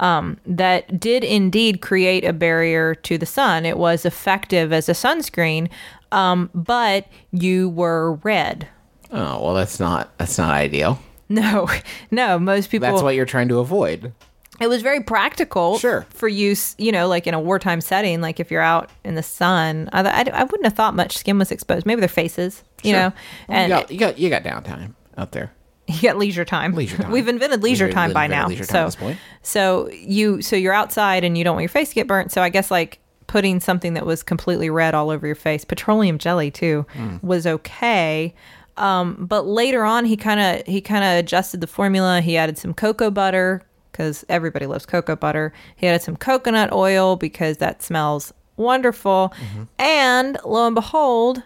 Um, 0.00 0.36
that 0.46 1.00
did 1.00 1.24
indeed 1.24 1.80
create 1.80 2.24
a 2.24 2.32
barrier 2.32 2.94
to 2.94 3.16
the 3.18 3.26
sun. 3.26 3.64
It 3.64 3.78
was 3.78 4.04
effective 4.04 4.72
as 4.72 4.88
a 4.88 4.92
sunscreen, 4.92 5.70
um, 6.12 6.50
but 6.54 7.06
you 7.32 7.70
were 7.70 8.14
red. 8.22 8.68
Oh 9.10 9.42
well, 9.42 9.54
that's 9.54 9.80
not 9.80 10.16
that's 10.18 10.38
not 10.38 10.50
ideal. 10.52 10.98
No, 11.28 11.68
no. 12.12 12.38
Most 12.38 12.70
people. 12.70 12.88
That's 12.88 13.02
what 13.02 13.16
you're 13.16 13.24
trying 13.26 13.48
to 13.48 13.58
avoid. 13.58 14.12
it 14.60 14.68
was 14.68 14.80
very 14.80 15.02
practical 15.02 15.76
Sure. 15.76 16.06
for 16.10 16.28
use 16.28 16.76
you 16.78 16.92
know 16.92 17.08
like 17.08 17.26
in 17.26 17.34
a 17.34 17.40
wartime 17.40 17.80
setting 17.80 18.20
like 18.20 18.38
if 18.38 18.50
you're 18.52 18.62
out 18.62 18.90
in 19.04 19.16
the 19.16 19.22
sun 19.24 19.88
i, 19.92 20.02
I, 20.02 20.24
I 20.32 20.44
wouldn't 20.44 20.64
have 20.64 20.74
thought 20.74 20.94
much 20.94 21.18
skin 21.18 21.36
was 21.36 21.50
exposed 21.50 21.84
maybe 21.84 22.00
their 22.00 22.08
faces 22.08 22.62
you 22.84 22.92
know 22.92 23.12
and 23.48 23.70
you 23.70 23.76
got 23.76 23.90
you 23.90 23.98
got 23.98 24.18
you 24.18 24.30
got 24.30 24.44
downtime 24.44 24.94
out 25.18 25.32
there. 25.32 25.50
you 26.02 26.02
got 26.02 26.16
leisure 26.18 26.44
time 26.44 26.74
Leisure 26.74 26.96
time. 26.98 27.10
we've 27.12 27.28
invented 27.28 27.62
leisure 27.62 27.90
time 27.92 28.12
by 28.12 28.26
now 28.26 28.48
time 28.48 28.64
so 28.64 28.78
at 28.80 28.84
this 28.86 28.96
point. 28.96 29.18
so 29.42 29.88
you 29.92 30.42
so 30.42 30.56
you're 30.56 30.72
outside 30.74 31.22
and 31.24 31.36
you 31.38 31.44
don't 31.44 31.54
want 31.54 31.62
your 31.62 31.68
face 31.68 31.90
to 31.90 31.94
get 31.94 32.06
burnt 32.06 32.32
so 32.32 32.42
i 32.42 32.48
guess 32.48 32.70
like 32.70 32.98
putting 33.28 33.58
something 33.60 33.94
that 33.94 34.04
was 34.06 34.22
completely 34.22 34.70
red 34.70 34.94
all 34.94 35.10
over 35.10 35.26
your 35.26 35.36
face 35.36 35.64
petroleum 35.64 36.18
jelly 36.18 36.50
too 36.50 36.84
Hmm. 36.94 37.16
was 37.22 37.46
okay 37.46 38.34
um, 38.78 39.24
but 39.26 39.46
later 39.46 39.84
on 39.84 40.04
he 40.04 40.16
kind 40.18 40.38
of 40.38 40.66
he 40.66 40.80
kind 40.80 41.02
of 41.02 41.18
adjusted 41.24 41.60
the 41.60 41.66
formula 41.66 42.20
he 42.20 42.36
added 42.36 42.58
some 42.58 42.74
cocoa 42.74 43.10
butter 43.10 43.62
because 43.90 44.24
everybody 44.28 44.66
loves 44.66 44.84
cocoa 44.86 45.16
butter 45.16 45.52
he 45.76 45.86
added 45.86 46.02
some 46.02 46.16
coconut 46.16 46.72
oil 46.72 47.16
because 47.16 47.56
that 47.58 47.82
smells 47.82 48.32
wonderful 48.56 49.32
Mm-hmm. 49.36 49.62
and 49.78 50.38
lo 50.44 50.66
and 50.66 50.74
behold 50.74 51.42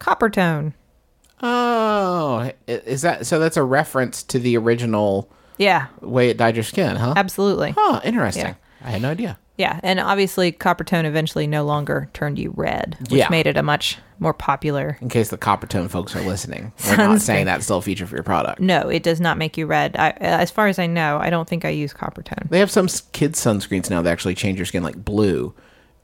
Coppertone 0.00 0.72
Oh, 1.42 2.50
is 2.66 3.02
that 3.02 3.26
so? 3.26 3.38
That's 3.38 3.56
a 3.56 3.62
reference 3.62 4.22
to 4.24 4.38
the 4.38 4.56
original 4.56 5.30
yeah 5.58 5.88
way 6.00 6.28
it 6.30 6.36
dyed 6.36 6.56
your 6.56 6.62
skin, 6.64 6.96
huh? 6.96 7.14
absolutely 7.16 7.74
Huh, 7.76 8.00
interesting. 8.04 8.46
Yeah. 8.46 8.54
I 8.84 8.90
had 8.90 9.02
no 9.02 9.10
idea. 9.10 9.38
Yeah, 9.58 9.78
and 9.82 10.00
obviously 10.00 10.50
Coppertone 10.50 11.04
eventually 11.04 11.46
no 11.46 11.62
longer 11.64 12.08
turned 12.14 12.38
you 12.38 12.52
red, 12.56 12.96
which 13.02 13.12
Yeah. 13.20 13.28
made 13.28 13.46
it 13.46 13.56
a 13.58 13.62
much 13.62 13.98
more 14.18 14.32
popular. 14.32 14.96
In 15.02 15.08
case 15.10 15.28
the 15.28 15.36
Coppertone 15.38 15.90
folks 15.90 16.16
are 16.16 16.22
listening, 16.22 16.72
we're 16.88 16.96
not 16.96 17.20
saying 17.20 17.44
that's 17.46 17.64
still 17.66 17.76
a 17.76 17.82
feature 17.82 18.06
for 18.06 18.14
your 18.16 18.22
product. 18.24 18.60
No, 18.60 18.88
it 18.88 19.02
does 19.02 19.20
not 19.20 19.36
make 19.36 19.56
you 19.58 19.66
red. 19.66 19.94
I, 19.96 20.10
as 20.20 20.50
far 20.50 20.68
as 20.68 20.78
I 20.78 20.86
know, 20.86 21.18
I 21.20 21.28
don't 21.28 21.46
think 21.46 21.64
I 21.64 21.68
use 21.68 21.92
Coppertone. 21.92 22.48
They 22.48 22.60
have 22.60 22.70
some 22.70 22.88
kids 23.12 23.38
sunscreens 23.44 23.90
now 23.90 24.00
that 24.02 24.10
actually 24.10 24.34
change 24.34 24.58
your 24.58 24.66
skin 24.66 24.82
like 24.82 25.04
blue 25.04 25.54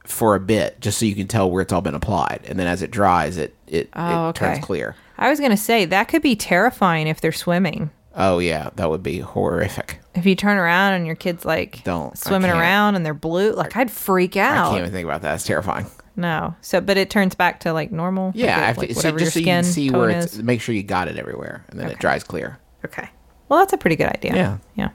for 0.04 0.34
a 0.34 0.40
bit, 0.40 0.78
just 0.80 0.98
so 0.98 1.06
you 1.06 1.14
can 1.14 1.26
tell 1.26 1.50
where 1.50 1.62
it's 1.62 1.72
all 1.72 1.80
been 1.80 1.94
applied, 1.94 2.40
and 2.46 2.58
then 2.58 2.66
as 2.66 2.82
it 2.82 2.90
dries, 2.90 3.38
it 3.38 3.54
it, 3.66 3.88
Oh, 3.94 4.28
it 4.28 4.34
turns 4.36 4.58
clear. 4.64 4.94
I 5.18 5.28
was 5.30 5.40
gonna 5.40 5.56
say 5.56 5.84
that 5.84 6.08
could 6.08 6.22
be 6.22 6.36
terrifying 6.36 7.06
if 7.06 7.20
they're 7.20 7.32
swimming. 7.32 7.90
Oh 8.14 8.38
yeah, 8.38 8.70
that 8.76 8.90
would 8.90 9.02
be 9.02 9.18
horrific. 9.20 10.00
If 10.14 10.26
you 10.26 10.34
turn 10.34 10.56
around 10.56 10.94
and 10.94 11.06
your 11.06 11.14
kid's 11.14 11.44
like 11.44 11.84
Don't. 11.84 12.16
Swimming 12.18 12.50
around 12.50 12.96
and 12.96 13.06
they're 13.06 13.14
blue, 13.14 13.52
like 13.52 13.76
I'd 13.76 13.90
freak 13.90 14.36
out. 14.36 14.66
I 14.66 14.70
can't 14.70 14.80
even 14.80 14.92
think 14.92 15.04
about 15.04 15.22
that. 15.22 15.34
It's 15.34 15.44
terrifying. 15.44 15.86
No, 16.16 16.56
so 16.60 16.80
but 16.80 16.96
it 16.96 17.10
turns 17.10 17.36
back 17.36 17.60
to 17.60 17.72
like 17.72 17.92
normal. 17.92 18.32
Yeah, 18.34 18.66
like, 18.68 18.78
like 18.78 18.90
so 18.90 18.96
whatever 18.96 19.18
just 19.20 19.34
so 19.34 19.38
your 19.38 19.46
you 19.46 19.52
can 19.52 19.64
skin 19.64 19.72
see 19.72 19.88
tone 19.90 20.00
where 20.00 20.10
it's. 20.10 20.34
is. 20.34 20.42
Make 20.42 20.60
sure 20.60 20.74
you 20.74 20.82
got 20.82 21.06
it 21.06 21.16
everywhere, 21.16 21.64
and 21.68 21.78
then 21.78 21.90
it 21.90 21.98
dries 22.00 22.24
clear. 22.24 22.58
Okay. 22.84 23.08
Well, 23.48 23.60
that's 23.60 23.72
a 23.72 23.78
pretty 23.78 23.94
good 23.96 24.08
idea. 24.08 24.34
Yeah. 24.34 24.58
Yeah. 24.74 24.88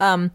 Um 0.00 0.30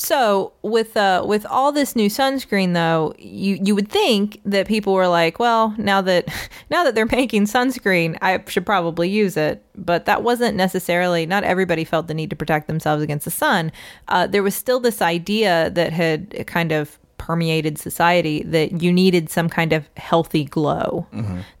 So 0.00 0.54
with 0.62 0.96
uh 0.96 1.24
with 1.26 1.44
all 1.44 1.72
this 1.72 1.94
new 1.94 2.08
sunscreen 2.08 2.72
though, 2.72 3.12
you 3.18 3.58
you 3.62 3.74
would 3.74 3.90
think 3.90 4.40
that 4.46 4.66
people 4.66 4.94
were 4.94 5.08
like, 5.08 5.38
well, 5.38 5.74
now 5.76 6.00
that 6.00 6.26
now 6.70 6.84
that 6.84 6.94
they're 6.94 7.04
making 7.04 7.44
sunscreen, 7.44 8.16
I 8.22 8.42
should 8.48 8.64
probably 8.64 9.10
use 9.10 9.36
it. 9.36 9.62
But 9.76 10.06
that 10.06 10.22
wasn't 10.22 10.56
necessarily. 10.56 11.26
Not 11.26 11.44
everybody 11.44 11.84
felt 11.84 12.06
the 12.06 12.14
need 12.14 12.30
to 12.30 12.36
protect 12.36 12.66
themselves 12.66 13.02
against 13.02 13.26
the 13.26 13.30
sun. 13.30 13.72
Uh, 14.08 14.26
there 14.26 14.42
was 14.42 14.54
still 14.54 14.80
this 14.80 15.02
idea 15.02 15.68
that 15.74 15.92
had 15.92 16.46
kind 16.46 16.72
of 16.72 16.98
permeated 17.18 17.76
society 17.76 18.42
that 18.44 18.80
you 18.80 18.90
needed 18.90 19.28
some 19.28 19.50
kind 19.50 19.74
of 19.74 19.86
healthy 19.98 20.44
glow. 20.44 21.06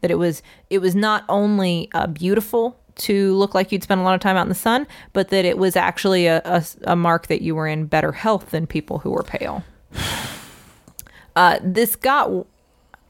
That 0.00 0.10
it 0.10 0.14
was 0.14 0.42
it 0.70 0.78
was 0.78 0.94
not 0.94 1.26
only 1.28 1.90
uh, 1.92 2.06
beautiful 2.06 2.79
to 3.00 3.34
look 3.34 3.54
like 3.54 3.72
you'd 3.72 3.82
spent 3.82 4.00
a 4.00 4.04
lot 4.04 4.14
of 4.14 4.20
time 4.20 4.36
out 4.36 4.42
in 4.42 4.48
the 4.48 4.54
sun, 4.54 4.86
but 5.12 5.28
that 5.28 5.44
it 5.44 5.58
was 5.58 5.76
actually 5.76 6.26
a, 6.26 6.40
a, 6.44 6.64
a 6.84 6.96
mark 6.96 7.26
that 7.26 7.42
you 7.42 7.54
were 7.54 7.66
in 7.66 7.86
better 7.86 8.12
health 8.12 8.50
than 8.50 8.66
people 8.66 8.98
who 8.98 9.10
were 9.10 9.22
pale. 9.22 9.64
Uh, 11.36 11.60
this 11.62 11.94
got 11.94 12.24
w- 12.24 12.44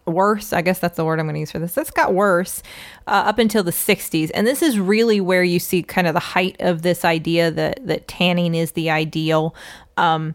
worse. 0.05 0.53
I 0.53 0.61
guess 0.61 0.79
that's 0.79 0.97
the 0.97 1.07
word 1.07 1.19
I'm 1.19 1.27
going 1.27 1.35
to 1.35 1.41
use 1.41 1.51
for 1.51 1.59
this. 1.59 1.75
This 1.75 1.91
got 1.91 2.13
worse 2.13 2.63
uh, 3.07 3.25
up 3.27 3.39
until 3.39 3.63
the 3.63 3.71
60s, 3.71 4.31
and 4.35 4.47
this 4.47 4.63
is 4.63 4.79
really 4.79 5.23
where 5.23 5.43
you 5.43 5.59
see 5.59 5.83
kind 5.83 6.07
of 6.07 6.13
the 6.13 6.21
height 6.21 6.57
of 6.61 6.83
this 6.83 7.05
idea 7.05 7.51
that 7.51 7.85
that 7.87 8.09
tanning 8.09 8.55
is 8.55 8.73
the 8.73 8.91
ideal. 8.91 9.55
Um, 9.97 10.35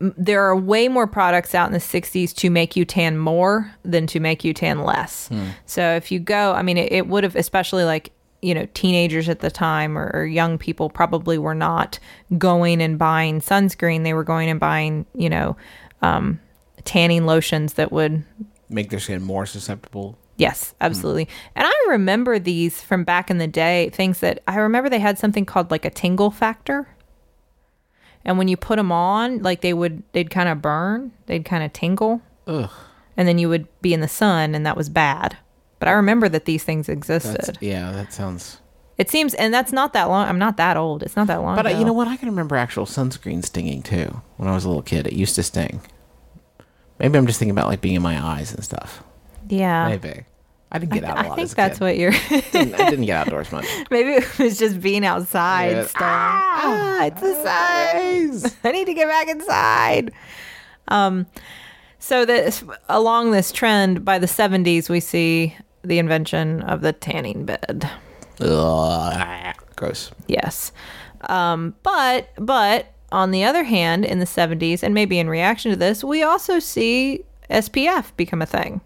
there 0.00 0.42
are 0.42 0.56
way 0.56 0.88
more 0.88 1.06
products 1.06 1.54
out 1.54 1.66
in 1.66 1.72
the 1.72 1.78
60s 1.78 2.34
to 2.36 2.50
make 2.50 2.76
you 2.76 2.84
tan 2.84 3.16
more 3.16 3.72
than 3.84 4.06
to 4.08 4.20
make 4.20 4.44
you 4.44 4.52
tan 4.52 4.82
less. 4.82 5.28
So 5.64 5.94
if 5.94 6.10
you 6.12 6.18
go, 6.18 6.52
I 6.52 6.62
mean, 6.62 6.76
it, 6.76 6.92
it 6.92 7.06
would 7.06 7.24
have, 7.24 7.36
especially 7.36 7.84
like 7.84 8.12
you 8.42 8.54
know 8.54 8.66
teenagers 8.74 9.28
at 9.28 9.40
the 9.40 9.50
time 9.50 9.96
or, 9.96 10.10
or 10.14 10.24
young 10.26 10.58
people 10.58 10.90
probably 10.90 11.38
were 11.38 11.54
not 11.54 11.98
going 12.38 12.80
and 12.82 12.98
buying 12.98 13.40
sunscreen. 13.40 14.02
They 14.04 14.14
were 14.14 14.24
going 14.24 14.48
and 14.48 14.60
buying 14.60 15.06
you 15.14 15.28
know 15.30 15.56
um, 16.02 16.40
tanning 16.84 17.26
lotions 17.26 17.74
that 17.74 17.90
would 17.92 18.22
Make 18.68 18.90
their 18.90 19.00
skin 19.00 19.22
more 19.22 19.46
susceptible. 19.46 20.18
yes 20.36 20.74
absolutely. 20.80 21.28
And 21.54 21.66
i 21.66 21.86
remember 21.88 22.38
these 22.38 22.82
from 22.82 23.04
back 23.04 23.30
in 23.30 23.38
the 23.38 23.46
day 23.46 23.90
things 23.90 24.20
that 24.20 24.42
i 24.46 24.56
remember 24.56 24.88
they 24.90 24.98
had 24.98 25.18
something 25.18 25.44
called 25.46 25.70
like 25.70 25.84
a 25.84 25.90
tingle 25.90 26.30
factor. 26.30 26.88
And 28.24 28.38
when 28.38 28.48
you 28.48 28.56
put 28.56 28.76
them 28.76 28.90
on 28.90 29.42
like 29.42 29.60
they 29.60 29.72
would 29.72 30.02
they'd 30.12 30.30
kind 30.30 30.48
of 30.48 30.60
burn 30.60 31.12
they'd 31.26 31.44
kind 31.44 31.62
of 31.64 31.72
tingle. 31.72 32.20
Ugh. 32.48 32.70
and 33.16 33.26
then 33.26 33.38
you 33.38 33.48
would 33.48 33.66
be 33.82 33.94
in 33.94 34.00
the 34.00 34.08
sun 34.08 34.54
and 34.54 34.66
that 34.66 34.76
was 34.76 34.88
bad 34.88 35.36
but 35.78 35.88
i 35.88 35.92
remember 35.92 36.28
that 36.28 36.44
these 36.44 36.64
things 36.64 36.88
existed 36.88 37.46
That's, 37.46 37.62
yeah, 37.62 37.92
that 37.92 38.12
sounds. 38.12 38.60
It 38.98 39.10
seems, 39.10 39.34
and 39.34 39.52
that's 39.52 39.72
not 39.72 39.92
that 39.92 40.04
long. 40.04 40.26
I'm 40.26 40.38
not 40.38 40.56
that 40.56 40.78
old. 40.78 41.02
It's 41.02 41.16
not 41.16 41.26
that 41.26 41.42
long. 41.42 41.54
But 41.54 41.66
uh, 41.66 41.68
ago. 41.68 41.78
you 41.78 41.84
know 41.84 41.92
what? 41.92 42.08
I 42.08 42.16
can 42.16 42.30
remember 42.30 42.56
actual 42.56 42.86
sunscreen 42.86 43.44
stinging 43.44 43.82
too. 43.82 44.22
When 44.38 44.48
I 44.48 44.54
was 44.54 44.64
a 44.64 44.68
little 44.68 44.82
kid, 44.82 45.06
it 45.06 45.12
used 45.12 45.34
to 45.34 45.42
sting. 45.42 45.82
Maybe 46.98 47.18
I'm 47.18 47.26
just 47.26 47.38
thinking 47.38 47.50
about 47.50 47.68
like 47.68 47.82
being 47.82 47.94
in 47.94 48.00
my 48.02 48.18
eyes 48.18 48.54
and 48.54 48.64
stuff. 48.64 49.02
Yeah. 49.48 49.88
Maybe. 49.88 50.24
I 50.72 50.78
didn't 50.78 50.94
get 50.94 51.04
out 51.04 51.16
a 51.16 51.20
I 51.20 51.22
lot. 51.28 51.32
I 51.32 51.36
think 51.36 51.52
a 51.52 51.54
that's 51.54 51.78
kid. 51.78 51.84
what 51.84 51.98
you're. 51.98 52.10
didn't, 52.52 52.74
I 52.74 52.90
didn't 52.90 53.04
get 53.04 53.26
outdoors 53.26 53.52
much. 53.52 53.66
Maybe 53.90 54.12
it 54.12 54.38
was 54.38 54.58
just 54.58 54.80
being 54.80 55.04
outside. 55.04 55.72
Yeah. 55.72 55.86
Still. 55.86 56.00
Ah, 56.00 57.04
it's 57.04 57.20
the 57.20 57.34
sun. 58.42 58.58
I 58.64 58.72
need 58.72 58.86
to 58.86 58.94
get 58.94 59.08
back 59.08 59.28
inside. 59.28 60.10
Um, 60.88 61.26
so 61.98 62.24
this 62.24 62.64
along 62.88 63.32
this 63.32 63.52
trend, 63.52 64.04
by 64.06 64.18
the 64.18 64.26
70s, 64.26 64.88
we 64.88 65.00
see 65.00 65.54
the 65.86 65.98
invention 65.98 66.62
of 66.62 66.80
the 66.80 66.92
tanning 66.92 67.44
bed. 67.44 67.90
Ugh. 68.40 69.54
Gross. 69.76 70.10
Yes. 70.26 70.72
Um, 71.22 71.74
but 71.82 72.30
but 72.36 72.92
on 73.12 73.30
the 73.30 73.44
other 73.44 73.64
hand, 73.64 74.04
in 74.04 74.18
the 74.18 74.24
70s, 74.24 74.82
and 74.82 74.94
maybe 74.94 75.18
in 75.18 75.28
reaction 75.28 75.70
to 75.70 75.76
this, 75.76 76.02
we 76.02 76.22
also 76.22 76.58
see 76.58 77.24
SPF 77.50 78.16
become 78.16 78.42
a 78.42 78.46
thing. 78.46 78.80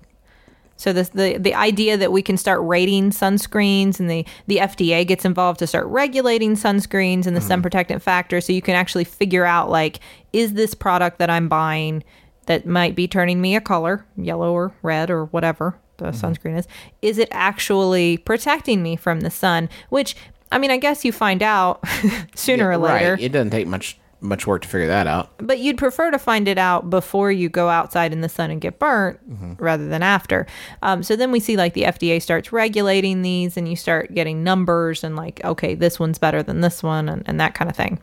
So 0.76 0.94
this 0.94 1.10
the 1.10 1.36
the 1.36 1.54
idea 1.54 1.98
that 1.98 2.10
we 2.10 2.22
can 2.22 2.38
start 2.38 2.60
rating 2.62 3.10
sunscreens 3.10 4.00
and 4.00 4.10
the 4.10 4.24
the 4.46 4.56
FDA 4.56 5.06
gets 5.06 5.26
involved 5.26 5.58
to 5.58 5.66
start 5.66 5.86
regulating 5.88 6.54
sunscreens 6.54 7.26
and 7.26 7.36
the 7.36 7.40
sun 7.42 7.60
protectant 7.60 8.02
factor 8.02 8.40
so 8.40 8.54
you 8.54 8.62
can 8.62 8.74
actually 8.74 9.04
figure 9.04 9.44
out 9.44 9.68
like 9.68 10.00
is 10.32 10.54
this 10.54 10.72
product 10.72 11.18
that 11.18 11.28
I'm 11.28 11.50
buying 11.50 12.02
that 12.46 12.64
might 12.64 12.94
be 12.94 13.06
turning 13.06 13.42
me 13.42 13.56
a 13.56 13.60
color, 13.60 14.06
yellow 14.16 14.54
or 14.54 14.72
red 14.80 15.10
or 15.10 15.26
whatever 15.26 15.78
the 16.04 16.10
sunscreen 16.12 16.58
is, 16.58 16.66
is 17.02 17.18
it 17.18 17.28
actually 17.32 18.16
protecting 18.18 18.82
me 18.82 18.96
from 18.96 19.20
the 19.20 19.30
sun? 19.30 19.68
Which 19.88 20.16
I 20.52 20.58
mean, 20.58 20.70
I 20.70 20.78
guess 20.78 21.04
you 21.04 21.12
find 21.12 21.42
out 21.42 21.82
sooner 22.34 22.68
or 22.70 22.76
later 22.76 23.12
Right. 23.14 23.22
It 23.22 23.32
doesn't 23.32 23.50
take 23.50 23.66
much 23.66 23.98
much 24.22 24.46
work 24.46 24.60
to 24.60 24.68
figure 24.68 24.86
that 24.88 25.06
out. 25.06 25.30
but 25.38 25.60
you'd 25.60 25.78
prefer 25.78 26.10
to 26.10 26.18
find 26.18 26.46
it 26.46 26.58
out 26.58 26.90
before 26.90 27.32
you 27.32 27.48
go 27.48 27.70
outside 27.70 28.12
in 28.12 28.20
the 28.20 28.28
sun 28.28 28.50
and 28.50 28.60
get 28.60 28.78
burnt 28.78 29.18
rather 29.58 29.88
than 29.88 30.02
after. 30.02 30.46
Um, 30.82 31.02
so 31.02 31.16
then 31.16 31.32
we 31.32 31.40
see 31.40 31.56
like 31.56 31.72
the 31.72 31.84
FDA 31.84 32.20
starts 32.20 32.52
regulating 32.52 33.22
these 33.22 33.56
and 33.56 33.66
you 33.66 33.76
start 33.76 34.12
getting 34.14 34.44
numbers 34.44 35.02
and 35.04 35.16
like, 35.16 35.42
okay, 35.42 35.74
this 35.74 35.98
one's 35.98 36.18
better 36.18 36.42
than 36.42 36.60
this 36.60 36.82
one 36.82 37.08
and, 37.08 37.22
and 37.24 37.40
that 37.40 37.54
kind 37.54 37.70
of 37.70 37.76
thing. 37.76 37.98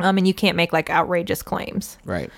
Um, 0.00 0.18
and 0.18 0.26
you 0.26 0.34
can't 0.34 0.56
make 0.56 0.72
like 0.72 0.90
outrageous 0.90 1.42
claims. 1.42 1.96
Right. 2.04 2.28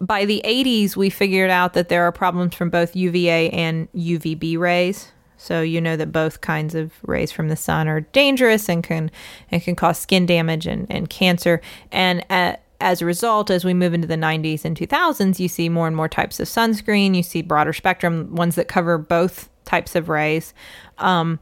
By 0.00 0.24
the 0.24 0.40
80s, 0.44 0.96
we 0.96 1.10
figured 1.10 1.50
out 1.50 1.72
that 1.74 1.88
there 1.88 2.04
are 2.04 2.12
problems 2.12 2.54
from 2.54 2.70
both 2.70 2.94
UVA 2.94 3.50
and 3.50 3.90
UVB 3.92 4.58
rays. 4.58 5.10
So 5.36 5.62
you 5.62 5.80
know 5.80 5.96
that 5.96 6.12
both 6.12 6.40
kinds 6.40 6.74
of 6.74 6.92
rays 7.02 7.30
from 7.30 7.48
the 7.48 7.56
sun 7.56 7.88
are 7.88 8.00
dangerous 8.00 8.68
and 8.68 8.82
can 8.82 9.10
and 9.50 9.62
can 9.62 9.76
cause 9.76 9.98
skin 9.98 10.26
damage 10.26 10.66
and, 10.66 10.86
and 10.90 11.08
cancer. 11.08 11.60
And 11.92 12.24
uh 12.28 12.56
as 12.80 13.02
a 13.02 13.06
result, 13.06 13.50
as 13.50 13.64
we 13.64 13.74
move 13.74 13.92
into 13.92 14.06
the 14.06 14.14
90s 14.14 14.64
and 14.64 14.76
2000s, 14.76 15.40
you 15.40 15.48
see 15.48 15.68
more 15.68 15.86
and 15.86 15.96
more 15.96 16.08
types 16.08 16.38
of 16.38 16.46
sunscreen. 16.46 17.16
You 17.16 17.22
see 17.22 17.42
broader 17.42 17.72
spectrum 17.72 18.34
ones 18.34 18.54
that 18.54 18.68
cover 18.68 18.98
both 18.98 19.48
types 19.64 19.96
of 19.96 20.08
rays. 20.08 20.54
Um, 20.98 21.40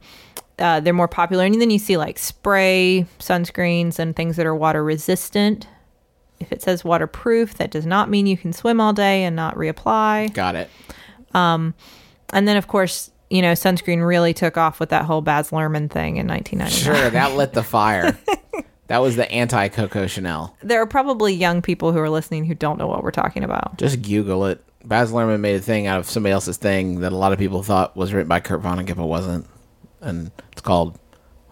uh, 0.59 0.79
they're 0.79 0.93
more 0.93 1.07
popular, 1.07 1.45
and 1.45 1.61
then 1.61 1.69
you 1.69 1.77
see 1.77 1.97
like 1.97 2.17
spray 2.17 3.05
sunscreens 3.19 3.99
and 3.99 4.15
things 4.15 4.35
that 4.37 4.47
are 4.47 4.55
water 4.55 4.83
resistant. 4.83 5.67
If 6.39 6.51
it 6.51 6.61
says 6.61 6.83
waterproof, 6.83 7.55
that 7.55 7.71
does 7.71 7.85
not 7.85 8.09
mean 8.09 8.27
you 8.27 8.37
can 8.37 8.53
swim 8.53 8.79
all 8.79 8.93
day 8.93 9.23
and 9.23 9.35
not 9.35 9.55
reapply. 9.55 10.33
Got 10.33 10.55
it. 10.55 10.69
Um, 11.33 11.73
and 12.31 12.47
then, 12.47 12.57
of 12.57 12.67
course, 12.67 13.11
you 13.29 13.41
know, 13.41 13.53
sunscreen 13.53 14.05
really 14.05 14.33
took 14.33 14.57
off 14.57 14.79
with 14.79 14.89
that 14.89 15.05
whole 15.05 15.21
Baz 15.21 15.51
Luhrmann 15.51 15.89
thing 15.89 16.17
in 16.17 16.27
1999. 16.27 16.69
Sure, 16.69 17.09
that 17.11 17.35
lit 17.35 17.53
the 17.53 17.63
fire. 17.63 18.17
that 18.87 18.99
was 18.99 19.15
the 19.15 19.29
anti 19.31 19.67
Coco 19.69 20.07
Chanel. 20.07 20.55
There 20.61 20.81
are 20.81 20.87
probably 20.87 21.33
young 21.33 21.61
people 21.61 21.91
who 21.91 21.99
are 21.99 22.09
listening 22.09 22.45
who 22.45 22.55
don't 22.55 22.77
know 22.77 22.87
what 22.87 23.03
we're 23.03 23.11
talking 23.11 23.43
about. 23.43 23.77
Just 23.77 24.01
Google 24.01 24.45
it. 24.45 24.63
Baz 24.85 25.11
Luhrmann 25.11 25.41
made 25.41 25.55
a 25.55 25.61
thing 25.61 25.87
out 25.87 25.99
of 25.99 26.09
somebody 26.09 26.31
else's 26.31 26.57
thing 26.57 27.01
that 27.01 27.11
a 27.11 27.17
lot 27.17 27.33
of 27.33 27.39
people 27.39 27.63
thought 27.63 27.97
was 27.97 28.13
written 28.13 28.29
by 28.29 28.39
Kurt 28.39 28.61
Vonnegut, 28.61 28.95
but 28.95 29.07
wasn't. 29.07 29.45
And 29.99 30.31
it's 30.51 30.61
called, 30.61 30.97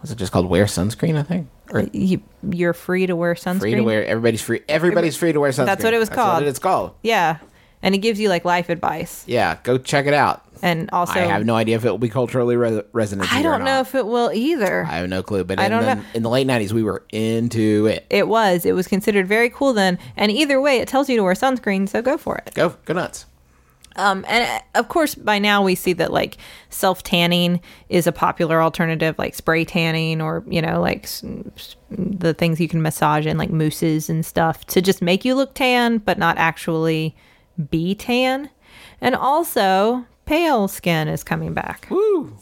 was 0.06 0.12
it 0.12 0.18
just 0.18 0.30
called 0.30 0.46
Wear 0.48 0.66
Sunscreen, 0.66 1.16
I 1.18 1.24
think? 1.24 1.48
Or 1.72 1.82
You, 1.92 2.22
you're 2.48 2.72
free 2.72 3.06
to 3.08 3.16
wear 3.16 3.34
sunscreen. 3.34 3.58
free 3.60 3.74
to 3.74 3.80
wear, 3.82 4.06
everybody's 4.06 4.40
free. 4.40 4.60
Everybody's 4.68 5.16
free 5.16 5.32
to 5.32 5.40
wear 5.40 5.50
sunscreen. 5.50 5.66
That's 5.66 5.82
what 5.84 5.94
it 5.94 5.98
was 5.98 6.08
called. 6.08 6.28
That's 6.34 6.40
what 6.42 6.48
it's 6.48 6.58
called. 6.60 6.94
Yeah, 7.02 7.38
and 7.82 7.92
it 7.92 7.98
gives 7.98 8.20
you 8.20 8.28
like 8.28 8.44
life 8.44 8.68
advice, 8.68 9.24
Yeah, 9.26 9.58
go 9.64 9.76
check 9.78 10.06
it 10.06 10.14
out. 10.14 10.44
and 10.62 10.88
also 10.92 11.14
I 11.14 11.24
have 11.24 11.44
no 11.44 11.56
idea 11.56 11.74
if 11.74 11.84
it 11.84 11.90
will 11.90 11.98
be 11.98 12.08
culturally 12.08 12.54
re- 12.54 12.82
resonant. 12.92 13.32
I 13.32 13.42
don't 13.42 13.64
know 13.64 13.80
if 13.80 13.96
it 13.96 14.06
will 14.06 14.30
either. 14.32 14.84
I 14.84 14.98
have 14.98 15.08
no 15.08 15.24
clue. 15.24 15.42
But 15.42 15.58
I 15.58 15.64
in, 15.64 15.70
don't 15.72 15.84
the, 15.84 15.94
know. 15.96 16.02
in 16.14 16.22
the 16.22 16.30
late 16.30 16.46
90s, 16.46 16.70
we 16.70 16.84
were 16.84 17.04
into 17.10 17.86
it. 17.86 18.06
it 18.08 18.28
was. 18.28 18.64
It 18.64 18.72
was 18.76 18.86
considered 18.86 19.26
very 19.26 19.50
cool 19.50 19.72
then, 19.72 19.98
and 20.16 20.30
either 20.30 20.60
way, 20.60 20.78
it 20.78 20.86
tells 20.86 21.08
you 21.08 21.16
to 21.16 21.24
wear 21.24 21.34
sunscreen, 21.34 21.88
so 21.88 22.00
go 22.00 22.16
for 22.16 22.36
it. 22.38 22.52
Go, 22.54 22.76
go 22.84 22.94
nuts. 22.94 23.26
Um, 23.96 24.24
and 24.28 24.44
uh, 24.44 24.78
of 24.78 24.88
course, 24.88 25.14
by 25.14 25.38
now 25.38 25.62
we 25.62 25.74
see 25.74 25.92
that 25.94 26.12
like 26.12 26.36
self 26.70 27.02
tanning 27.02 27.60
is 27.88 28.06
a 28.06 28.12
popular 28.12 28.62
alternative, 28.62 29.16
like 29.18 29.34
spray 29.34 29.64
tanning 29.64 30.20
or 30.20 30.44
you 30.46 30.62
know 30.62 30.80
like 30.80 31.08
the 31.90 32.34
things 32.34 32.60
you 32.60 32.68
can 32.68 32.82
massage 32.82 33.26
in, 33.26 33.38
like 33.38 33.50
mousses 33.50 34.08
and 34.08 34.24
stuff, 34.24 34.64
to 34.66 34.80
just 34.80 35.02
make 35.02 35.24
you 35.24 35.34
look 35.34 35.54
tan, 35.54 35.98
but 35.98 36.18
not 36.18 36.38
actually 36.38 37.16
be 37.70 37.94
tan. 37.94 38.50
And 39.00 39.14
also, 39.14 40.06
pale 40.24 40.68
skin 40.68 41.08
is 41.08 41.24
coming 41.24 41.54
back. 41.54 41.86
Woo. 41.90 42.36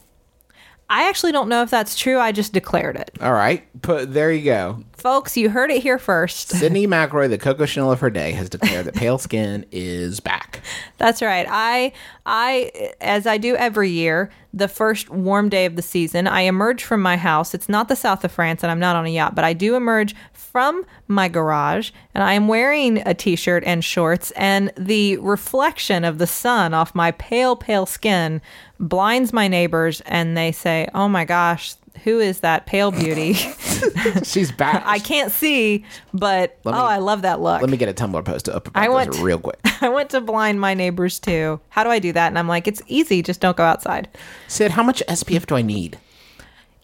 I 0.88 1.08
actually 1.08 1.32
don't 1.32 1.48
know 1.48 1.62
if 1.62 1.70
that's 1.70 1.96
true. 1.96 2.18
I 2.18 2.30
just 2.30 2.52
declared 2.52 2.96
it, 2.96 3.10
All 3.20 3.32
right. 3.32 3.66
Put, 3.82 4.12
there 4.12 4.30
you 4.30 4.44
go. 4.44 4.84
Folks. 5.04 5.36
You 5.36 5.50
heard 5.50 5.70
it 5.70 5.82
here 5.82 5.98
first. 5.98 6.48
Sydnee 6.48 6.88
McRoy, 6.88 7.28
the 7.28 7.36
Coco 7.36 7.66
Chanel 7.66 7.92
of 7.92 8.00
her 8.00 8.08
day, 8.08 8.32
has 8.32 8.48
declared 8.48 8.86
that 8.86 8.94
pale 8.94 9.18
skin 9.18 9.66
is 9.70 10.18
back. 10.18 10.62
That's 10.96 11.20
right. 11.20 11.46
I 11.46 11.92
I 12.24 12.94
as 13.02 13.26
I 13.26 13.36
do 13.36 13.54
every 13.54 13.90
year, 13.90 14.30
the 14.54 14.66
first 14.66 15.10
warm 15.10 15.50
day 15.50 15.66
of 15.66 15.76
the 15.76 15.82
season, 15.82 16.26
I 16.26 16.40
emerge 16.42 16.82
from 16.82 17.02
my 17.02 17.18
house. 17.18 17.52
It's 17.52 17.68
not 17.68 17.88
the 17.88 17.96
south 17.96 18.24
of 18.24 18.32
France 18.32 18.62
and 18.62 18.72
I'm 18.72 18.80
not 18.80 18.96
on 18.96 19.04
a 19.04 19.10
yacht, 19.10 19.34
but 19.34 19.44
I 19.44 19.52
do 19.52 19.76
emerge 19.76 20.14
from 20.32 20.86
my 21.06 21.28
garage 21.28 21.90
and 22.14 22.24
I 22.24 22.32
am 22.32 22.48
wearing 22.48 23.06
a 23.06 23.12
t-shirt 23.12 23.62
and 23.66 23.84
shorts 23.84 24.30
and 24.30 24.72
the 24.78 25.18
reflection 25.18 26.04
of 26.04 26.16
the 26.16 26.26
sun 26.26 26.72
off 26.72 26.94
my 26.94 27.10
pale 27.10 27.56
pale 27.56 27.84
skin 27.84 28.40
blinds 28.80 29.34
my 29.34 29.48
neighbors 29.48 30.00
and 30.06 30.34
they 30.34 30.50
say, 30.50 30.88
"Oh 30.94 31.08
my 31.08 31.26
gosh, 31.26 31.74
who 32.02 32.20
is 32.20 32.40
that 32.40 32.66
pale 32.66 32.90
beauty? 32.90 33.32
She's 34.22 34.50
back. 34.52 34.82
I 34.86 34.98
can't 34.98 35.30
see, 35.30 35.84
but 36.12 36.58
Let 36.64 36.74
oh, 36.74 36.84
I 36.84 36.98
love 36.98 37.22
that 37.22 37.40
look. 37.40 37.60
Let 37.60 37.70
me 37.70 37.76
get 37.76 37.88
a 37.88 37.94
Tumblr 37.94 38.24
post 38.24 38.48
up 38.48 38.68
about 38.68 38.82
I 38.82 38.88
want- 38.88 39.16
real 39.20 39.38
quick. 39.38 39.60
I 39.80 39.88
went 39.88 40.10
to 40.10 40.20
blind 40.20 40.60
my 40.60 40.74
neighbors 40.74 41.18
too. 41.18 41.60
How 41.68 41.84
do 41.84 41.90
I 41.90 41.98
do 41.98 42.12
that? 42.12 42.28
And 42.28 42.38
I'm 42.38 42.48
like, 42.48 42.66
it's 42.66 42.82
easy. 42.86 43.22
Just 43.22 43.40
don't 43.40 43.56
go 43.56 43.64
outside. 43.64 44.08
Sid, 44.48 44.72
how 44.72 44.82
much 44.82 45.02
SPF 45.08 45.46
do 45.46 45.56
I 45.56 45.62
need? 45.62 45.98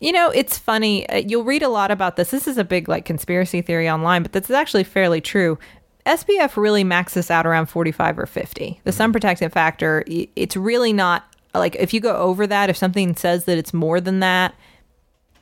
You 0.01 0.13
know, 0.13 0.31
it's 0.31 0.57
funny. 0.59 1.09
Uh, 1.09 1.17
you'll 1.19 1.45
read 1.45 1.63
a 1.63 1.69
lot 1.69 1.91
about 1.91 2.17
this. 2.17 2.31
This 2.31 2.49
is 2.49 2.57
a 2.59 2.65
big 2.65 2.89
like 2.89 3.05
conspiracy 3.05 3.61
theory 3.63 3.89
online, 3.89 4.23
but 4.23 4.33
this 4.33 4.45
is 4.45 4.51
actually 4.53 4.85
fairly 4.85 5.21
true. 5.21 5.59
SPF 6.07 6.57
really 6.57 6.85
maxes 6.85 7.31
out 7.31 7.47
around 7.47 7.67
45 7.67 8.19
or 8.19 8.27
50. 8.27 8.81
The 8.85 8.93
sun 8.93 9.13
protectant 9.13 9.53
factor, 9.53 10.03
it's 10.09 10.57
really 10.57 10.93
not 10.93 11.25
like 11.55 11.77
if 11.77 11.93
you 11.93 12.01
go 12.01 12.17
over 12.17 12.47
that, 12.47 12.71
if 12.71 12.77
something 12.77 13.15
says 13.17 13.45
that 13.45 13.59
it's 13.59 13.75
more 13.75 14.01
than 14.01 14.21
that, 14.21 14.55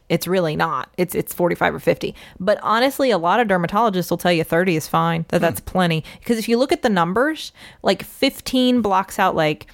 it's 0.08 0.26
really 0.26 0.56
not. 0.56 0.90
It's 0.96 1.14
it's 1.14 1.34
45 1.34 1.74
or 1.74 1.80
50. 1.80 2.14
But 2.40 2.58
honestly, 2.62 3.10
a 3.10 3.18
lot 3.18 3.40
of 3.40 3.48
dermatologists 3.48 4.10
will 4.10 4.18
tell 4.18 4.32
you 4.32 4.44
30 4.44 4.76
is 4.76 4.88
fine. 4.88 5.24
That 5.28 5.40
that's 5.40 5.60
hmm. 5.60 5.66
plenty. 5.66 6.04
Because 6.18 6.38
if 6.38 6.48
you 6.48 6.58
look 6.58 6.72
at 6.72 6.82
the 6.82 6.88
numbers, 6.88 7.52
like 7.82 8.02
15 8.02 8.82
blocks 8.82 9.18
out 9.18 9.36
like 9.36 9.66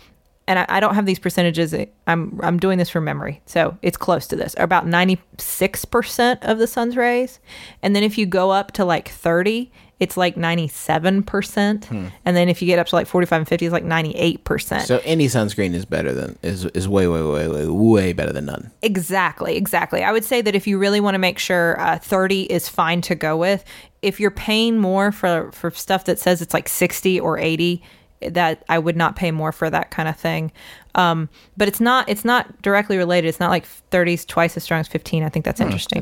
and 0.46 0.58
I, 0.58 0.66
I 0.68 0.80
don't 0.80 0.94
have 0.94 1.06
these 1.06 1.18
percentages. 1.18 1.74
I'm 2.06 2.38
I'm 2.42 2.58
doing 2.58 2.78
this 2.78 2.90
from 2.90 3.04
memory, 3.04 3.40
so 3.46 3.78
it's 3.82 3.96
close 3.96 4.26
to 4.28 4.36
this. 4.36 4.54
About 4.58 4.86
96 4.86 5.84
percent 5.86 6.42
of 6.42 6.58
the 6.58 6.66
sun's 6.66 6.96
rays, 6.96 7.40
and 7.82 7.94
then 7.96 8.02
if 8.02 8.18
you 8.18 8.26
go 8.26 8.50
up 8.50 8.72
to 8.72 8.84
like 8.84 9.08
30, 9.08 9.72
it's 10.00 10.16
like 10.16 10.37
97 10.37 11.22
percent, 11.22 11.90
and 11.90 12.12
then 12.24 12.48
if 12.48 12.61
you 12.61 12.66
get 12.66 12.78
up 12.78 12.88
to 12.88 12.96
like 12.96 13.07
45 13.07 13.40
and 13.40 13.48
50, 13.48 13.66
it's 13.66 13.72
like 13.72 13.85
98 13.85 14.44
percent. 14.44 14.87
So 14.87 15.00
any 15.04 15.26
sunscreen 15.26 15.72
is 15.72 15.85
better 15.85 16.12
than 16.12 16.38
is 16.42 16.64
is 16.66 16.88
way 16.88 17.07
way 17.07 17.22
way 17.22 17.48
way 17.48 17.66
way 17.66 18.12
better 18.12 18.33
than 18.33 18.46
none. 18.46 18.70
Exactly, 18.83 19.57
exactly. 19.57 20.02
I 20.02 20.12
would 20.12 20.24
say 20.24 20.42
that 20.42 20.54
if 20.54 20.66
you 20.66 20.78
really 20.78 21.00
want 21.00 21.14
to 21.14 21.18
make 21.18 21.38
sure 21.38 21.80
uh, 21.80 21.98
30 21.98 22.42
is 22.52 22.68
fine 22.68 23.00
to 23.02 23.14
go 23.14 23.37
with, 23.37 23.64
if 24.02 24.18
you're 24.18 24.30
paying 24.30 24.78
more 24.78 25.12
for 25.12 25.52
for 25.52 25.70
stuff 25.70 26.04
that 26.07 26.18
says 26.18 26.42
it's 26.42 26.54
like 26.54 26.68
60 26.68 27.20
or 27.20 27.38
80, 27.38 27.83
that 28.30 28.64
I 28.68 28.78
would 28.78 28.96
not 28.96 29.16
pay 29.16 29.30
more 29.30 29.52
for 29.52 29.68
that 29.70 29.90
kind 29.90 30.08
of 30.08 30.16
thing. 30.16 30.52
Um, 30.94 31.28
but 31.56 31.68
it's 31.68 31.80
not 31.80 32.08
it's 32.08 32.24
not 32.24 32.62
directly 32.62 32.96
related. 32.96 33.28
It's 33.28 33.40
not 33.40 33.50
like 33.50 33.66
30 33.66 34.14
is 34.14 34.24
twice 34.24 34.56
as 34.56 34.62
strong 34.62 34.80
as 34.80 34.88
15. 34.88 35.22
I 35.22 35.28
think 35.28 35.44
that's 35.44 35.60
interesting. 35.60 35.98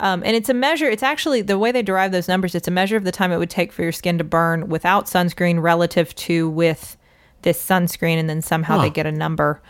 Um, 0.00 0.22
and 0.24 0.34
it's 0.34 0.48
a 0.48 0.54
measure, 0.54 0.86
it's 0.88 1.02
actually 1.02 1.42
the 1.42 1.58
way 1.58 1.70
they 1.72 1.82
derive 1.82 2.10
those 2.12 2.26
numbers, 2.26 2.54
it's 2.54 2.66
a 2.66 2.70
measure 2.70 2.96
of 2.96 3.04
the 3.04 3.12
time 3.12 3.30
it 3.32 3.38
would 3.38 3.50
take 3.50 3.70
for 3.72 3.82
your 3.82 3.92
skin 3.92 4.18
to 4.18 4.24
burn 4.24 4.68
without 4.68 5.06
sunscreen 5.06 5.62
relative 5.62 6.14
to 6.16 6.48
with 6.50 6.96
this 7.42 7.62
sunscreen. 7.64 8.18
And 8.18 8.28
then 8.28 8.42
somehow 8.42 8.78
they 8.82 8.90
get 8.90 9.06
a 9.06 9.12
number 9.12 9.60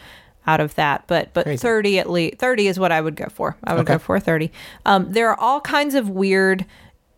out 0.47 0.61
of 0.61 0.75
that. 0.77 1.05
But 1.07 1.33
but 1.35 1.44
Crazy. 1.44 1.59
30 1.61 1.99
at 1.99 2.11
least, 2.11 2.38
30 2.38 2.68
is 2.68 2.79
what 2.79 2.92
I 2.92 3.01
would 3.01 3.16
go 3.16 3.27
for. 3.31 3.57
I 3.64 3.75
would 3.75 3.83
Okay. 3.83 3.94
go 3.94 3.99
for 3.99 4.18
30. 4.20 4.51
Um, 4.87 5.12
there 5.12 5.29
are 5.31 5.38
all 5.40 5.61
kinds 5.61 5.94
of 5.94 6.09
weird 6.09 6.64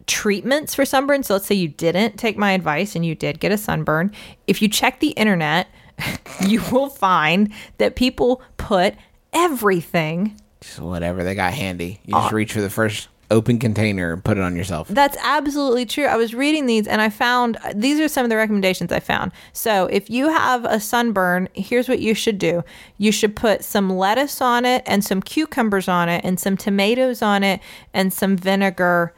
treatments 0.07 0.75
for 0.75 0.85
sunburn. 0.85 1.23
So 1.23 1.35
let's 1.35 1.47
say 1.47 1.55
you 1.55 1.69
didn't 1.69 2.16
take 2.16 2.37
my 2.37 2.53
advice 2.53 2.95
and 2.95 3.05
you 3.05 3.14
did 3.14 3.40
get 3.40 3.53
a 3.53 3.59
sunburn. 3.59 4.12
If 4.47 4.62
you 4.62 4.69
check 4.69 5.01
the 5.01 5.11
internet, 5.11 5.69
you 6.47 6.62
will 6.71 6.88
find 6.88 7.53
that 7.79 7.97
people 7.97 8.42
put 8.57 8.95
everything 9.33 10.40
Just 10.61 10.81
whatever 10.81 11.25
they 11.25 11.35
got 11.35 11.53
handy. 11.53 12.01
You 12.05 12.14
just 12.14 12.33
reach 12.33 12.53
for 12.53 12.61
the 12.61 12.71
first 12.71 13.09
open 13.31 13.59
container 13.59 14.12
and 14.12 14.23
put 14.23 14.38
it 14.38 14.40
on 14.40 14.55
yourself. 14.55 14.88
That's 14.88 15.16
absolutely 15.23 15.85
true. 15.85 16.07
I 16.07 16.16
was 16.16 16.35
reading 16.35 16.66
these 16.66 16.87
and 16.87 17.01
I 17.01 17.09
found 17.09 17.59
these 17.75 17.99
are 17.99 18.09
some 18.09 18.25
of 18.25 18.31
the 18.31 18.37
recommendations 18.37 18.92
I 18.92 19.01
found. 19.01 19.33
So, 19.53 19.87
if 19.87 20.09
you 20.09 20.29
have 20.29 20.64
a 20.64 20.79
sunburn, 20.79 21.49
here's 21.55 21.88
what 21.88 21.99
you 21.99 22.14
should 22.14 22.38
do 22.38 22.62
you 22.99 23.12
should 23.12 23.35
put 23.35 23.64
some 23.64 23.90
lettuce 23.90 24.40
on 24.40 24.64
it, 24.64 24.83
and 24.87 25.05
some 25.05 25.21
cucumbers 25.21 25.88
on 25.88 26.09
it, 26.09 26.25
and 26.25 26.38
some 26.38 26.57
tomatoes 26.57 27.23
on 27.23 27.42
it, 27.42 27.61
and 27.92 28.12
some 28.12 28.37
vinegar 28.37 29.12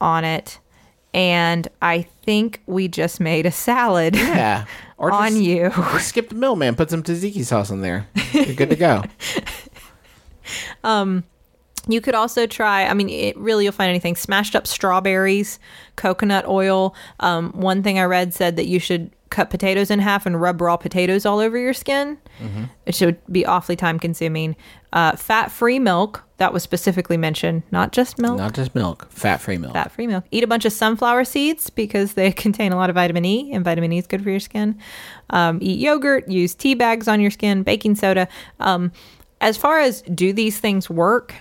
on 0.00 0.24
it. 0.24 0.58
And 1.12 1.66
I 1.82 2.02
think 2.24 2.62
we 2.66 2.86
just 2.86 3.18
made 3.20 3.44
a 3.46 3.50
salad 3.50 4.14
Yeah. 4.16 4.66
Or 4.98 5.10
on 5.12 5.30
just, 5.30 5.40
you. 5.40 5.70
Just 5.70 6.08
skip 6.08 6.28
the 6.28 6.34
middleman. 6.34 6.74
Put 6.76 6.90
some 6.90 7.02
tzatziki 7.02 7.42
sauce 7.42 7.70
in 7.70 7.80
there. 7.80 8.06
You're 8.34 8.54
good 8.54 8.68
to 8.68 8.76
go. 8.76 9.02
um, 10.84 11.24
You 11.88 12.02
could 12.02 12.14
also 12.14 12.46
try, 12.46 12.84
I 12.84 12.92
mean, 12.92 13.08
it 13.08 13.34
really, 13.38 13.64
you'll 13.64 13.72
find 13.72 13.88
anything 13.88 14.14
smashed 14.14 14.54
up 14.54 14.66
strawberries, 14.66 15.58
coconut 15.96 16.46
oil. 16.46 16.94
Um, 17.20 17.50
one 17.52 17.82
thing 17.82 17.98
I 17.98 18.04
read 18.04 18.34
said 18.34 18.56
that 18.56 18.66
you 18.66 18.78
should 18.78 19.10
cut 19.30 19.48
potatoes 19.48 19.90
in 19.90 20.00
half 20.00 20.26
and 20.26 20.38
rub 20.40 20.60
raw 20.60 20.76
potatoes 20.76 21.24
all 21.24 21.38
over 21.38 21.56
your 21.56 21.72
skin. 21.72 22.18
It 22.84 22.94
should 22.94 23.16
be 23.32 23.46
awfully 23.46 23.76
time 23.76 23.98
consuming. 23.98 24.54
Uh, 24.92 25.14
Fat 25.16 25.50
free 25.50 25.78
milk, 25.78 26.24
that 26.38 26.52
was 26.52 26.62
specifically 26.62 27.16
mentioned, 27.16 27.62
not 27.70 27.92
just 27.92 28.18
milk. 28.18 28.38
Not 28.38 28.54
just 28.54 28.74
milk. 28.74 29.06
Fat 29.10 29.36
free 29.38 29.58
milk. 29.58 29.74
Fat 29.74 29.92
free 29.92 30.06
milk. 30.06 30.24
Eat 30.30 30.42
a 30.42 30.46
bunch 30.46 30.64
of 30.64 30.72
sunflower 30.72 31.24
seeds 31.24 31.70
because 31.70 32.14
they 32.14 32.32
contain 32.46 32.72
a 32.72 32.76
lot 32.76 32.90
of 32.90 32.94
vitamin 32.94 33.24
E, 33.24 33.52
and 33.52 33.64
vitamin 33.64 33.92
E 33.92 33.98
is 33.98 34.06
good 34.06 34.22
for 34.22 34.30
your 34.30 34.40
skin. 34.40 34.78
Um, 35.30 35.58
eat 35.60 35.78
yogurt. 35.78 36.28
Use 36.28 36.54
tea 36.54 36.74
bags 36.74 37.08
on 37.08 37.20
your 37.20 37.30
skin. 37.30 37.62
Baking 37.62 37.94
soda. 37.94 38.26
Um, 38.58 38.90
as 39.40 39.56
far 39.56 39.80
as 39.80 40.02
do 40.02 40.32
these 40.32 40.58
things 40.58 40.90
work? 40.90 41.34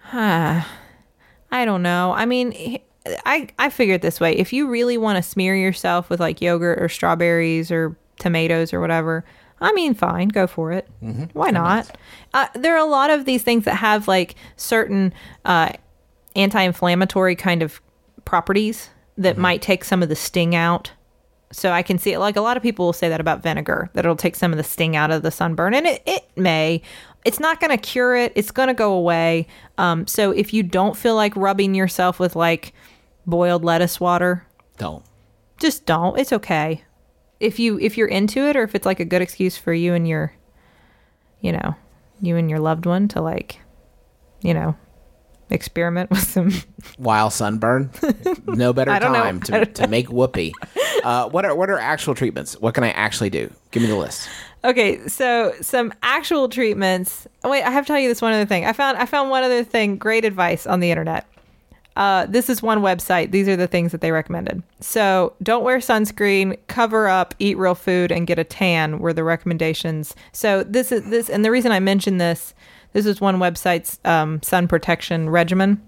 Huh. 0.00 0.62
I 1.52 1.64
don't 1.64 1.82
know. 1.82 2.12
I 2.12 2.26
mean, 2.26 2.80
I, 3.24 3.48
I 3.58 3.70
figure 3.70 3.94
it 3.94 4.02
this 4.02 4.18
way: 4.18 4.36
if 4.36 4.52
you 4.52 4.68
really 4.68 4.98
want 4.98 5.16
to 5.16 5.22
smear 5.22 5.54
yourself 5.54 6.10
with 6.10 6.18
like 6.18 6.40
yogurt 6.40 6.82
or 6.82 6.88
strawberries 6.88 7.70
or 7.70 7.96
tomatoes 8.18 8.72
or 8.72 8.80
whatever, 8.80 9.24
I 9.60 9.72
mean, 9.72 9.94
fine, 9.94 10.28
go 10.28 10.46
for 10.46 10.72
it. 10.72 10.86
Why 11.32 11.50
not? 11.50 11.96
Uh, 12.34 12.46
there 12.54 12.74
are 12.74 12.86
a 12.86 12.90
lot 12.90 13.10
of 13.10 13.24
these 13.24 13.42
things 13.42 13.64
that 13.64 13.76
have 13.76 14.06
like 14.06 14.34
certain 14.56 15.14
uh, 15.44 15.70
anti-inflammatory 16.34 17.36
kind 17.36 17.62
of 17.62 17.80
properties 18.24 18.90
that 19.16 19.38
might 19.38 19.62
take 19.62 19.82
some 19.84 20.02
of 20.02 20.08
the 20.10 20.16
sting 20.16 20.54
out. 20.54 20.92
So 21.52 21.70
I 21.70 21.82
can 21.82 21.96
see 21.96 22.12
it. 22.12 22.18
Like 22.18 22.36
a 22.36 22.40
lot 22.40 22.56
of 22.56 22.62
people 22.62 22.86
will 22.86 22.92
say 22.92 23.08
that 23.08 23.20
about 23.20 23.42
vinegar, 23.42 23.88
that 23.94 24.04
it'll 24.04 24.16
take 24.16 24.36
some 24.36 24.52
of 24.52 24.58
the 24.58 24.64
sting 24.64 24.94
out 24.96 25.10
of 25.10 25.22
the 25.22 25.30
sunburn, 25.30 25.74
and 25.74 25.86
it, 25.86 26.02
it 26.04 26.28
may. 26.36 26.82
It's 27.24 27.40
not 27.40 27.60
going 27.60 27.70
to 27.70 27.78
cure 27.78 28.14
it. 28.16 28.32
It's 28.34 28.50
going 28.50 28.68
to 28.68 28.74
go 28.74 28.92
away. 28.92 29.46
Um, 29.78 30.06
so 30.06 30.32
if 30.32 30.52
you 30.52 30.62
don't 30.62 30.96
feel 30.96 31.14
like 31.14 31.34
rubbing 31.34 31.74
yourself 31.74 32.18
with 32.18 32.36
like 32.36 32.74
boiled 33.26 33.64
lettuce 33.64 33.98
water, 34.00 34.44
Don't. 34.76 35.04
just 35.58 35.86
don't. 35.86 36.18
It's 36.18 36.32
okay. 36.32 36.82
If 37.40 37.58
you 37.58 37.78
if 37.78 37.96
you're 37.98 38.08
into 38.08 38.40
it, 38.48 38.56
or 38.56 38.62
if 38.62 38.74
it's 38.74 38.86
like 38.86 39.00
a 39.00 39.04
good 39.04 39.22
excuse 39.22 39.56
for 39.56 39.72
you 39.72 39.94
and 39.94 40.08
your, 40.08 40.32
you 41.40 41.52
know, 41.52 41.74
you 42.20 42.36
and 42.36 42.48
your 42.48 42.58
loved 42.60 42.86
one 42.86 43.08
to 43.08 43.20
like, 43.20 43.60
you 44.40 44.54
know, 44.54 44.76
experiment 45.50 46.10
with 46.10 46.20
some 46.26 46.50
While 46.96 47.30
sunburn. 47.30 47.90
No 48.46 48.72
better 48.72 48.90
know. 49.00 49.00
time 49.00 49.40
to, 49.42 49.66
to 49.66 49.86
make 49.88 50.08
whoopee. 50.10 50.52
Uh, 51.04 51.28
what 51.28 51.44
are 51.44 51.54
what 51.54 51.70
are 51.70 51.78
actual 51.78 52.16
treatments? 52.16 52.58
What 52.58 52.74
can 52.74 52.82
I 52.82 52.90
actually 52.90 53.30
do? 53.30 53.48
Give 53.70 53.80
me 53.80 53.88
the 53.88 53.94
list. 53.94 54.28
Okay, 54.64 55.06
so 55.06 55.52
some 55.60 55.92
actual 56.02 56.48
treatments. 56.48 57.28
oh, 57.44 57.50
Wait, 57.50 57.62
I 57.62 57.70
have 57.70 57.84
to 57.84 57.92
tell 57.92 58.00
you 58.00 58.08
this 58.08 58.20
one 58.20 58.32
other 58.32 58.46
thing. 58.46 58.64
I 58.64 58.72
found 58.72 58.98
I 58.98 59.06
found 59.06 59.30
one 59.30 59.44
other 59.44 59.62
thing. 59.62 59.98
Great 59.98 60.24
advice 60.24 60.66
on 60.66 60.80
the 60.80 60.90
internet. 60.90 61.24
Uh, 61.96 62.26
this 62.26 62.48
is 62.50 62.62
one 62.62 62.80
website. 62.82 63.30
These 63.30 63.48
are 63.48 63.56
the 63.56 63.66
things 63.66 63.90
that 63.92 64.00
they 64.02 64.12
recommended. 64.12 64.62
So 64.80 65.32
don't 65.42 65.64
wear 65.64 65.78
sunscreen, 65.78 66.56
cover 66.68 67.08
up, 67.08 67.34
eat 67.38 67.56
real 67.56 67.74
food, 67.74 68.12
and 68.12 68.26
get 68.26 68.38
a 68.38 68.44
tan 68.44 68.98
were 68.98 69.12
the 69.14 69.24
recommendations. 69.24 70.14
So 70.32 70.62
this 70.62 70.92
is 70.92 71.08
this, 71.08 71.30
and 71.30 71.44
the 71.44 71.50
reason 71.50 71.72
I 71.72 71.80
mentioned 71.80 72.20
this, 72.20 72.54
this 72.92 73.06
is 73.06 73.20
one 73.20 73.36
website's 73.38 73.98
um, 74.04 74.42
sun 74.42 74.68
protection 74.68 75.30
regimen. 75.30 75.80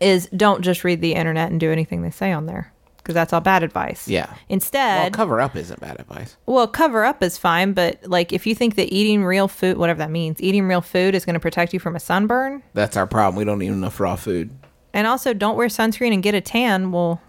Is 0.00 0.26
don't 0.36 0.60
just 0.62 0.84
read 0.84 1.00
the 1.00 1.14
internet 1.14 1.50
and 1.50 1.58
do 1.58 1.72
anything 1.72 2.02
they 2.02 2.10
say 2.10 2.30
on 2.30 2.44
there 2.44 2.70
because 2.98 3.14
that's 3.14 3.32
all 3.32 3.40
bad 3.40 3.62
advice. 3.62 4.06
Yeah. 4.06 4.34
Instead, 4.50 5.00
Well, 5.04 5.10
cover 5.12 5.40
up 5.40 5.56
isn't 5.56 5.80
bad 5.80 5.98
advice. 6.00 6.36
well, 6.44 6.66
cover 6.66 7.04
up 7.04 7.22
is 7.22 7.38
fine, 7.38 7.72
but 7.72 8.00
like 8.04 8.30
if 8.32 8.46
you 8.46 8.54
think 8.54 8.74
that 8.74 8.92
eating 8.92 9.24
real 9.24 9.48
food, 9.48 9.78
whatever 9.78 9.98
that 10.00 10.10
means, 10.10 10.38
eating 10.42 10.66
real 10.68 10.82
food 10.82 11.14
is 11.14 11.24
going 11.24 11.34
to 11.34 11.40
protect 11.40 11.72
you 11.72 11.78
from 11.80 11.96
a 11.96 12.00
sunburn, 12.00 12.62
That's 12.74 12.96
our 12.96 13.06
problem. 13.06 13.36
We 13.38 13.44
don't 13.44 13.62
eat 13.62 13.68
enough 13.68 13.98
raw 14.00 14.16
food. 14.16 14.50
And 14.96 15.06
also 15.06 15.32
don't 15.34 15.56
wear 15.56 15.68
sunscreen 15.68 16.12
and 16.14 16.22
get 16.22 16.34
a 16.34 16.40
tan, 16.40 16.90
well, 16.90 17.20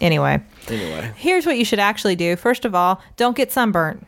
anyway, 0.00 0.40
Anyway, 0.68 1.12
here's 1.16 1.46
what 1.46 1.56
you 1.56 1.64
should 1.64 1.78
actually 1.78 2.16
do. 2.16 2.36
First 2.36 2.64
of 2.64 2.74
all, 2.74 3.00
don't 3.16 3.36
get 3.36 3.52
sunburnt. 3.52 4.06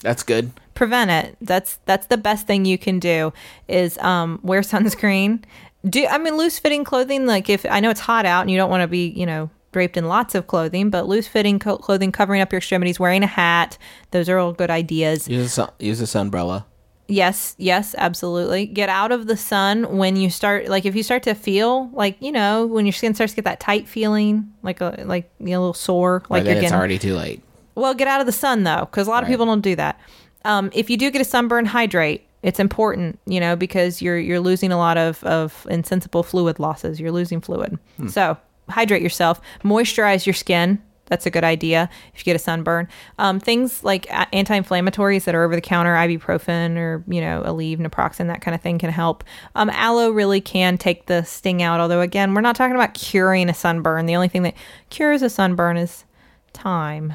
that's 0.00 0.22
good. 0.22 0.50
Prevent 0.74 1.10
it. 1.10 1.36
That's 1.40 1.78
that's 1.86 2.06
the 2.06 2.16
best 2.18 2.46
thing 2.46 2.64
you 2.64 2.76
can 2.76 2.98
do 2.98 3.32
is 3.68 3.96
um, 3.98 4.40
wear 4.42 4.60
sunscreen. 4.62 5.42
Do 5.88 6.06
I 6.06 6.18
mean 6.18 6.36
loose 6.36 6.58
fitting 6.58 6.84
clothing? 6.84 7.26
Like 7.26 7.48
if 7.48 7.64
I 7.70 7.80
know 7.80 7.90
it's 7.90 8.00
hot 8.00 8.26
out 8.26 8.42
and 8.42 8.50
you 8.50 8.56
don't 8.56 8.68
want 8.70 8.82
to 8.82 8.88
be, 8.88 9.08
you 9.08 9.24
know, 9.26 9.48
draped 9.72 9.96
in 9.96 10.06
lots 10.06 10.34
of 10.34 10.46
clothing, 10.48 10.90
but 10.90 11.06
loose 11.06 11.28
fitting 11.28 11.58
co- 11.58 11.78
clothing 11.78 12.10
covering 12.12 12.40
up 12.42 12.52
your 12.52 12.58
extremities, 12.58 12.98
wearing 13.00 13.22
a 13.22 13.26
hat. 13.28 13.78
Those 14.10 14.28
are 14.28 14.38
all 14.38 14.52
good 14.52 14.70
ideas. 14.70 15.28
Use 15.28 15.46
a 15.46 15.48
sun, 15.48 15.70
use 15.78 16.00
a 16.00 16.04
sunbrella. 16.04 16.64
Yes, 17.08 17.54
yes, 17.58 17.94
absolutely. 17.98 18.66
Get 18.66 18.88
out 18.88 19.12
of 19.12 19.26
the 19.26 19.36
sun 19.36 19.96
when 19.96 20.16
you 20.16 20.28
start 20.30 20.68
like 20.68 20.84
if 20.84 20.96
you 20.96 21.02
start 21.02 21.22
to 21.24 21.34
feel 21.34 21.88
like, 21.92 22.16
you 22.20 22.32
know, 22.32 22.66
when 22.66 22.84
your 22.84 22.92
skin 22.92 23.14
starts 23.14 23.32
to 23.32 23.36
get 23.36 23.44
that 23.44 23.60
tight 23.60 23.86
feeling, 23.88 24.52
like 24.62 24.80
a 24.80 25.04
like 25.06 25.30
you 25.38 25.46
know, 25.46 25.58
a 25.58 25.62
little 25.62 25.74
sore, 25.74 26.22
Like 26.28 26.44
you're 26.44 26.54
getting, 26.54 26.64
it's 26.64 26.72
already 26.72 26.98
too 26.98 27.14
late. 27.14 27.42
Well, 27.74 27.94
get 27.94 28.08
out 28.08 28.20
of 28.20 28.26
the 28.26 28.32
sun 28.32 28.64
though, 28.64 28.88
cuz 28.90 29.06
a 29.06 29.10
lot 29.10 29.22
of 29.22 29.28
people 29.28 29.46
don't 29.46 29.60
do 29.60 29.76
that. 29.76 30.00
Um, 30.44 30.70
if 30.72 30.90
you 30.90 30.96
do 30.96 31.10
get 31.10 31.20
a 31.20 31.24
sunburn, 31.24 31.66
hydrate. 31.66 32.22
It's 32.42 32.60
important, 32.60 33.18
you 33.26 33.40
know, 33.40 33.56
because 33.56 34.00
you're 34.00 34.18
you're 34.18 34.38
losing 34.40 34.70
a 34.70 34.76
lot 34.76 34.96
of 34.98 35.22
of 35.24 35.66
insensible 35.68 36.22
fluid 36.22 36.60
losses. 36.60 37.00
You're 37.00 37.10
losing 37.10 37.40
fluid. 37.40 37.78
So 38.08 38.36
hydrate 38.68 39.02
yourself, 39.02 39.40
moisturize 39.64 40.26
your 40.26 40.34
skin. 40.34 40.80
That's 41.06 41.26
a 41.26 41.30
good 41.30 41.44
idea 41.44 41.88
if 42.14 42.20
you 42.20 42.24
get 42.24 42.36
a 42.36 42.40
sunburn. 42.40 42.88
Um, 43.18 43.40
things 43.40 43.82
like 43.82 44.06
anti-inflammatories 44.32 45.24
that 45.24 45.34
are 45.34 45.44
over 45.44 45.54
the 45.54 45.60
counter, 45.60 45.94
ibuprofen 45.94 46.76
or 46.76 47.04
you 47.06 47.20
know 47.20 47.42
Aleve, 47.46 47.78
naproxen, 47.78 48.26
that 48.28 48.42
kind 48.42 48.54
of 48.54 48.60
thing 48.60 48.78
can 48.78 48.90
help. 48.90 49.24
Um, 49.54 49.70
aloe 49.70 50.10
really 50.10 50.40
can 50.40 50.78
take 50.78 51.06
the 51.06 51.24
sting 51.24 51.62
out. 51.62 51.80
Although 51.80 52.00
again, 52.00 52.34
we're 52.34 52.40
not 52.40 52.56
talking 52.56 52.74
about 52.74 52.94
curing 52.94 53.48
a 53.48 53.54
sunburn. 53.54 54.06
The 54.06 54.16
only 54.16 54.28
thing 54.28 54.42
that 54.42 54.54
cures 54.90 55.22
a 55.22 55.30
sunburn 55.30 55.76
is 55.76 56.04
time. 56.52 57.14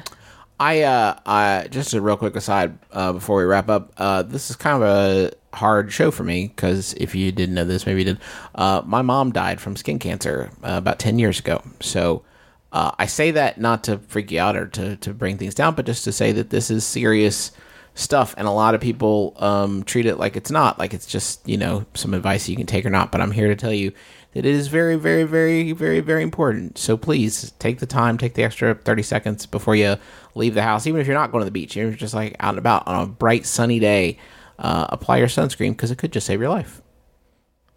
I 0.62 0.82
uh, 0.82 1.18
I 1.26 1.66
just 1.70 1.92
a 1.92 2.00
real 2.00 2.16
quick 2.16 2.36
aside 2.36 2.78
uh, 2.92 3.12
before 3.12 3.38
we 3.38 3.44
wrap 3.44 3.68
up. 3.68 3.92
Uh, 3.96 4.22
this 4.22 4.48
is 4.48 4.56
kind 4.56 4.80
of 4.80 4.88
a 4.88 5.32
hard 5.56 5.92
show 5.92 6.10
for 6.10 6.22
me 6.22 6.46
because 6.48 6.94
if 6.94 7.14
you 7.14 7.32
didn't 7.32 7.54
know 7.54 7.64
this, 7.64 7.84
maybe 7.84 8.00
you 8.00 8.04
did. 8.04 8.18
Uh, 8.54 8.80
my 8.84 9.02
mom 9.02 9.32
died 9.32 9.60
from 9.60 9.74
skin 9.76 9.98
cancer 9.98 10.50
uh, 10.62 10.76
about 10.76 11.00
ten 11.00 11.18
years 11.18 11.40
ago. 11.40 11.62
So 11.80 12.22
uh, 12.72 12.92
I 12.98 13.06
say 13.06 13.32
that 13.32 13.60
not 13.60 13.84
to 13.84 13.98
freak 13.98 14.30
you 14.30 14.40
out 14.40 14.56
or 14.56 14.66
to 14.66 14.96
to 14.96 15.12
bring 15.12 15.38
things 15.38 15.54
down, 15.54 15.74
but 15.74 15.86
just 15.86 16.04
to 16.04 16.12
say 16.12 16.32
that 16.32 16.50
this 16.50 16.70
is 16.70 16.84
serious 16.84 17.52
stuff, 17.94 18.34
and 18.38 18.48
a 18.48 18.50
lot 18.50 18.74
of 18.74 18.80
people 18.80 19.34
um, 19.36 19.82
treat 19.82 20.06
it 20.06 20.16
like 20.16 20.36
it's 20.36 20.50
not, 20.50 20.78
like 20.78 20.94
it's 20.94 21.06
just 21.06 21.46
you 21.46 21.58
know 21.58 21.84
some 21.94 22.14
advice 22.14 22.48
you 22.48 22.56
can 22.56 22.66
take 22.66 22.86
or 22.86 22.90
not. 22.90 23.12
But 23.12 23.20
I'm 23.20 23.30
here 23.30 23.48
to 23.48 23.56
tell 23.56 23.72
you 23.72 23.92
that 24.32 24.46
it 24.46 24.54
is 24.54 24.68
very, 24.68 24.96
very, 24.96 25.24
very, 25.24 25.72
very, 25.72 26.00
very 26.00 26.22
important. 26.22 26.78
So 26.78 26.96
please 26.96 27.50
take 27.58 27.78
the 27.78 27.86
time, 27.86 28.16
take 28.16 28.34
the 28.34 28.44
extra 28.44 28.74
30 28.74 29.02
seconds 29.02 29.44
before 29.44 29.76
you 29.76 29.96
leave 30.34 30.54
the 30.54 30.62
house, 30.62 30.86
even 30.86 31.00
if 31.00 31.06
you're 31.06 31.16
not 31.16 31.30
going 31.30 31.42
to 31.42 31.44
the 31.44 31.50
beach, 31.50 31.76
you're 31.76 31.90
just 31.90 32.14
like 32.14 32.34
out 32.40 32.50
and 32.50 32.58
about 32.58 32.86
on 32.86 33.02
a 33.02 33.06
bright, 33.06 33.44
sunny 33.44 33.78
day. 33.78 34.18
Uh, 34.58 34.86
apply 34.90 35.16
your 35.16 35.26
sunscreen 35.26 35.72
because 35.72 35.90
it 35.90 35.98
could 35.98 36.12
just 36.12 36.26
save 36.26 36.40
your 36.40 36.48
life. 36.48 36.80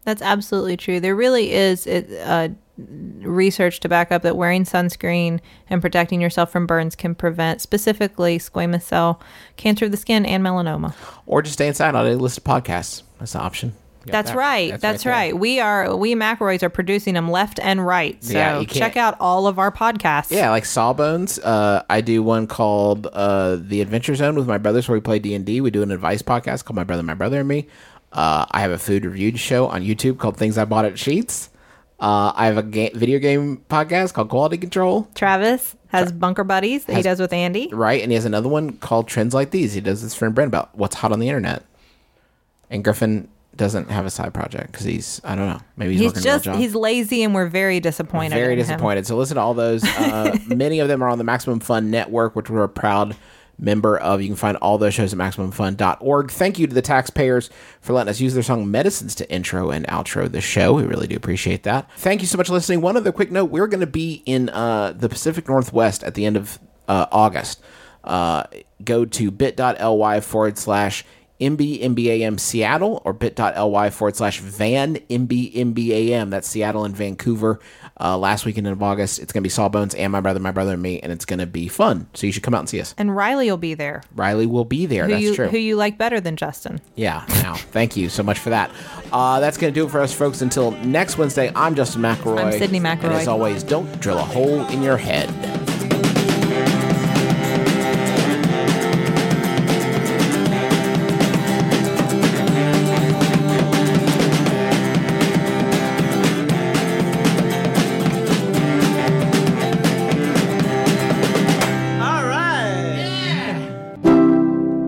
That's 0.04 0.22
absolutely 0.22 0.78
true. 0.78 1.00
There 1.00 1.16
really 1.16 1.52
is 1.52 1.88
it, 1.88 2.10
uh, 2.24 2.50
research 2.78 3.80
to 3.82 3.90
back 3.90 4.12
up 4.12 4.22
that 4.24 4.36
wearing 4.36 4.64
sunscreen 4.64 5.40
and 5.70 5.82
protecting 5.82 6.22
yourself 6.22 6.52
from 6.52 6.68
burns 6.68 6.96
can 6.96 7.16
prevent 7.16 7.62
specifically 7.62 8.38
squamous 8.38 8.84
cell 8.84 9.22
cancer 9.56 9.86
of 9.86 9.92
the 9.92 9.98
skin 9.98 10.26
and 10.26 10.44
melanoma. 10.44 10.94
Or 11.26 11.42
just 11.42 11.54
stay 11.54 11.68
inside 11.68 11.96
on 11.96 12.06
a 12.06 12.16
list 12.16 12.38
of 12.38 12.44
podcasts. 12.44 13.04
That's 13.20 13.36
an 13.36 13.42
option. 13.42 13.74
That's 14.06 14.32
that. 14.32 14.38
right. 14.38 14.80
That's, 14.80 15.04
there. 15.04 15.14
right. 15.14 15.38
We 15.38 15.60
are 15.60 15.96
we 15.96 16.14
McElroys 16.14 16.62
are 16.64 16.70
producing 16.70 17.16
them 17.16 17.32
left 17.32 17.60
and 17.60 17.86
right. 17.86 18.24
So 18.24 18.34
Yeah, 18.34 18.64
check 18.66 18.98
out 18.98 19.18
all 19.20 19.48
of 19.48 19.58
our 19.58 19.72
podcasts. 19.72 20.32
Yeah, 20.32 20.52
like 20.52 20.66
Sawbones. 20.66 21.40
Uh, 21.40 21.84
I 21.90 22.02
do 22.02 22.22
one 22.22 22.48
called 22.48 23.08
uh, 23.08 23.58
The 23.60 23.82
Adventure 23.82 24.16
Zone 24.16 24.36
with 24.36 24.48
my 24.48 24.58
brothers, 24.58 24.88
where 24.88 24.96
we 24.96 25.02
play 25.02 25.20
D 25.20 25.34
and 25.34 25.46
D. 25.46 25.62
We 25.62 25.72
do 25.72 25.82
an 25.82 25.92
advice 25.92 26.22
podcast 26.22 26.66
called 26.66 26.76
My 26.76 26.84
Brother, 26.84 27.04
My 27.04 27.16
Brother 27.16 27.40
and 27.40 27.48
Me. 27.48 27.68
Uh, 28.12 28.46
I 28.52 28.62
have 28.62 28.72
a 28.72 28.78
food 28.78 29.06
review 29.06 29.36
show 29.38 29.68
on 29.68 29.82
YouTube 29.82 30.20
called 30.20 30.38
Things 30.38 30.58
I 30.58 30.66
Bought 30.66 30.86
at 30.86 30.94
Sheetz. 30.94 31.50
Uh, 32.00 32.34
I 32.36 32.48
have 32.48 32.58
a 32.58 32.64
ga- 32.64 32.91
video 32.93 33.20
game 33.20 33.64
podcast 33.70 34.14
called 34.14 34.30
Quality 34.30 34.58
Control. 34.58 35.08
Travis 35.16 35.76
has 35.88 36.12
bunker 36.12 36.43
buddies 36.43 36.86
that 36.86 36.98
he 36.98 37.02
does 37.02 37.20
with 37.22 37.32
Andy. 37.32 37.70
Right, 37.72 38.02
and 38.02 38.12
he 38.12 38.16
has 38.16 38.26
another 38.26 38.50
one 38.50 38.74
called 38.78 39.08
Trends 39.08 39.34
Like 39.34 39.52
These. 39.52 39.74
He 39.74 39.82
does 39.82 40.02
this 40.04 40.14
for 40.14 40.30
Brent 40.30 40.50
about 40.50 40.76
what's 40.78 40.96
hot 40.96 41.12
on 41.14 41.20
the 41.20 41.30
internet. 41.30 41.64
And 42.70 42.84
Griffin 42.84 43.30
doesn't 43.56 43.89
have 43.89 44.06
a 44.06 44.10
side 44.10 44.34
project 44.34 44.74
because 44.74 44.86
he's 44.86 45.22
I 45.24 45.36
don't 45.36 45.48
know 45.48 45.62
maybe 45.78 45.93
he's, 45.93 46.02
He's 46.02 46.10
working 46.10 46.24
just, 46.24 46.46
a 46.46 46.50
job. 46.50 46.58
He's 46.58 46.76
lazy 46.76 47.24
and 47.24 47.34
we're 47.34 47.48
very 47.48 47.80
disappointed. 47.80 48.36
very 48.36 48.54
in 48.54 48.60
him. 48.60 48.66
disappointed. 48.66 49.08
So 49.08 49.16
listen 49.16 49.36
to 49.36 49.41
all 49.41 49.54
those. 49.54 49.84
Uh, 49.86 50.38
many 50.48 50.80
of 50.80 50.89
them 50.89 51.02
are 51.02 51.08
on 51.08 51.18
the 51.18 51.24
Maximum 51.24 51.62
Fun 51.62 51.89
Network, 51.89 52.36
which 52.36 52.50
we're 52.50 52.68
proud 52.68 53.16
member 53.58 53.97
of. 53.97 54.22
You 54.22 54.28
can 54.28 54.36
find 54.36 54.58
all 54.58 54.78
those 54.78 54.93
shows 54.93 55.14
at 55.14 55.20
MaximumFun.org. 55.20 56.32
Thank 56.32 56.60
you 56.60 56.68
to 56.68 56.74
the 56.74 56.82
taxpayers 56.82 57.49
for 57.82 57.93
letting 57.93 58.10
us 58.10 58.20
use 58.20 58.34
their 58.34 58.43
song 58.43 58.70
Medicines 58.70 59.16
to 59.16 59.32
intro 59.32 59.72
and 59.72 59.86
outro 59.88 60.32
the 60.32 60.41
show. 60.41 60.74
We 60.74 60.84
really 60.84 61.08
do 61.08 61.16
appreciate 61.16 61.64
that. 61.64 61.91
Thank 61.97 62.22
you 62.22 62.28
so 62.28 62.38
much 62.38 62.47
for 62.47 62.53
listening. 62.53 62.82
One 62.82 62.97
other 62.97 63.12
quick 63.12 63.32
note 63.32 63.45
we're 63.45 63.68
going 63.68 63.82
to 63.82 63.88
be 63.88 64.24
in 64.26 64.49
uh, 64.49 64.93
the 64.93 65.10
Pacific 65.10 65.47
Northwest 65.47 66.03
at 66.03 66.16
the 66.16 66.26
end 66.26 66.38
of 66.38 66.60
uh, 66.88 67.08
August. 67.12 67.62
Uh, 68.03 68.43
go 68.84 69.06
to 69.06 69.32
bit.ly 69.32 70.20
forward 70.20 70.58
slash 70.58 71.03
MBMBAM 71.39 72.39
Seattle 72.39 73.01
or 73.03 73.14
bit.ly 73.14 73.89
forward 73.89 74.16
slash 74.16 74.39
Van 74.39 74.95
MBMBAM. 75.10 76.30
That's 76.30 76.47
Seattle 76.47 76.86
and 76.86 76.95
Vancouver. 76.95 77.60
Uh, 77.98 78.18
last 78.18 78.46
weekend 78.46 78.68
of 78.68 78.84
August, 78.84 79.20
it's 79.20 79.32
going 79.32 79.41
to 79.41 79.46
be 79.46 79.50
Sawbones 79.50 79.96
and 79.96 80.12
my 80.12 80.20
brother, 80.20 80.39
my 80.39 80.52
brother, 80.52 80.74
and 80.74 80.82
me, 80.82 81.00
and 81.00 81.12
it's 81.12 81.24
going 81.24 81.39
to 81.39 81.46
be 81.46 81.68
fun. 81.70 82.08
So 82.14 82.28
you 82.28 82.34
should 82.34 82.43
come 82.43 82.54
out 82.54 82.60
and 82.60 82.70
see 82.70 82.82
us. 82.82 82.93
And 82.98 83.12
Rileigh 83.12 83.50
will 83.50 83.58
be 83.58 83.74
there. 83.74 84.04
Rileigh 84.16 84.48
will 84.48 84.66
be 84.66 84.86
there. 84.86 85.06
Who 85.06 85.12
That's 85.12 85.24
you 85.24 85.36
true. 85.36 85.48
who 85.48 85.58
you 85.58 85.76
like 85.78 85.98
better 85.98 86.20
than 86.20 86.36
Justin? 86.36 86.82
yeah. 86.96 87.24
Now, 87.41 87.54
thank 87.72 87.96
you 87.96 88.10
so 88.10 88.22
much 88.24 88.39
for 88.39 88.50
that. 88.50 88.70
Uh, 89.14 89.39
that's 89.39 89.58
going 89.58 89.74
to 89.74 89.80
do 89.80 89.86
it 89.86 89.91
for 89.91 90.02
us, 90.02 90.14
folks. 90.14 90.41
Until 90.41 90.72
next 90.72 91.18
Wednesday, 91.18 91.52
I'm 91.56 91.74
Justin 91.76 92.02
McElroy. 92.02 92.39
I'm 92.39 92.52
Sydnee 92.60 92.82
McElroy. 92.82 93.04
And 93.04 93.14
as 93.14 93.28
always, 93.28 93.64
don't 93.64 94.00
drill 94.02 94.18
a 94.18 94.24
hole 94.24 94.66
in 94.68 94.82
your 94.84 94.98
head. 94.98 95.30